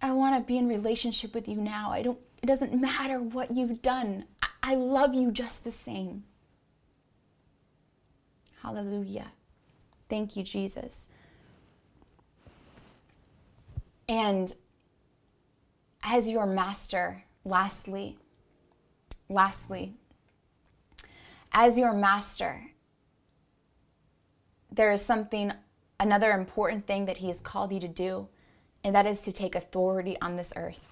I 0.00 0.10
want 0.12 0.34
to 0.34 0.46
be 0.46 0.58
in 0.58 0.66
relationship 0.66 1.32
with 1.34 1.46
you 1.46 1.56
now. 1.56 1.92
I 1.92 2.02
don't 2.02 2.18
it 2.42 2.46
doesn't 2.46 2.74
matter 2.80 3.20
what 3.20 3.52
you've 3.52 3.82
done. 3.82 4.24
I, 4.42 4.48
I 4.62 4.74
love 4.74 5.14
you 5.14 5.30
just 5.30 5.62
the 5.62 5.70
same. 5.70 6.24
Hallelujah. 8.62 9.32
Thank 10.12 10.36
you, 10.36 10.42
Jesus. 10.42 11.08
And 14.06 14.54
as 16.02 16.28
your 16.28 16.44
master, 16.44 17.24
lastly, 17.46 18.18
lastly, 19.30 19.94
as 21.50 21.78
your 21.78 21.94
master, 21.94 22.62
there 24.70 24.92
is 24.92 25.02
something, 25.02 25.50
another 25.98 26.32
important 26.32 26.86
thing 26.86 27.06
that 27.06 27.16
he 27.16 27.28
has 27.28 27.40
called 27.40 27.72
you 27.72 27.80
to 27.80 27.88
do 27.88 28.28
and 28.84 28.94
that 28.94 29.06
is 29.06 29.22
to 29.22 29.32
take 29.32 29.54
authority 29.54 30.18
on 30.20 30.36
this 30.36 30.52
earth. 30.56 30.88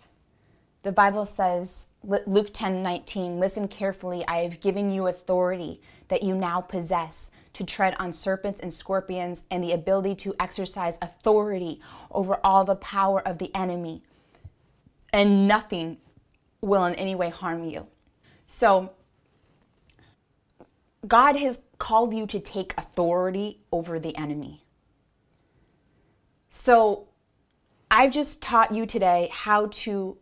The 0.82 0.92
Bible 0.92 1.26
says, 1.26 1.88
Luke 2.02 2.54
10 2.54 2.82
19, 2.82 3.38
listen 3.38 3.68
carefully. 3.68 4.26
I 4.26 4.38
have 4.38 4.60
given 4.60 4.90
you 4.90 5.08
authority 5.08 5.82
that 6.08 6.22
you 6.22 6.34
now 6.34 6.62
possess 6.62 7.30
to 7.60 7.66
tread 7.66 7.94
on 7.98 8.10
serpents 8.10 8.62
and 8.62 8.72
scorpions 8.72 9.44
and 9.50 9.62
the 9.62 9.72
ability 9.72 10.14
to 10.14 10.34
exercise 10.40 10.98
authority 11.02 11.78
over 12.10 12.40
all 12.42 12.64
the 12.64 12.74
power 12.74 13.20
of 13.28 13.36
the 13.36 13.54
enemy. 13.54 14.02
And 15.12 15.46
nothing 15.46 15.98
will 16.62 16.86
in 16.86 16.94
any 16.94 17.14
way 17.14 17.28
harm 17.28 17.68
you. 17.68 17.86
So, 18.46 18.92
God 21.06 21.36
has 21.36 21.62
called 21.78 22.14
you 22.14 22.26
to 22.28 22.40
take 22.40 22.72
authority 22.78 23.60
over 23.70 24.00
the 24.00 24.16
enemy. 24.16 24.64
So, 26.48 27.08
I've 27.90 28.12
just 28.12 28.40
taught 28.40 28.72
you 28.72 28.86
today 28.86 29.28
how 29.30 29.66
to 29.66 30.16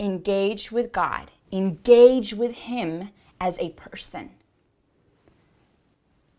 engage 0.00 0.72
with 0.72 0.92
God, 0.92 1.30
engage 1.52 2.32
with 2.32 2.52
Him 2.52 3.10
as 3.38 3.58
a 3.58 3.70
person, 3.70 4.30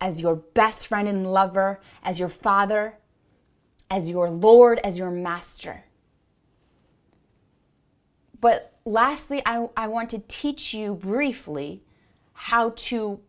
as 0.00 0.20
your 0.20 0.36
best 0.36 0.86
friend 0.86 1.08
and 1.08 1.30
lover, 1.30 1.80
as 2.02 2.18
your 2.18 2.28
father, 2.28 2.94
as 3.90 4.08
your 4.10 4.30
Lord, 4.30 4.78
as 4.82 4.98
your 4.98 5.10
master. 5.10 5.84
But 8.40 8.72
lastly, 8.84 9.42
I, 9.44 9.68
I 9.76 9.88
want 9.88 10.10
to 10.10 10.22
teach 10.26 10.72
you 10.72 10.94
briefly 10.94 11.82
how 12.32 12.70
to 12.70 13.20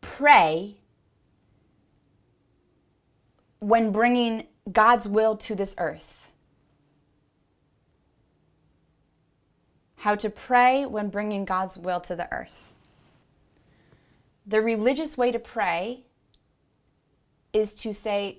pray 0.00 0.76
when 3.58 3.90
bringing 3.90 4.46
God's 4.70 5.08
will 5.08 5.36
to 5.38 5.56
this 5.56 5.74
earth. 5.78 6.18
how 9.98 10.14
to 10.14 10.30
pray 10.30 10.86
when 10.86 11.08
bringing 11.08 11.44
God's 11.44 11.76
will 11.76 12.00
to 12.00 12.14
the 12.14 12.32
earth. 12.32 12.72
The 14.48 14.62
religious 14.62 15.18
way 15.18 15.30
to 15.30 15.38
pray 15.38 16.04
is 17.52 17.74
to 17.76 17.92
say, 17.92 18.38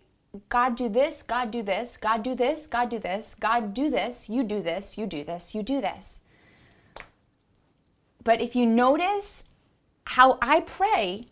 God 0.49 0.75
do 0.75 0.89
this, 0.89 1.21
God 1.21 1.51
do 1.51 1.61
this, 1.61 1.97
God 1.97 2.23
do 2.23 2.33
this, 2.33 2.65
God 2.65 2.89
do 2.89 2.97
this, 2.97 3.35
God 3.39 3.73
do 3.75 3.89
this, 3.91 4.27
you 4.27 4.43
do 4.43 4.59
this, 4.59 4.97
you 4.97 5.05
do 5.05 5.23
this, 5.23 5.53
you 5.53 5.61
do 5.61 5.79
this. 5.79 6.23
But 8.23 8.41
if 8.41 8.55
you 8.55 8.65
notice 8.65 9.43
how 10.05 10.39
I 10.41 10.61
pray, 10.61 11.25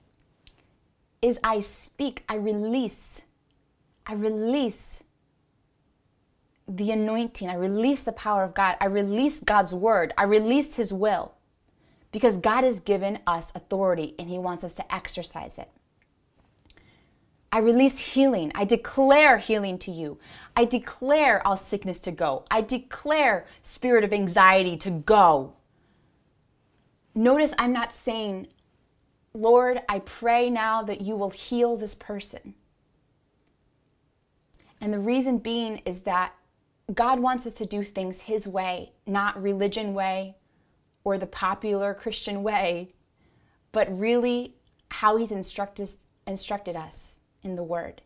is 1.22 1.40
I 1.44 1.62
speak, 1.62 2.24
I 2.30 2.36
release, 2.36 3.24
I 4.06 4.14
release 4.14 5.04
the 6.68 6.92
anointing. 6.92 7.50
I 7.50 7.56
release 7.56 8.04
the 8.04 8.12
power 8.12 8.44
of 8.44 8.54
God. 8.54 8.76
I 8.80 8.86
release 8.86 9.40
God's 9.40 9.74
word. 9.74 10.14
I 10.18 10.24
release 10.24 10.76
His 10.76 10.94
will 10.94 11.37
because 12.12 12.38
God 12.38 12.64
has 12.64 12.80
given 12.80 13.20
us 13.28 13.52
authority 13.56 14.16
and 14.18 14.30
He 14.30 14.38
wants 14.38 14.64
us 14.64 14.76
to 14.76 14.94
exercise 14.94 15.58
it. 15.58 15.70
I 17.52 17.60
release 17.60 18.00
healing. 18.00 18.52
I 18.56 18.66
declare 18.66 19.38
healing 19.38 19.78
to 19.80 19.92
you. 19.92 20.20
I 20.56 20.66
declare 20.66 21.46
all 21.46 21.58
sickness 21.58 22.00
to 22.02 22.12
go. 22.12 22.46
I 22.52 22.62
declare 22.62 23.46
spirit 23.62 24.04
of 24.04 24.14
anxiety 24.14 24.76
to 24.78 24.92
go. 24.92 25.54
Notice 27.16 27.54
I'm 27.58 27.74
not 27.74 27.94
saying, 27.94 28.48
Lord, 29.34 29.82
I 29.88 30.00
pray 30.00 30.50
now 30.50 30.84
that 30.84 31.02
you 31.02 31.16
will 31.16 31.30
heal 31.30 31.78
this 31.78 31.96
person. 31.96 32.54
And 34.80 34.94
the 34.94 35.00
reason 35.00 35.40
being 35.40 35.82
is 35.86 36.02
that 36.02 36.34
God 36.94 37.20
wants 37.20 37.48
us 37.48 37.56
to 37.56 37.66
do 37.66 37.84
things 37.84 38.22
His 38.22 38.48
way, 38.48 38.92
not 39.06 39.42
religion 39.42 39.94
way 39.94 40.36
or 41.08 41.18
the 41.18 41.26
popular 41.26 41.94
Christian 41.94 42.44
way, 42.44 42.94
but 43.72 43.88
really 43.98 44.56
how 44.92 45.16
He's 45.16 45.32
instructed, 45.32 45.88
instructed 46.28 46.76
us 46.76 47.20
in 47.42 47.56
the 47.56 47.64
Word. 47.64 48.02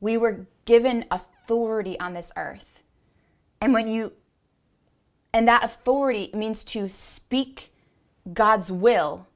We 0.00 0.16
were 0.16 0.48
given 0.64 1.04
authority 1.08 1.96
on 2.00 2.14
this 2.14 2.32
earth. 2.36 2.82
And 3.60 3.72
when 3.72 3.86
you, 3.86 4.10
and 5.32 5.46
that 5.46 5.62
authority 5.62 6.32
means 6.34 6.64
to 6.64 6.88
speak 6.88 7.72
God's 8.32 8.72
will. 8.72 9.28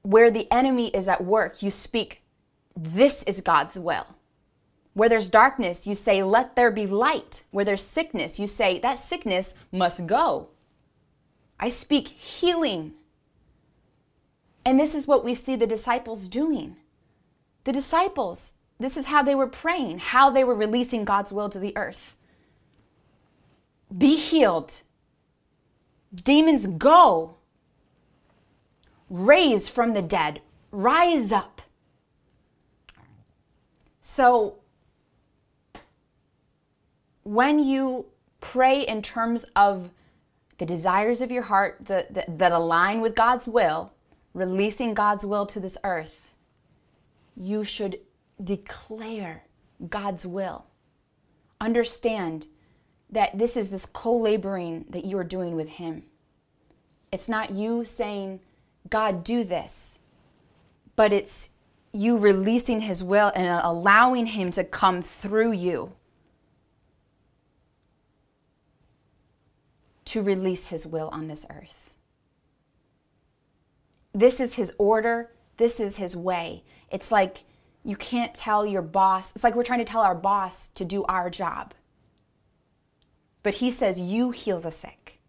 Where 0.00 0.30
the 0.30 0.50
enemy 0.50 0.88
is 0.88 1.06
at 1.06 1.22
work, 1.22 1.62
you 1.62 1.70
speak, 1.70 2.22
This 2.74 3.22
is 3.24 3.42
God's 3.42 3.78
will. 3.78 4.06
Where 4.94 5.08
there's 5.08 5.28
darkness, 5.28 5.86
you 5.86 5.94
say, 5.94 6.22
Let 6.22 6.56
there 6.56 6.70
be 6.70 6.86
light. 6.86 7.44
Where 7.50 7.64
there's 7.64 7.82
sickness, 7.82 8.38
you 8.38 8.46
say, 8.46 8.78
That 8.78 8.98
sickness 8.98 9.54
must 9.70 10.06
go. 10.06 10.48
I 11.58 11.68
speak 11.68 12.08
healing. 12.08 12.94
And 14.64 14.78
this 14.78 14.94
is 14.94 15.06
what 15.06 15.24
we 15.24 15.34
see 15.34 15.56
the 15.56 15.66
disciples 15.66 16.28
doing. 16.28 16.76
The 17.64 17.72
disciples, 17.72 18.54
this 18.78 18.96
is 18.96 19.06
how 19.06 19.22
they 19.22 19.34
were 19.34 19.46
praying, 19.46 19.98
how 19.98 20.30
they 20.30 20.44
were 20.44 20.54
releasing 20.54 21.04
God's 21.04 21.32
will 21.32 21.48
to 21.50 21.58
the 21.58 21.76
earth. 21.76 22.14
Be 23.96 24.16
healed. 24.16 24.82
Demons 26.14 26.66
go. 26.66 27.36
Raise 29.08 29.68
from 29.68 29.92
the 29.92 30.02
dead. 30.02 30.40
Rise 30.70 31.32
up. 31.32 31.62
So 34.00 34.59
when 37.30 37.60
you 37.60 38.06
pray 38.40 38.82
in 38.82 39.00
terms 39.02 39.44
of 39.54 39.88
the 40.58 40.66
desires 40.66 41.20
of 41.20 41.30
your 41.30 41.44
heart 41.44 41.76
that, 41.82 42.12
that, 42.12 42.38
that, 42.40 42.50
align 42.50 43.00
with 43.00 43.14
God's 43.14 43.46
will, 43.46 43.92
releasing 44.34 44.94
God's 44.94 45.24
will 45.24 45.46
to 45.46 45.60
this 45.60 45.78
earth, 45.84 46.34
you 47.36 47.62
should 47.62 48.00
declare 48.42 49.44
God's 49.88 50.26
will. 50.26 50.64
Understand 51.60 52.48
that 53.10 53.38
this 53.38 53.56
is 53.56 53.70
this 53.70 53.86
co 53.86 54.16
laboring 54.16 54.86
that 54.90 55.04
you 55.04 55.16
are 55.16 55.22
doing 55.22 55.54
with 55.54 55.68
Him. 55.68 56.02
It's 57.12 57.28
not 57.28 57.52
you 57.52 57.84
saying, 57.84 58.40
God, 58.88 59.22
do 59.22 59.44
this, 59.44 60.00
but 60.96 61.12
it's 61.12 61.50
you 61.92 62.16
releasing 62.16 62.80
His 62.80 63.04
will 63.04 63.30
and 63.36 63.60
allowing 63.62 64.26
Him 64.26 64.50
to 64.50 64.64
come 64.64 65.00
through 65.00 65.52
you 65.52 65.92
to 70.10 70.22
release 70.22 70.70
his 70.70 70.84
will 70.84 71.08
on 71.12 71.28
this 71.28 71.46
earth. 71.50 71.94
This 74.12 74.40
is 74.40 74.56
his 74.56 74.74
order, 74.76 75.30
this 75.56 75.78
is 75.78 75.98
his 75.98 76.16
way. 76.16 76.64
It's 76.90 77.12
like 77.12 77.44
you 77.84 77.94
can't 77.94 78.34
tell 78.34 78.66
your 78.66 78.82
boss, 78.82 79.32
it's 79.36 79.44
like 79.44 79.54
we're 79.54 79.62
trying 79.62 79.78
to 79.78 79.84
tell 79.84 80.00
our 80.00 80.16
boss 80.16 80.66
to 80.66 80.84
do 80.84 81.04
our 81.04 81.30
job. 81.30 81.74
But 83.44 83.54
he 83.54 83.70
says, 83.70 84.00
You 84.00 84.32
heal 84.32 84.58
the 84.58 84.72
sick. 84.72 85.20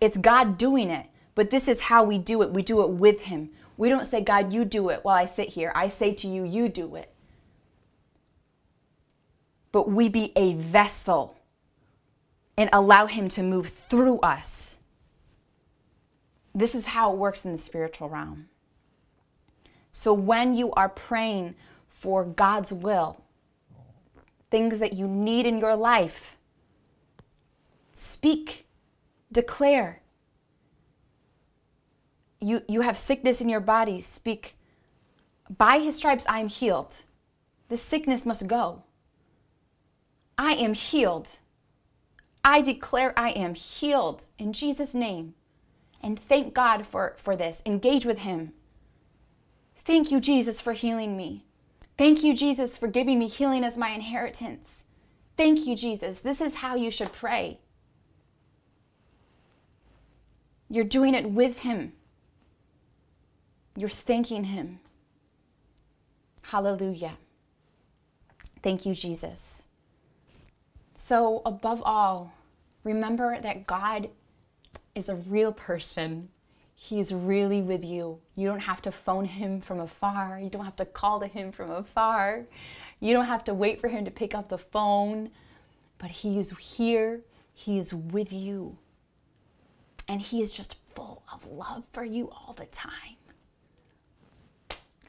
It's 0.00 0.18
God 0.18 0.56
doing 0.56 0.88
it, 0.88 1.06
but 1.34 1.50
this 1.50 1.66
is 1.66 1.80
how 1.80 2.04
we 2.04 2.16
do 2.16 2.42
it. 2.42 2.52
We 2.52 2.62
do 2.62 2.82
it 2.82 2.90
with 2.90 3.22
him. 3.22 3.50
We 3.76 3.88
don't 3.88 4.06
say, 4.06 4.20
God, 4.20 4.52
you 4.52 4.64
do 4.64 4.88
it 4.90 5.00
while 5.02 5.16
I 5.16 5.24
sit 5.24 5.48
here. 5.48 5.72
I 5.74 5.88
say 5.88 6.14
to 6.14 6.28
you, 6.28 6.44
you 6.44 6.68
do 6.68 6.94
it. 6.94 7.12
But 9.72 9.90
we 9.90 10.08
be 10.08 10.32
a 10.36 10.54
vessel 10.54 11.36
and 12.56 12.70
allow 12.72 13.06
Him 13.06 13.28
to 13.30 13.42
move 13.42 13.68
through 13.68 14.18
us. 14.20 14.78
This 16.54 16.74
is 16.74 16.86
how 16.86 17.12
it 17.12 17.18
works 17.18 17.44
in 17.44 17.52
the 17.52 17.58
spiritual 17.58 18.08
realm. 18.08 18.48
So 19.92 20.12
when 20.12 20.54
you 20.54 20.72
are 20.72 20.88
praying 20.88 21.54
for 21.88 22.24
God's 22.24 22.72
will, 22.72 23.20
things 24.50 24.78
that 24.78 24.92
you 24.92 25.06
need 25.06 25.46
in 25.46 25.58
your 25.58 25.74
life, 25.74 26.36
speak, 27.92 28.66
declare. 29.32 30.00
You, 32.40 32.62
you 32.68 32.82
have 32.82 32.96
sickness 32.96 33.40
in 33.40 33.48
your 33.48 33.60
body, 33.60 34.00
speak, 34.00 34.56
by 35.54 35.78
his 35.78 35.96
stripes 35.96 36.26
I 36.28 36.40
am 36.40 36.48
healed. 36.48 37.02
The 37.68 37.76
sickness 37.76 38.26
must 38.26 38.46
go. 38.46 38.82
I 40.38 40.52
am 40.52 40.74
healed. 40.74 41.38
I 42.48 42.62
declare 42.62 43.12
I 43.18 43.30
am 43.30 43.56
healed 43.56 44.28
in 44.38 44.52
Jesus' 44.52 44.94
name. 44.94 45.34
And 46.00 46.16
thank 46.16 46.54
God 46.54 46.86
for, 46.86 47.16
for 47.18 47.34
this. 47.34 47.60
Engage 47.66 48.06
with 48.06 48.18
Him. 48.18 48.52
Thank 49.74 50.12
you, 50.12 50.20
Jesus, 50.20 50.60
for 50.60 50.72
healing 50.72 51.16
me. 51.16 51.44
Thank 51.98 52.22
you, 52.22 52.34
Jesus, 52.34 52.78
for 52.78 52.86
giving 52.86 53.18
me 53.18 53.26
healing 53.26 53.64
as 53.64 53.76
my 53.76 53.88
inheritance. 53.90 54.84
Thank 55.36 55.66
you, 55.66 55.74
Jesus. 55.74 56.20
This 56.20 56.40
is 56.40 56.56
how 56.56 56.76
you 56.76 56.88
should 56.88 57.12
pray. 57.12 57.58
You're 60.70 60.84
doing 60.84 61.14
it 61.14 61.28
with 61.30 61.60
Him, 61.60 61.94
you're 63.76 63.88
thanking 63.88 64.44
Him. 64.44 64.78
Hallelujah. 66.42 67.18
Thank 68.62 68.86
you, 68.86 68.94
Jesus. 68.94 69.66
So, 70.94 71.42
above 71.44 71.82
all, 71.84 72.32
Remember 72.86 73.36
that 73.40 73.66
God 73.66 74.10
is 74.94 75.08
a 75.08 75.16
real 75.16 75.52
person. 75.52 76.28
He's 76.76 77.12
really 77.12 77.60
with 77.60 77.84
you. 77.84 78.20
You 78.36 78.46
don't 78.46 78.60
have 78.60 78.80
to 78.82 78.92
phone 78.92 79.24
him 79.24 79.60
from 79.60 79.80
afar. 79.80 80.38
You 80.40 80.48
don't 80.48 80.64
have 80.64 80.76
to 80.76 80.84
call 80.84 81.18
to 81.18 81.26
him 81.26 81.50
from 81.50 81.72
afar. 81.72 82.44
You 83.00 83.12
don't 83.12 83.24
have 83.24 83.42
to 83.46 83.54
wait 83.54 83.80
for 83.80 83.88
him 83.88 84.04
to 84.04 84.12
pick 84.12 84.36
up 84.36 84.48
the 84.48 84.56
phone. 84.56 85.30
But 85.98 86.12
he 86.12 86.38
is 86.38 86.56
here. 86.58 87.22
He 87.52 87.80
is 87.80 87.92
with 87.92 88.32
you. 88.32 88.78
And 90.06 90.20
he 90.20 90.40
is 90.40 90.52
just 90.52 90.76
full 90.94 91.24
of 91.32 91.44
love 91.44 91.82
for 91.90 92.04
you 92.04 92.30
all 92.30 92.54
the 92.56 92.66
time. 92.66 93.16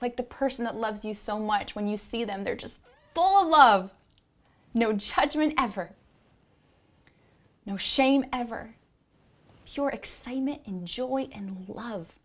Like 0.02 0.18
the 0.18 0.24
person 0.24 0.66
that 0.66 0.76
loves 0.76 1.06
you 1.06 1.14
so 1.14 1.38
much, 1.38 1.76
when 1.76 1.86
you 1.86 1.96
see 1.96 2.24
them, 2.24 2.44
they're 2.44 2.56
just 2.56 2.80
full 3.14 3.44
of 3.44 3.50
love. 3.50 3.94
No 4.74 4.94
judgment 4.94 5.54
ever. 5.60 5.92
No 7.68 7.76
shame 7.76 8.26
ever 8.32 8.76
pure 9.66 9.90
excitement 9.90 10.62
and 10.66 10.88
joy 10.88 11.28
and 11.34 11.68
love. 11.68 12.16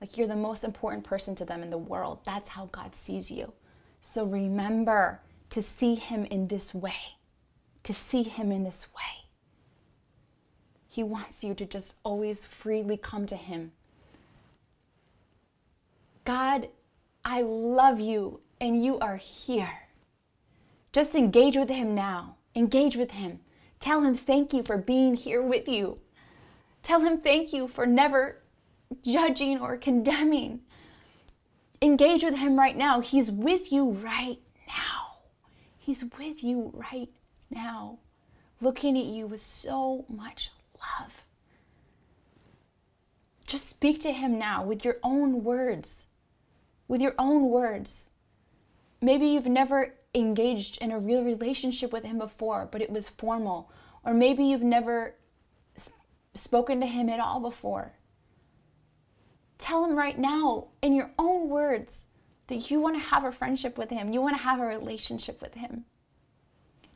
Like 0.00 0.18
you're 0.18 0.28
the 0.28 0.36
most 0.36 0.62
important 0.62 1.04
person 1.04 1.34
to 1.36 1.46
them 1.46 1.62
in 1.62 1.70
the 1.70 1.78
world. 1.78 2.18
That's 2.24 2.50
how 2.50 2.66
God 2.66 2.94
sees 2.94 3.30
you. 3.30 3.54
So 4.02 4.26
remember 4.26 5.20
to 5.48 5.62
see 5.62 5.94
Him 5.94 6.26
in 6.26 6.48
this 6.48 6.74
way, 6.74 7.16
to 7.84 7.94
see 7.94 8.22
Him 8.22 8.52
in 8.52 8.62
this 8.62 8.86
way. 8.94 9.24
He 10.88 11.02
wants 11.02 11.42
you 11.42 11.54
to 11.54 11.64
just 11.64 11.96
always 12.04 12.44
freely 12.44 12.98
come 12.98 13.24
to 13.26 13.36
Him. 13.36 13.72
God, 16.26 16.68
I 17.24 17.40
love 17.40 17.98
you 17.98 18.40
and 18.60 18.84
you 18.84 18.98
are 18.98 19.16
here. 19.16 19.88
Just 20.92 21.14
engage 21.14 21.56
with 21.56 21.70
Him 21.70 21.94
now. 21.94 22.36
Engage 22.54 22.96
with 22.96 23.12
Him. 23.12 23.40
Tell 23.80 24.02
Him 24.02 24.14
thank 24.14 24.52
you 24.52 24.62
for 24.62 24.76
being 24.76 25.14
here 25.14 25.42
with 25.42 25.66
you. 25.66 25.98
Tell 26.82 27.00
him 27.00 27.20
thank 27.20 27.52
you 27.52 27.68
for 27.68 27.86
never 27.86 28.42
judging 29.02 29.60
or 29.60 29.76
condemning. 29.76 30.60
Engage 31.82 32.24
with 32.24 32.36
him 32.36 32.58
right 32.58 32.76
now. 32.76 33.00
He's 33.00 33.30
with 33.30 33.72
you 33.72 33.90
right 33.90 34.38
now. 34.66 35.18
He's 35.78 36.04
with 36.18 36.42
you 36.42 36.72
right 36.74 37.10
now, 37.50 37.98
looking 38.60 38.98
at 38.98 39.06
you 39.06 39.26
with 39.26 39.40
so 39.40 40.04
much 40.08 40.50
love. 40.74 41.24
Just 43.46 43.68
speak 43.68 44.00
to 44.00 44.12
him 44.12 44.38
now 44.38 44.62
with 44.62 44.84
your 44.84 44.98
own 45.02 45.42
words. 45.42 46.06
With 46.86 47.00
your 47.00 47.14
own 47.18 47.50
words. 47.50 48.10
Maybe 49.00 49.28
you've 49.28 49.46
never 49.46 49.94
engaged 50.14 50.78
in 50.82 50.90
a 50.90 50.98
real 50.98 51.24
relationship 51.24 51.92
with 51.92 52.04
him 52.04 52.18
before, 52.18 52.68
but 52.70 52.82
it 52.82 52.90
was 52.90 53.08
formal. 53.08 53.70
Or 54.04 54.12
maybe 54.12 54.44
you've 54.44 54.62
never 54.62 55.14
spoken 56.34 56.80
to 56.80 56.86
him 56.86 57.08
at 57.08 57.20
all 57.20 57.40
before. 57.40 57.92
Tell 59.58 59.84
him 59.84 59.96
right 59.96 60.18
now, 60.18 60.68
in 60.80 60.94
your 60.94 61.10
own 61.18 61.48
words, 61.48 62.06
that 62.46 62.70
you 62.70 62.80
want 62.80 62.96
to 62.96 63.08
have 63.08 63.24
a 63.24 63.32
friendship 63.32 63.78
with 63.78 63.90
him. 63.90 64.12
You 64.12 64.20
want 64.20 64.36
to 64.36 64.42
have 64.42 64.58
a 64.58 64.64
relationship 64.64 65.40
with 65.40 65.54
him. 65.54 65.84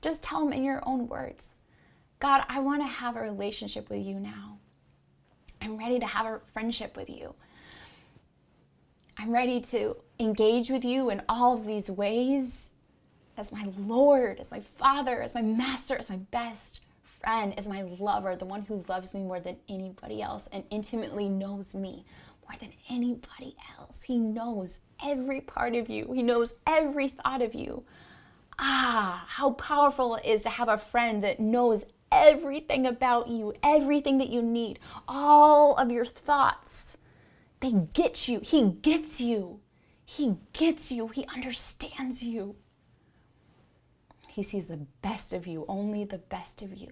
Just 0.02 0.22
tell 0.22 0.46
him 0.46 0.52
in 0.52 0.64
your 0.64 0.82
own 0.86 1.08
words 1.08 1.48
God, 2.20 2.44
I 2.48 2.60
want 2.60 2.82
to 2.82 2.86
have 2.86 3.16
a 3.16 3.20
relationship 3.20 3.90
with 3.90 4.04
you 4.04 4.18
now. 4.18 4.58
I'm 5.60 5.78
ready 5.78 5.98
to 5.98 6.06
have 6.06 6.26
a 6.26 6.40
friendship 6.52 6.96
with 6.96 7.10
you. 7.10 7.34
I'm 9.18 9.30
ready 9.30 9.60
to 9.60 9.96
engage 10.18 10.70
with 10.70 10.84
you 10.84 11.10
in 11.10 11.22
all 11.28 11.54
of 11.54 11.66
these 11.66 11.90
ways 11.90 12.73
as 13.36 13.52
my 13.52 13.68
Lord, 13.78 14.40
as 14.40 14.50
my 14.50 14.60
Father, 14.60 15.22
as 15.22 15.34
my 15.34 15.42
Master, 15.42 15.96
as 15.96 16.10
my 16.10 16.16
best 16.16 16.80
friend, 17.02 17.54
as 17.58 17.68
my 17.68 17.82
lover, 17.82 18.36
the 18.36 18.44
one 18.44 18.62
who 18.62 18.84
loves 18.88 19.14
me 19.14 19.22
more 19.22 19.40
than 19.40 19.56
anybody 19.68 20.22
else 20.22 20.48
and 20.52 20.64
intimately 20.70 21.28
knows 21.28 21.74
me 21.74 22.04
more 22.46 22.58
than 22.60 22.72
anybody 22.88 23.56
else. 23.78 24.02
He 24.02 24.18
knows 24.18 24.80
every 25.02 25.40
part 25.40 25.74
of 25.74 25.88
you, 25.88 26.12
He 26.12 26.22
knows 26.22 26.54
every 26.66 27.08
thought 27.08 27.42
of 27.42 27.54
you. 27.54 27.84
Ah, 28.58 29.24
how 29.28 29.50
powerful 29.52 30.14
it 30.16 30.24
is 30.24 30.42
to 30.42 30.50
have 30.50 30.68
a 30.68 30.78
friend 30.78 31.24
that 31.24 31.40
knows 31.40 31.86
everything 32.12 32.86
about 32.86 33.28
you, 33.28 33.52
everything 33.64 34.18
that 34.18 34.28
you 34.28 34.42
need, 34.42 34.78
all 35.08 35.74
of 35.74 35.90
your 35.90 36.04
thoughts. 36.04 36.96
They 37.60 37.72
get 37.72 38.28
you. 38.28 38.40
He 38.40 38.62
gets 38.70 39.20
you. 39.20 39.60
He 40.04 40.36
gets 40.52 40.92
you. 40.92 41.08
He 41.08 41.26
understands 41.34 42.22
you. 42.22 42.56
He 44.34 44.42
sees 44.42 44.66
the 44.66 44.84
best 45.00 45.32
of 45.32 45.46
you, 45.46 45.64
only 45.68 46.02
the 46.02 46.18
best 46.18 46.60
of 46.60 46.74
you. 46.74 46.88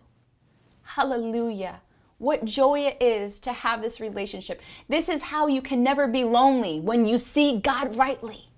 Hallelujah. 0.85 1.81
What 2.19 2.45
joy 2.45 2.87
it 2.87 3.03
is 3.03 3.41
to 3.41 3.53
have 3.53 3.83
this 3.83 4.01
relationship. 4.01 4.63
This 4.89 5.09
is 5.09 5.23
how 5.23 5.49
you 5.49 5.61
can 5.61 5.83
never 5.83 6.07
be 6.07 6.23
lonely 6.23 6.79
when 6.79 7.05
you 7.05 7.19
see 7.19 7.59
God 7.59 7.97
rightly. 7.97 8.49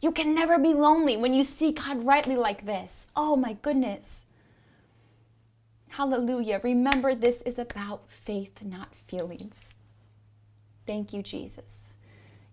You 0.00 0.12
can 0.12 0.34
never 0.34 0.58
be 0.58 0.72
lonely 0.72 1.14
when 1.18 1.34
you 1.34 1.44
see 1.44 1.72
God 1.72 2.06
rightly 2.06 2.34
like 2.34 2.64
this. 2.64 3.08
Oh 3.14 3.36
my 3.36 3.52
goodness. 3.60 4.28
Hallelujah. 5.90 6.58
Remember, 6.64 7.14
this 7.14 7.42
is 7.42 7.58
about 7.58 8.08
faith, 8.08 8.62
not 8.64 8.94
feelings. 8.94 9.74
Thank 10.86 11.12
you, 11.12 11.22
Jesus. 11.22 11.96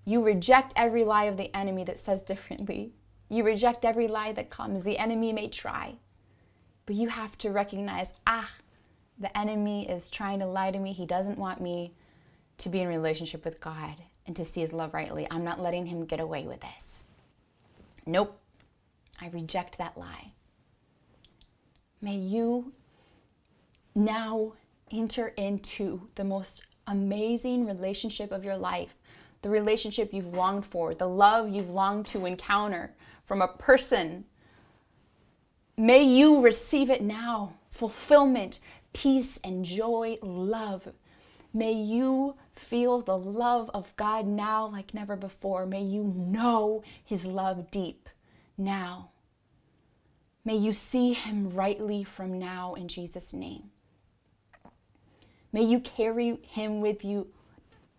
You 0.04 0.22
reject 0.22 0.74
every 0.76 1.06
lie 1.06 1.24
of 1.24 1.38
the 1.38 1.56
enemy 1.56 1.86
that 1.86 2.00
says 2.00 2.22
differently. 2.34 2.92
You 3.30 3.44
reject 3.44 3.86
every 3.86 4.08
lie 4.08 4.34
that 4.34 4.50
comes. 4.50 4.84
The 4.84 4.98
enemy 4.98 5.32
may 5.32 5.48
try, 5.48 5.96
but 6.86 6.96
you 6.96 7.10
have 7.10 7.38
to 7.40 7.52
recognize 7.52 8.14
ah, 8.26 8.50
the 9.20 9.36
enemy 9.38 9.88
is 9.88 10.10
trying 10.10 10.40
to 10.40 10.46
lie 10.46 10.72
to 10.72 10.80
me. 10.80 10.94
He 10.94 11.06
doesn't 11.06 11.38
want 11.38 11.62
me 11.62 11.94
to 12.58 12.70
be 12.70 12.82
in 12.82 12.88
relationship 12.88 13.46
with 13.46 13.62
God 13.62 13.96
and 14.26 14.36
to 14.36 14.46
see 14.46 14.62
his 14.62 14.74
love 14.74 14.94
rightly. 14.94 15.28
I'm 15.30 15.44
not 15.44 15.60
letting 15.60 15.86
him 15.86 16.06
get 16.06 16.20
away 16.20 16.44
with 16.48 16.62
this. 16.62 17.04
Nope. 18.06 18.40
I 19.22 19.28
reject 19.28 19.78
that 19.78 19.98
lie. 19.98 20.32
May 22.02 22.16
you 22.16 22.74
now 23.94 24.54
enter 24.92 25.30
into 25.30 26.08
the 26.16 26.24
most 26.24 26.64
amazing 26.88 27.66
relationship 27.66 28.32
of 28.32 28.44
your 28.44 28.58
life, 28.58 28.96
the 29.42 29.50
relationship 29.50 30.14
you've 30.14 30.34
longed 30.34 30.66
for, 30.66 30.94
the 30.94 31.08
love 31.08 31.50
you've 31.50 31.70
longed 31.70 32.08
to 32.08 32.26
encounter 32.26 32.94
from 33.26 33.42
a 33.42 33.48
person. 33.48 34.26
May 35.78 36.04
you 36.04 36.42
receive 36.42 36.90
it 36.90 37.02
now. 37.02 37.54
Fulfillment, 37.72 38.60
peace 38.94 39.40
and 39.44 39.64
joy, 39.64 40.18
love. 40.22 40.90
May 41.54 41.74
you 41.74 42.36
feel 42.52 43.02
the 43.02 43.18
love 43.18 43.72
of 43.74 43.96
God 43.96 44.28
now 44.28 44.68
like 44.68 44.94
never 44.94 45.16
before. 45.16 45.66
May 45.66 45.84
you 45.84 46.04
know 46.04 46.84
His 47.04 47.26
love 47.26 47.72
deep 47.72 48.10
now. 48.58 49.12
May 50.44 50.56
you 50.56 50.74
see 50.74 51.14
Him 51.14 51.50
rightly 51.50 52.04
from 52.04 52.38
now 52.38 52.74
in 52.74 52.88
Jesus' 52.88 53.34
name. 53.34 53.72
May 55.52 55.64
you 55.64 55.80
carry 55.80 56.40
Him 56.44 56.82
with 56.82 57.04
you. 57.04 57.28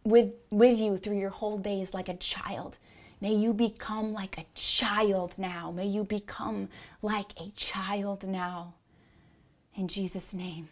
With, 0.05 0.33
with 0.51 0.79
you 0.79 0.97
through 0.97 1.19
your 1.19 1.31
whole 1.31 1.59
days 1.59 1.93
like 1.93 2.09
a 2.09 2.17
child. 2.17 2.79
May 3.21 3.35
you 3.35 3.53
become 3.53 4.13
like 4.13 4.39
a 4.39 4.47
child 4.55 5.35
now. 5.37 5.71
May 5.71 5.87
you 5.87 6.05
become 6.05 6.69
like 7.03 7.33
a 7.39 7.51
child 7.55 8.27
now. 8.27 8.75
In 9.75 9.89
Jesus' 9.89 10.33
name. 10.33 10.69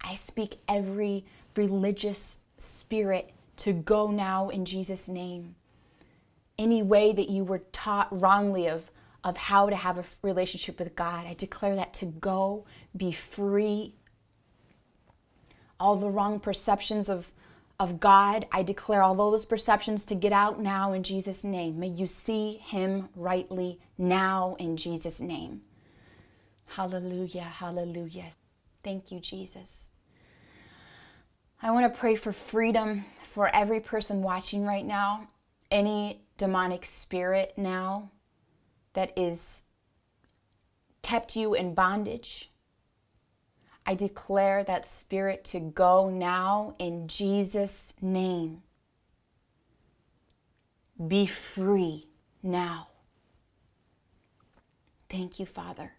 I 0.00 0.14
speak 0.14 0.58
every 0.66 1.26
religious 1.54 2.40
spirit 2.56 3.30
to 3.58 3.72
go 3.72 4.10
now 4.10 4.48
in 4.48 4.64
Jesus' 4.64 5.08
name. 5.08 5.54
Any 6.56 6.82
way 6.82 7.12
that 7.12 7.28
you 7.28 7.44
were 7.44 7.62
taught 7.72 8.08
wrongly 8.10 8.68
of, 8.68 8.90
of 9.22 9.36
how 9.36 9.68
to 9.68 9.76
have 9.76 9.98
a 9.98 10.04
relationship 10.22 10.78
with 10.78 10.96
God, 10.96 11.26
I 11.26 11.34
declare 11.34 11.76
that 11.76 11.92
to 11.94 12.06
go, 12.06 12.64
be 12.96 13.12
free. 13.12 13.94
All 15.78 15.96
the 15.96 16.10
wrong 16.10 16.40
perceptions 16.40 17.08
of, 17.08 17.32
of 17.80 18.00
God, 18.00 18.46
I 18.50 18.62
declare 18.62 19.02
all 19.02 19.14
those 19.14 19.44
perceptions 19.44 20.04
to 20.06 20.14
get 20.14 20.32
out 20.32 20.60
now 20.60 20.92
in 20.92 21.02
Jesus' 21.02 21.44
name. 21.44 21.78
May 21.78 21.88
you 21.88 22.06
see 22.06 22.54
Him 22.54 23.08
rightly 23.14 23.78
now 23.96 24.56
in 24.58 24.76
Jesus' 24.76 25.20
name. 25.20 25.62
Hallelujah, 26.66 27.42
hallelujah. 27.42 28.32
Thank 28.82 29.12
you, 29.12 29.20
Jesus. 29.20 29.90
I 31.62 31.70
want 31.70 31.92
to 31.92 31.98
pray 31.98 32.16
for 32.16 32.32
freedom 32.32 33.04
for 33.32 33.54
every 33.54 33.80
person 33.80 34.22
watching 34.22 34.64
right 34.64 34.84
now, 34.84 35.28
any 35.70 36.22
demonic 36.36 36.84
spirit 36.84 37.52
now 37.56 38.10
that 38.94 39.16
is 39.16 39.62
kept 41.02 41.36
you 41.36 41.54
in 41.54 41.74
bondage. 41.74 42.50
I 43.88 43.94
declare 43.94 44.64
that 44.64 44.84
spirit 44.84 45.44
to 45.46 45.60
go 45.60 46.10
now 46.10 46.74
in 46.78 47.08
Jesus' 47.08 47.94
name. 48.02 48.62
Be 51.06 51.24
free 51.24 52.06
now. 52.42 52.88
Thank 55.08 55.40
you, 55.40 55.46
Father. 55.46 55.94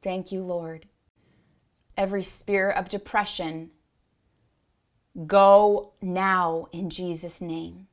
Thank 0.00 0.30
you, 0.30 0.40
Lord 0.40 0.86
Every 1.96 2.22
spirit 2.22 2.76
of 2.76 2.88
depression, 2.88 3.72
go 5.26 5.94
now 6.00 6.68
in 6.72 6.88
Jesus' 6.90 7.40
name. 7.40 7.88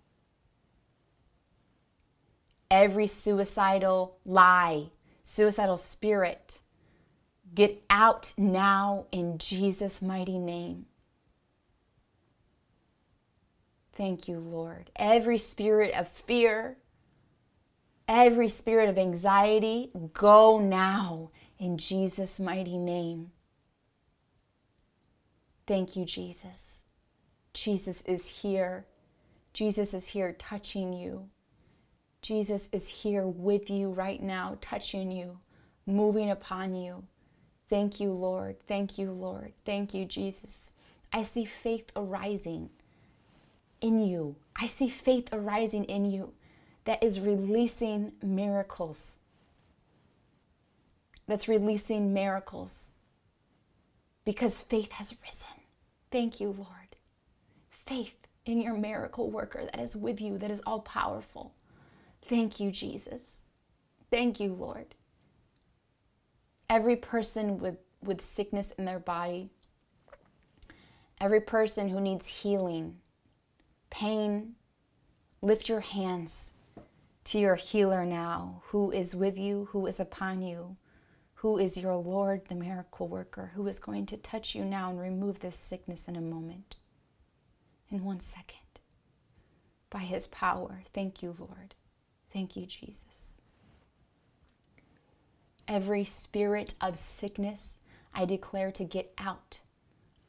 Every 2.69 3.07
suicidal 3.07 4.19
lie, 4.25 4.91
suicidal 5.23 5.75
spirit, 5.75 6.61
get 7.57 7.83
out 7.89 8.33
now 8.37 9.07
in 9.11 9.35
Jesus' 9.39 9.99
mighty 9.99 10.37
name. 10.37 10.85
Thank 13.93 14.27
you, 14.27 14.37
Lord. 14.37 14.91
Every 14.95 15.39
spirit 15.39 15.91
of 15.95 16.07
fear, 16.07 16.77
every 18.07 18.47
spirit 18.47 18.89
of 18.89 18.99
anxiety, 18.99 19.89
go 20.13 20.59
now 20.59 21.31
in 21.57 21.79
Jesus' 21.79 22.39
mighty 22.39 22.77
name. 22.77 23.31
Thank 25.65 25.95
you, 25.95 26.05
Jesus. 26.05 26.83
Jesus 27.55 28.03
is 28.03 28.27
here. 28.27 28.85
Jesus 29.53 29.95
is 29.95 30.09
here 30.09 30.35
touching 30.37 30.93
you. 30.93 31.27
Jesus 32.21 32.69
is 32.71 32.87
here 32.87 33.25
with 33.25 33.71
you 33.71 33.89
right 33.89 34.21
now, 34.21 34.59
touching 34.61 35.11
you, 35.11 35.39
moving 35.87 36.29
upon 36.29 36.75
you. 36.75 37.03
Thank 37.69 37.99
you, 37.99 38.11
Lord. 38.11 38.57
Thank 38.67 38.97
you, 38.97 39.11
Lord. 39.11 39.53
Thank 39.65 39.93
you, 39.93 40.05
Jesus. 40.05 40.71
I 41.11 41.23
see 41.23 41.45
faith 41.45 41.91
arising 41.95 42.69
in 43.81 44.05
you. 44.05 44.35
I 44.55 44.67
see 44.67 44.89
faith 44.89 45.29
arising 45.31 45.83
in 45.85 46.05
you 46.05 46.33
that 46.85 47.03
is 47.03 47.19
releasing 47.19 48.13
miracles. 48.21 49.19
That's 51.27 51.49
releasing 51.49 52.13
miracles 52.13 52.93
because 54.23 54.61
faith 54.61 54.93
has 54.93 55.15
risen. 55.25 55.61
Thank 56.11 56.39
you, 56.39 56.47
Lord. 56.47 56.95
Faith 57.69 58.15
in 58.45 58.61
your 58.61 58.75
miracle 58.75 59.29
worker 59.29 59.63
that 59.65 59.79
is 59.79 59.95
with 59.95 60.21
you, 60.21 60.37
that 60.37 60.51
is 60.51 60.61
all 60.65 60.79
powerful. 60.79 61.53
Thank 62.21 62.59
you, 62.59 62.71
Jesus. 62.71 63.41
Thank 64.09 64.39
you, 64.39 64.53
Lord. 64.53 64.95
Every 66.69 66.95
person 66.95 67.57
with, 67.59 67.77
with 68.03 68.23
sickness 68.23 68.71
in 68.71 68.85
their 68.85 68.99
body, 68.99 69.49
every 71.19 71.41
person 71.41 71.89
who 71.89 71.99
needs 71.99 72.27
healing, 72.27 72.97
pain, 73.89 74.55
lift 75.41 75.69
your 75.69 75.79
hands 75.79 76.51
to 77.25 77.39
your 77.39 77.55
healer 77.55 78.05
now, 78.05 78.61
who 78.67 78.91
is 78.91 79.15
with 79.15 79.37
you, 79.37 79.67
who 79.71 79.85
is 79.87 79.99
upon 79.99 80.41
you, 80.41 80.77
who 81.35 81.57
is 81.57 81.77
your 81.77 81.95
Lord, 81.95 82.41
the 82.47 82.55
miracle 82.55 83.07
worker, 83.07 83.51
who 83.53 83.67
is 83.67 83.79
going 83.79 84.05
to 84.07 84.17
touch 84.17 84.55
you 84.55 84.65
now 84.65 84.89
and 84.89 84.99
remove 84.99 85.39
this 85.39 85.57
sickness 85.57 86.07
in 86.07 86.15
a 86.15 86.21
moment, 86.21 86.77
in 87.89 88.03
one 88.03 88.19
second, 88.19 88.79
by 89.89 89.99
his 89.99 90.27
power. 90.27 90.81
Thank 90.93 91.21
you, 91.21 91.35
Lord. 91.37 91.75
Thank 92.31 92.55
you, 92.55 92.65
Jesus. 92.65 93.36
Every 95.67 96.03
spirit 96.03 96.75
of 96.79 96.97
sickness, 96.97 97.79
I 98.13 98.25
declare 98.25 98.71
to 98.71 98.83
get 98.83 99.13
out 99.17 99.59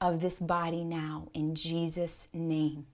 of 0.00 0.20
this 0.20 0.38
body 0.38 0.84
now 0.84 1.28
in 1.34 1.54
Jesus' 1.54 2.28
name 2.32 2.86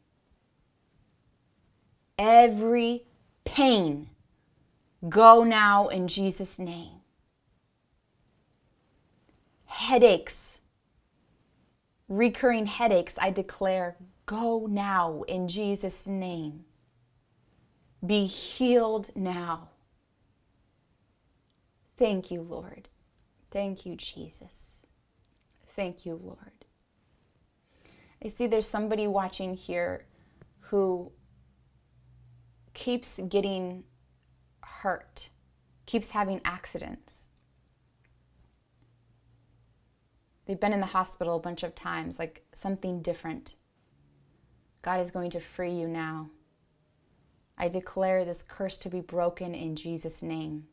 every 2.18 3.04
pain 3.44 4.08
go 5.08 5.42
now 5.42 5.88
in 5.88 6.08
Jesus' 6.08 6.58
name. 6.58 7.00
Headaches, 9.66 10.60
recurring 12.08 12.66
headaches, 12.66 13.14
I 13.20 13.30
declare, 13.30 13.96
go 14.24 14.66
now 14.70 15.24
in 15.28 15.48
Jesus' 15.48 16.06
name. 16.06 16.64
Be 18.04 18.26
healed 18.26 19.10
now. 19.14 19.70
Thank 21.96 22.30
you, 22.30 22.42
Lord. 22.42 22.88
Thank 23.50 23.86
you, 23.86 23.96
Jesus. 23.96 24.86
Thank 25.70 26.04
you, 26.04 26.14
Lord. 26.14 26.64
I 28.24 28.28
see 28.28 28.46
there's 28.46 28.68
somebody 28.68 29.06
watching 29.06 29.54
here 29.54 30.06
who 30.60 31.12
keeps 32.72 33.20
getting 33.28 33.84
hurt, 34.62 35.28
keeps 35.86 36.10
having 36.10 36.40
accidents. 36.44 37.28
They've 40.46 40.60
been 40.60 40.72
in 40.72 40.80
the 40.80 40.86
hospital 40.86 41.36
a 41.36 41.40
bunch 41.40 41.62
of 41.62 41.74
times, 41.74 42.18
like 42.18 42.44
something 42.52 43.02
different. 43.02 43.54
God 44.82 45.00
is 45.00 45.10
going 45.10 45.30
to 45.30 45.40
free 45.40 45.72
you 45.72 45.88
now. 45.88 46.30
I 47.56 47.68
declare 47.68 48.24
this 48.24 48.42
curse 48.42 48.76
to 48.78 48.90
be 48.90 49.00
broken 49.00 49.54
in 49.54 49.76
Jesus' 49.76 50.22
name. 50.22 50.66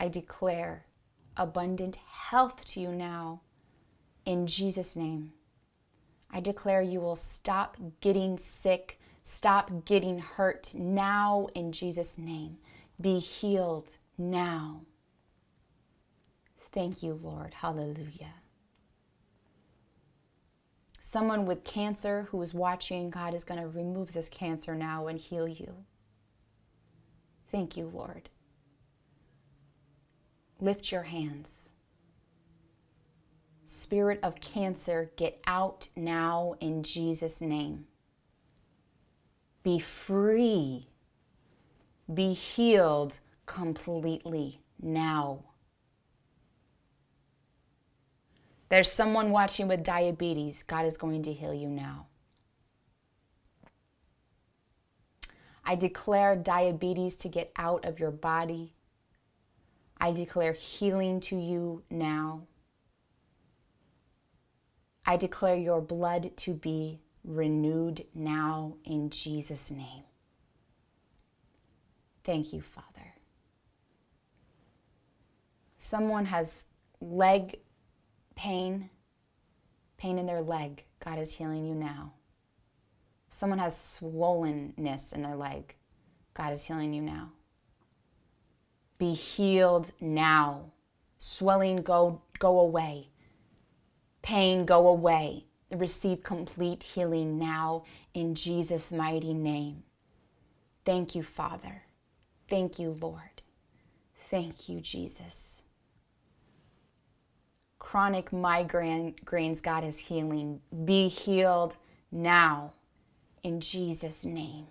I 0.00 0.08
declare 0.08 0.86
abundant 1.36 1.94
health 1.96 2.64
to 2.66 2.80
you 2.80 2.90
now 2.90 3.42
in 4.26 4.48
Jesus' 4.48 4.96
name. 4.96 5.32
I 6.32 6.40
declare 6.40 6.82
you 6.82 7.00
will 7.00 7.16
stop 7.16 7.76
getting 8.00 8.36
sick 8.36 8.98
Stop 9.22 9.84
getting 9.84 10.18
hurt 10.18 10.74
now 10.74 11.48
in 11.54 11.72
Jesus' 11.72 12.18
name. 12.18 12.58
Be 13.00 13.18
healed 13.20 13.96
now. 14.18 14.82
Thank 16.56 17.02
you, 17.02 17.14
Lord. 17.14 17.54
Hallelujah. 17.54 18.34
Someone 21.00 21.46
with 21.46 21.64
cancer 21.64 22.28
who 22.30 22.40
is 22.42 22.54
watching, 22.54 23.10
God 23.10 23.34
is 23.34 23.44
going 23.44 23.60
to 23.60 23.68
remove 23.68 24.12
this 24.12 24.28
cancer 24.28 24.74
now 24.74 25.06
and 25.06 25.18
heal 25.18 25.48
you. 25.48 25.84
Thank 27.50 27.76
you, 27.76 27.86
Lord. 27.86 28.30
Lift 30.60 30.92
your 30.92 31.04
hands. 31.04 31.70
Spirit 33.66 34.20
of 34.22 34.40
cancer, 34.40 35.12
get 35.16 35.40
out 35.46 35.88
now 35.96 36.54
in 36.60 36.82
Jesus' 36.82 37.40
name. 37.40 37.86
Be 39.62 39.78
free. 39.78 40.88
Be 42.12 42.32
healed 42.32 43.20
completely 43.46 44.60
now. 44.82 45.44
There's 48.68 48.90
someone 48.90 49.30
watching 49.30 49.66
with 49.66 49.82
diabetes. 49.82 50.62
God 50.62 50.84
is 50.86 50.96
going 50.96 51.22
to 51.24 51.32
heal 51.32 51.54
you 51.54 51.68
now. 51.68 52.06
I 55.64 55.74
declare 55.74 56.36
diabetes 56.36 57.16
to 57.18 57.28
get 57.28 57.52
out 57.56 57.84
of 57.84 57.98
your 57.98 58.10
body. 58.10 58.74
I 60.00 60.12
declare 60.12 60.52
healing 60.52 61.20
to 61.20 61.36
you 61.36 61.82
now. 61.90 62.42
I 65.04 65.16
declare 65.16 65.56
your 65.56 65.80
blood 65.80 66.36
to 66.38 66.54
be 66.54 67.00
renewed 67.24 68.06
now 68.14 68.76
in 68.84 69.10
Jesus' 69.10 69.70
name. 69.70 70.04
Thank 72.24 72.52
you, 72.52 72.62
Father. 72.62 72.86
Someone 75.78 76.26
has 76.26 76.66
leg 77.00 77.58
pain, 78.36 78.88
pain 79.96 80.18
in 80.18 80.26
their 80.26 80.42
leg. 80.42 80.84
God 81.04 81.18
is 81.18 81.32
healing 81.32 81.66
you 81.66 81.74
now. 81.74 82.12
Someone 83.30 83.58
has 83.58 83.74
swollenness 83.74 85.14
in 85.14 85.22
their 85.22 85.36
leg. 85.36 85.74
God 86.34 86.52
is 86.52 86.64
healing 86.64 86.92
you 86.92 87.02
now. 87.02 87.32
Be 89.00 89.14
healed 89.14 89.90
now. 90.00 90.66
Swelling 91.18 91.78
go 91.78 92.22
go 92.38 92.60
away. 92.60 93.08
Pain 94.22 94.64
go 94.64 94.86
away 94.86 95.46
receive 95.70 96.22
complete 96.22 96.82
healing 96.82 97.38
now 97.38 97.84
in 98.14 98.34
Jesus' 98.34 98.92
mighty 98.92 99.34
name. 99.34 99.82
Thank 100.84 101.14
you, 101.14 101.22
Father. 101.22 101.82
Thank 102.48 102.78
you, 102.78 102.96
Lord. 103.00 103.42
Thank 104.30 104.68
you, 104.68 104.80
Jesus. 104.80 105.62
Chronic 107.78 108.30
migraines, 108.30 109.62
God 109.62 109.84
is 109.84 109.98
healing. 109.98 110.60
Be 110.84 111.08
healed 111.08 111.76
now 112.10 112.72
in 113.42 113.60
Jesus' 113.60 114.24
name. 114.24 114.66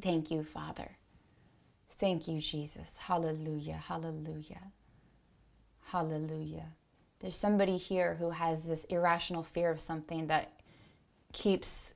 Thank 0.00 0.30
you, 0.30 0.42
Father. 0.42 0.96
Thank 1.98 2.28
you, 2.28 2.40
Jesus. 2.40 2.96
Hallelujah. 2.96 3.82
Hallelujah. 3.86 4.72
Hallelujah 5.86 6.68
there's 7.22 7.38
somebody 7.38 7.76
here 7.76 8.16
who 8.16 8.30
has 8.30 8.64
this 8.64 8.84
irrational 8.86 9.44
fear 9.44 9.70
of 9.70 9.80
something 9.80 10.26
that 10.26 10.60
keeps 11.32 11.94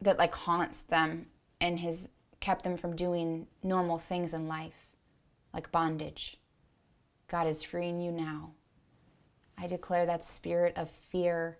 that 0.00 0.18
like 0.18 0.34
haunts 0.34 0.80
them 0.82 1.26
and 1.60 1.78
has 1.78 2.08
kept 2.40 2.64
them 2.64 2.76
from 2.76 2.96
doing 2.96 3.46
normal 3.62 3.98
things 3.98 4.32
in 4.32 4.48
life 4.48 4.88
like 5.52 5.70
bondage 5.70 6.38
god 7.28 7.46
is 7.46 7.62
freeing 7.62 8.00
you 8.00 8.10
now 8.10 8.50
I 9.62 9.66
declare 9.66 10.06
that 10.06 10.24
spirit 10.24 10.78
of 10.78 10.90
fear, 11.10 11.58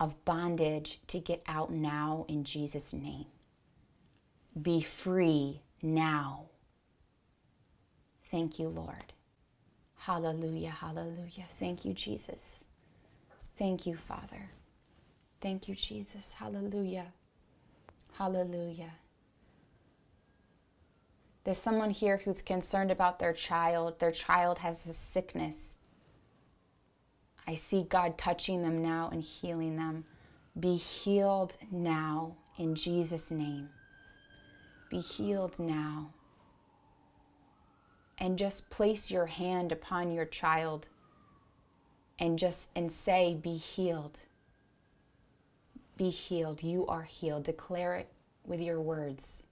of 0.00 0.24
bondage 0.24 1.00
to 1.06 1.20
get 1.20 1.44
out 1.46 1.70
now 1.70 2.24
in 2.26 2.42
Jesus' 2.42 2.92
name. 2.92 3.26
Be 4.60 4.80
free 4.80 5.62
now. 5.80 6.46
Thank 8.30 8.58
you, 8.58 8.68
Lord. 8.68 9.12
Hallelujah, 9.98 10.70
hallelujah. 10.70 11.44
Thank 11.58 11.84
you, 11.84 11.92
Jesus. 11.92 12.66
Thank 13.58 13.86
you, 13.86 13.96
Father. 13.96 14.50
Thank 15.40 15.68
you, 15.68 15.74
Jesus. 15.74 16.32
Hallelujah. 16.34 17.12
Hallelujah. 18.12 18.92
There's 21.44 21.58
someone 21.58 21.90
here 21.90 22.16
who's 22.18 22.42
concerned 22.42 22.90
about 22.90 23.18
their 23.18 23.32
child. 23.32 24.00
Their 24.00 24.10
child 24.10 24.58
has 24.58 24.84
a 24.86 24.92
sickness. 24.92 25.78
I 27.46 27.54
see 27.54 27.84
God 27.84 28.18
touching 28.18 28.62
them 28.62 28.82
now 28.82 29.08
and 29.12 29.22
healing 29.22 29.76
them. 29.76 30.04
Be 30.58 30.74
healed 30.74 31.56
now 31.70 32.36
in 32.58 32.74
Jesus' 32.74 33.30
name. 33.30 33.68
Be 34.90 34.98
healed 34.98 35.60
now. 35.60 36.10
And 38.18 38.38
just 38.38 38.70
place 38.70 39.10
your 39.10 39.26
hand 39.26 39.72
upon 39.72 40.10
your 40.10 40.24
child 40.24 40.88
and 42.18 42.38
just 42.38 42.70
and 42.74 42.90
say 42.90 43.34
be 43.34 43.56
healed. 43.56 44.20
Be 45.96 46.10
healed. 46.10 46.62
You 46.62 46.86
are 46.86 47.02
healed. 47.02 47.44
Declare 47.44 47.96
it 47.96 48.08
with 48.44 48.60
your 48.60 48.80
words. 48.80 49.46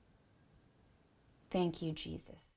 Thank 1.51 1.83
you, 1.83 1.93
Jesus. 1.93 2.54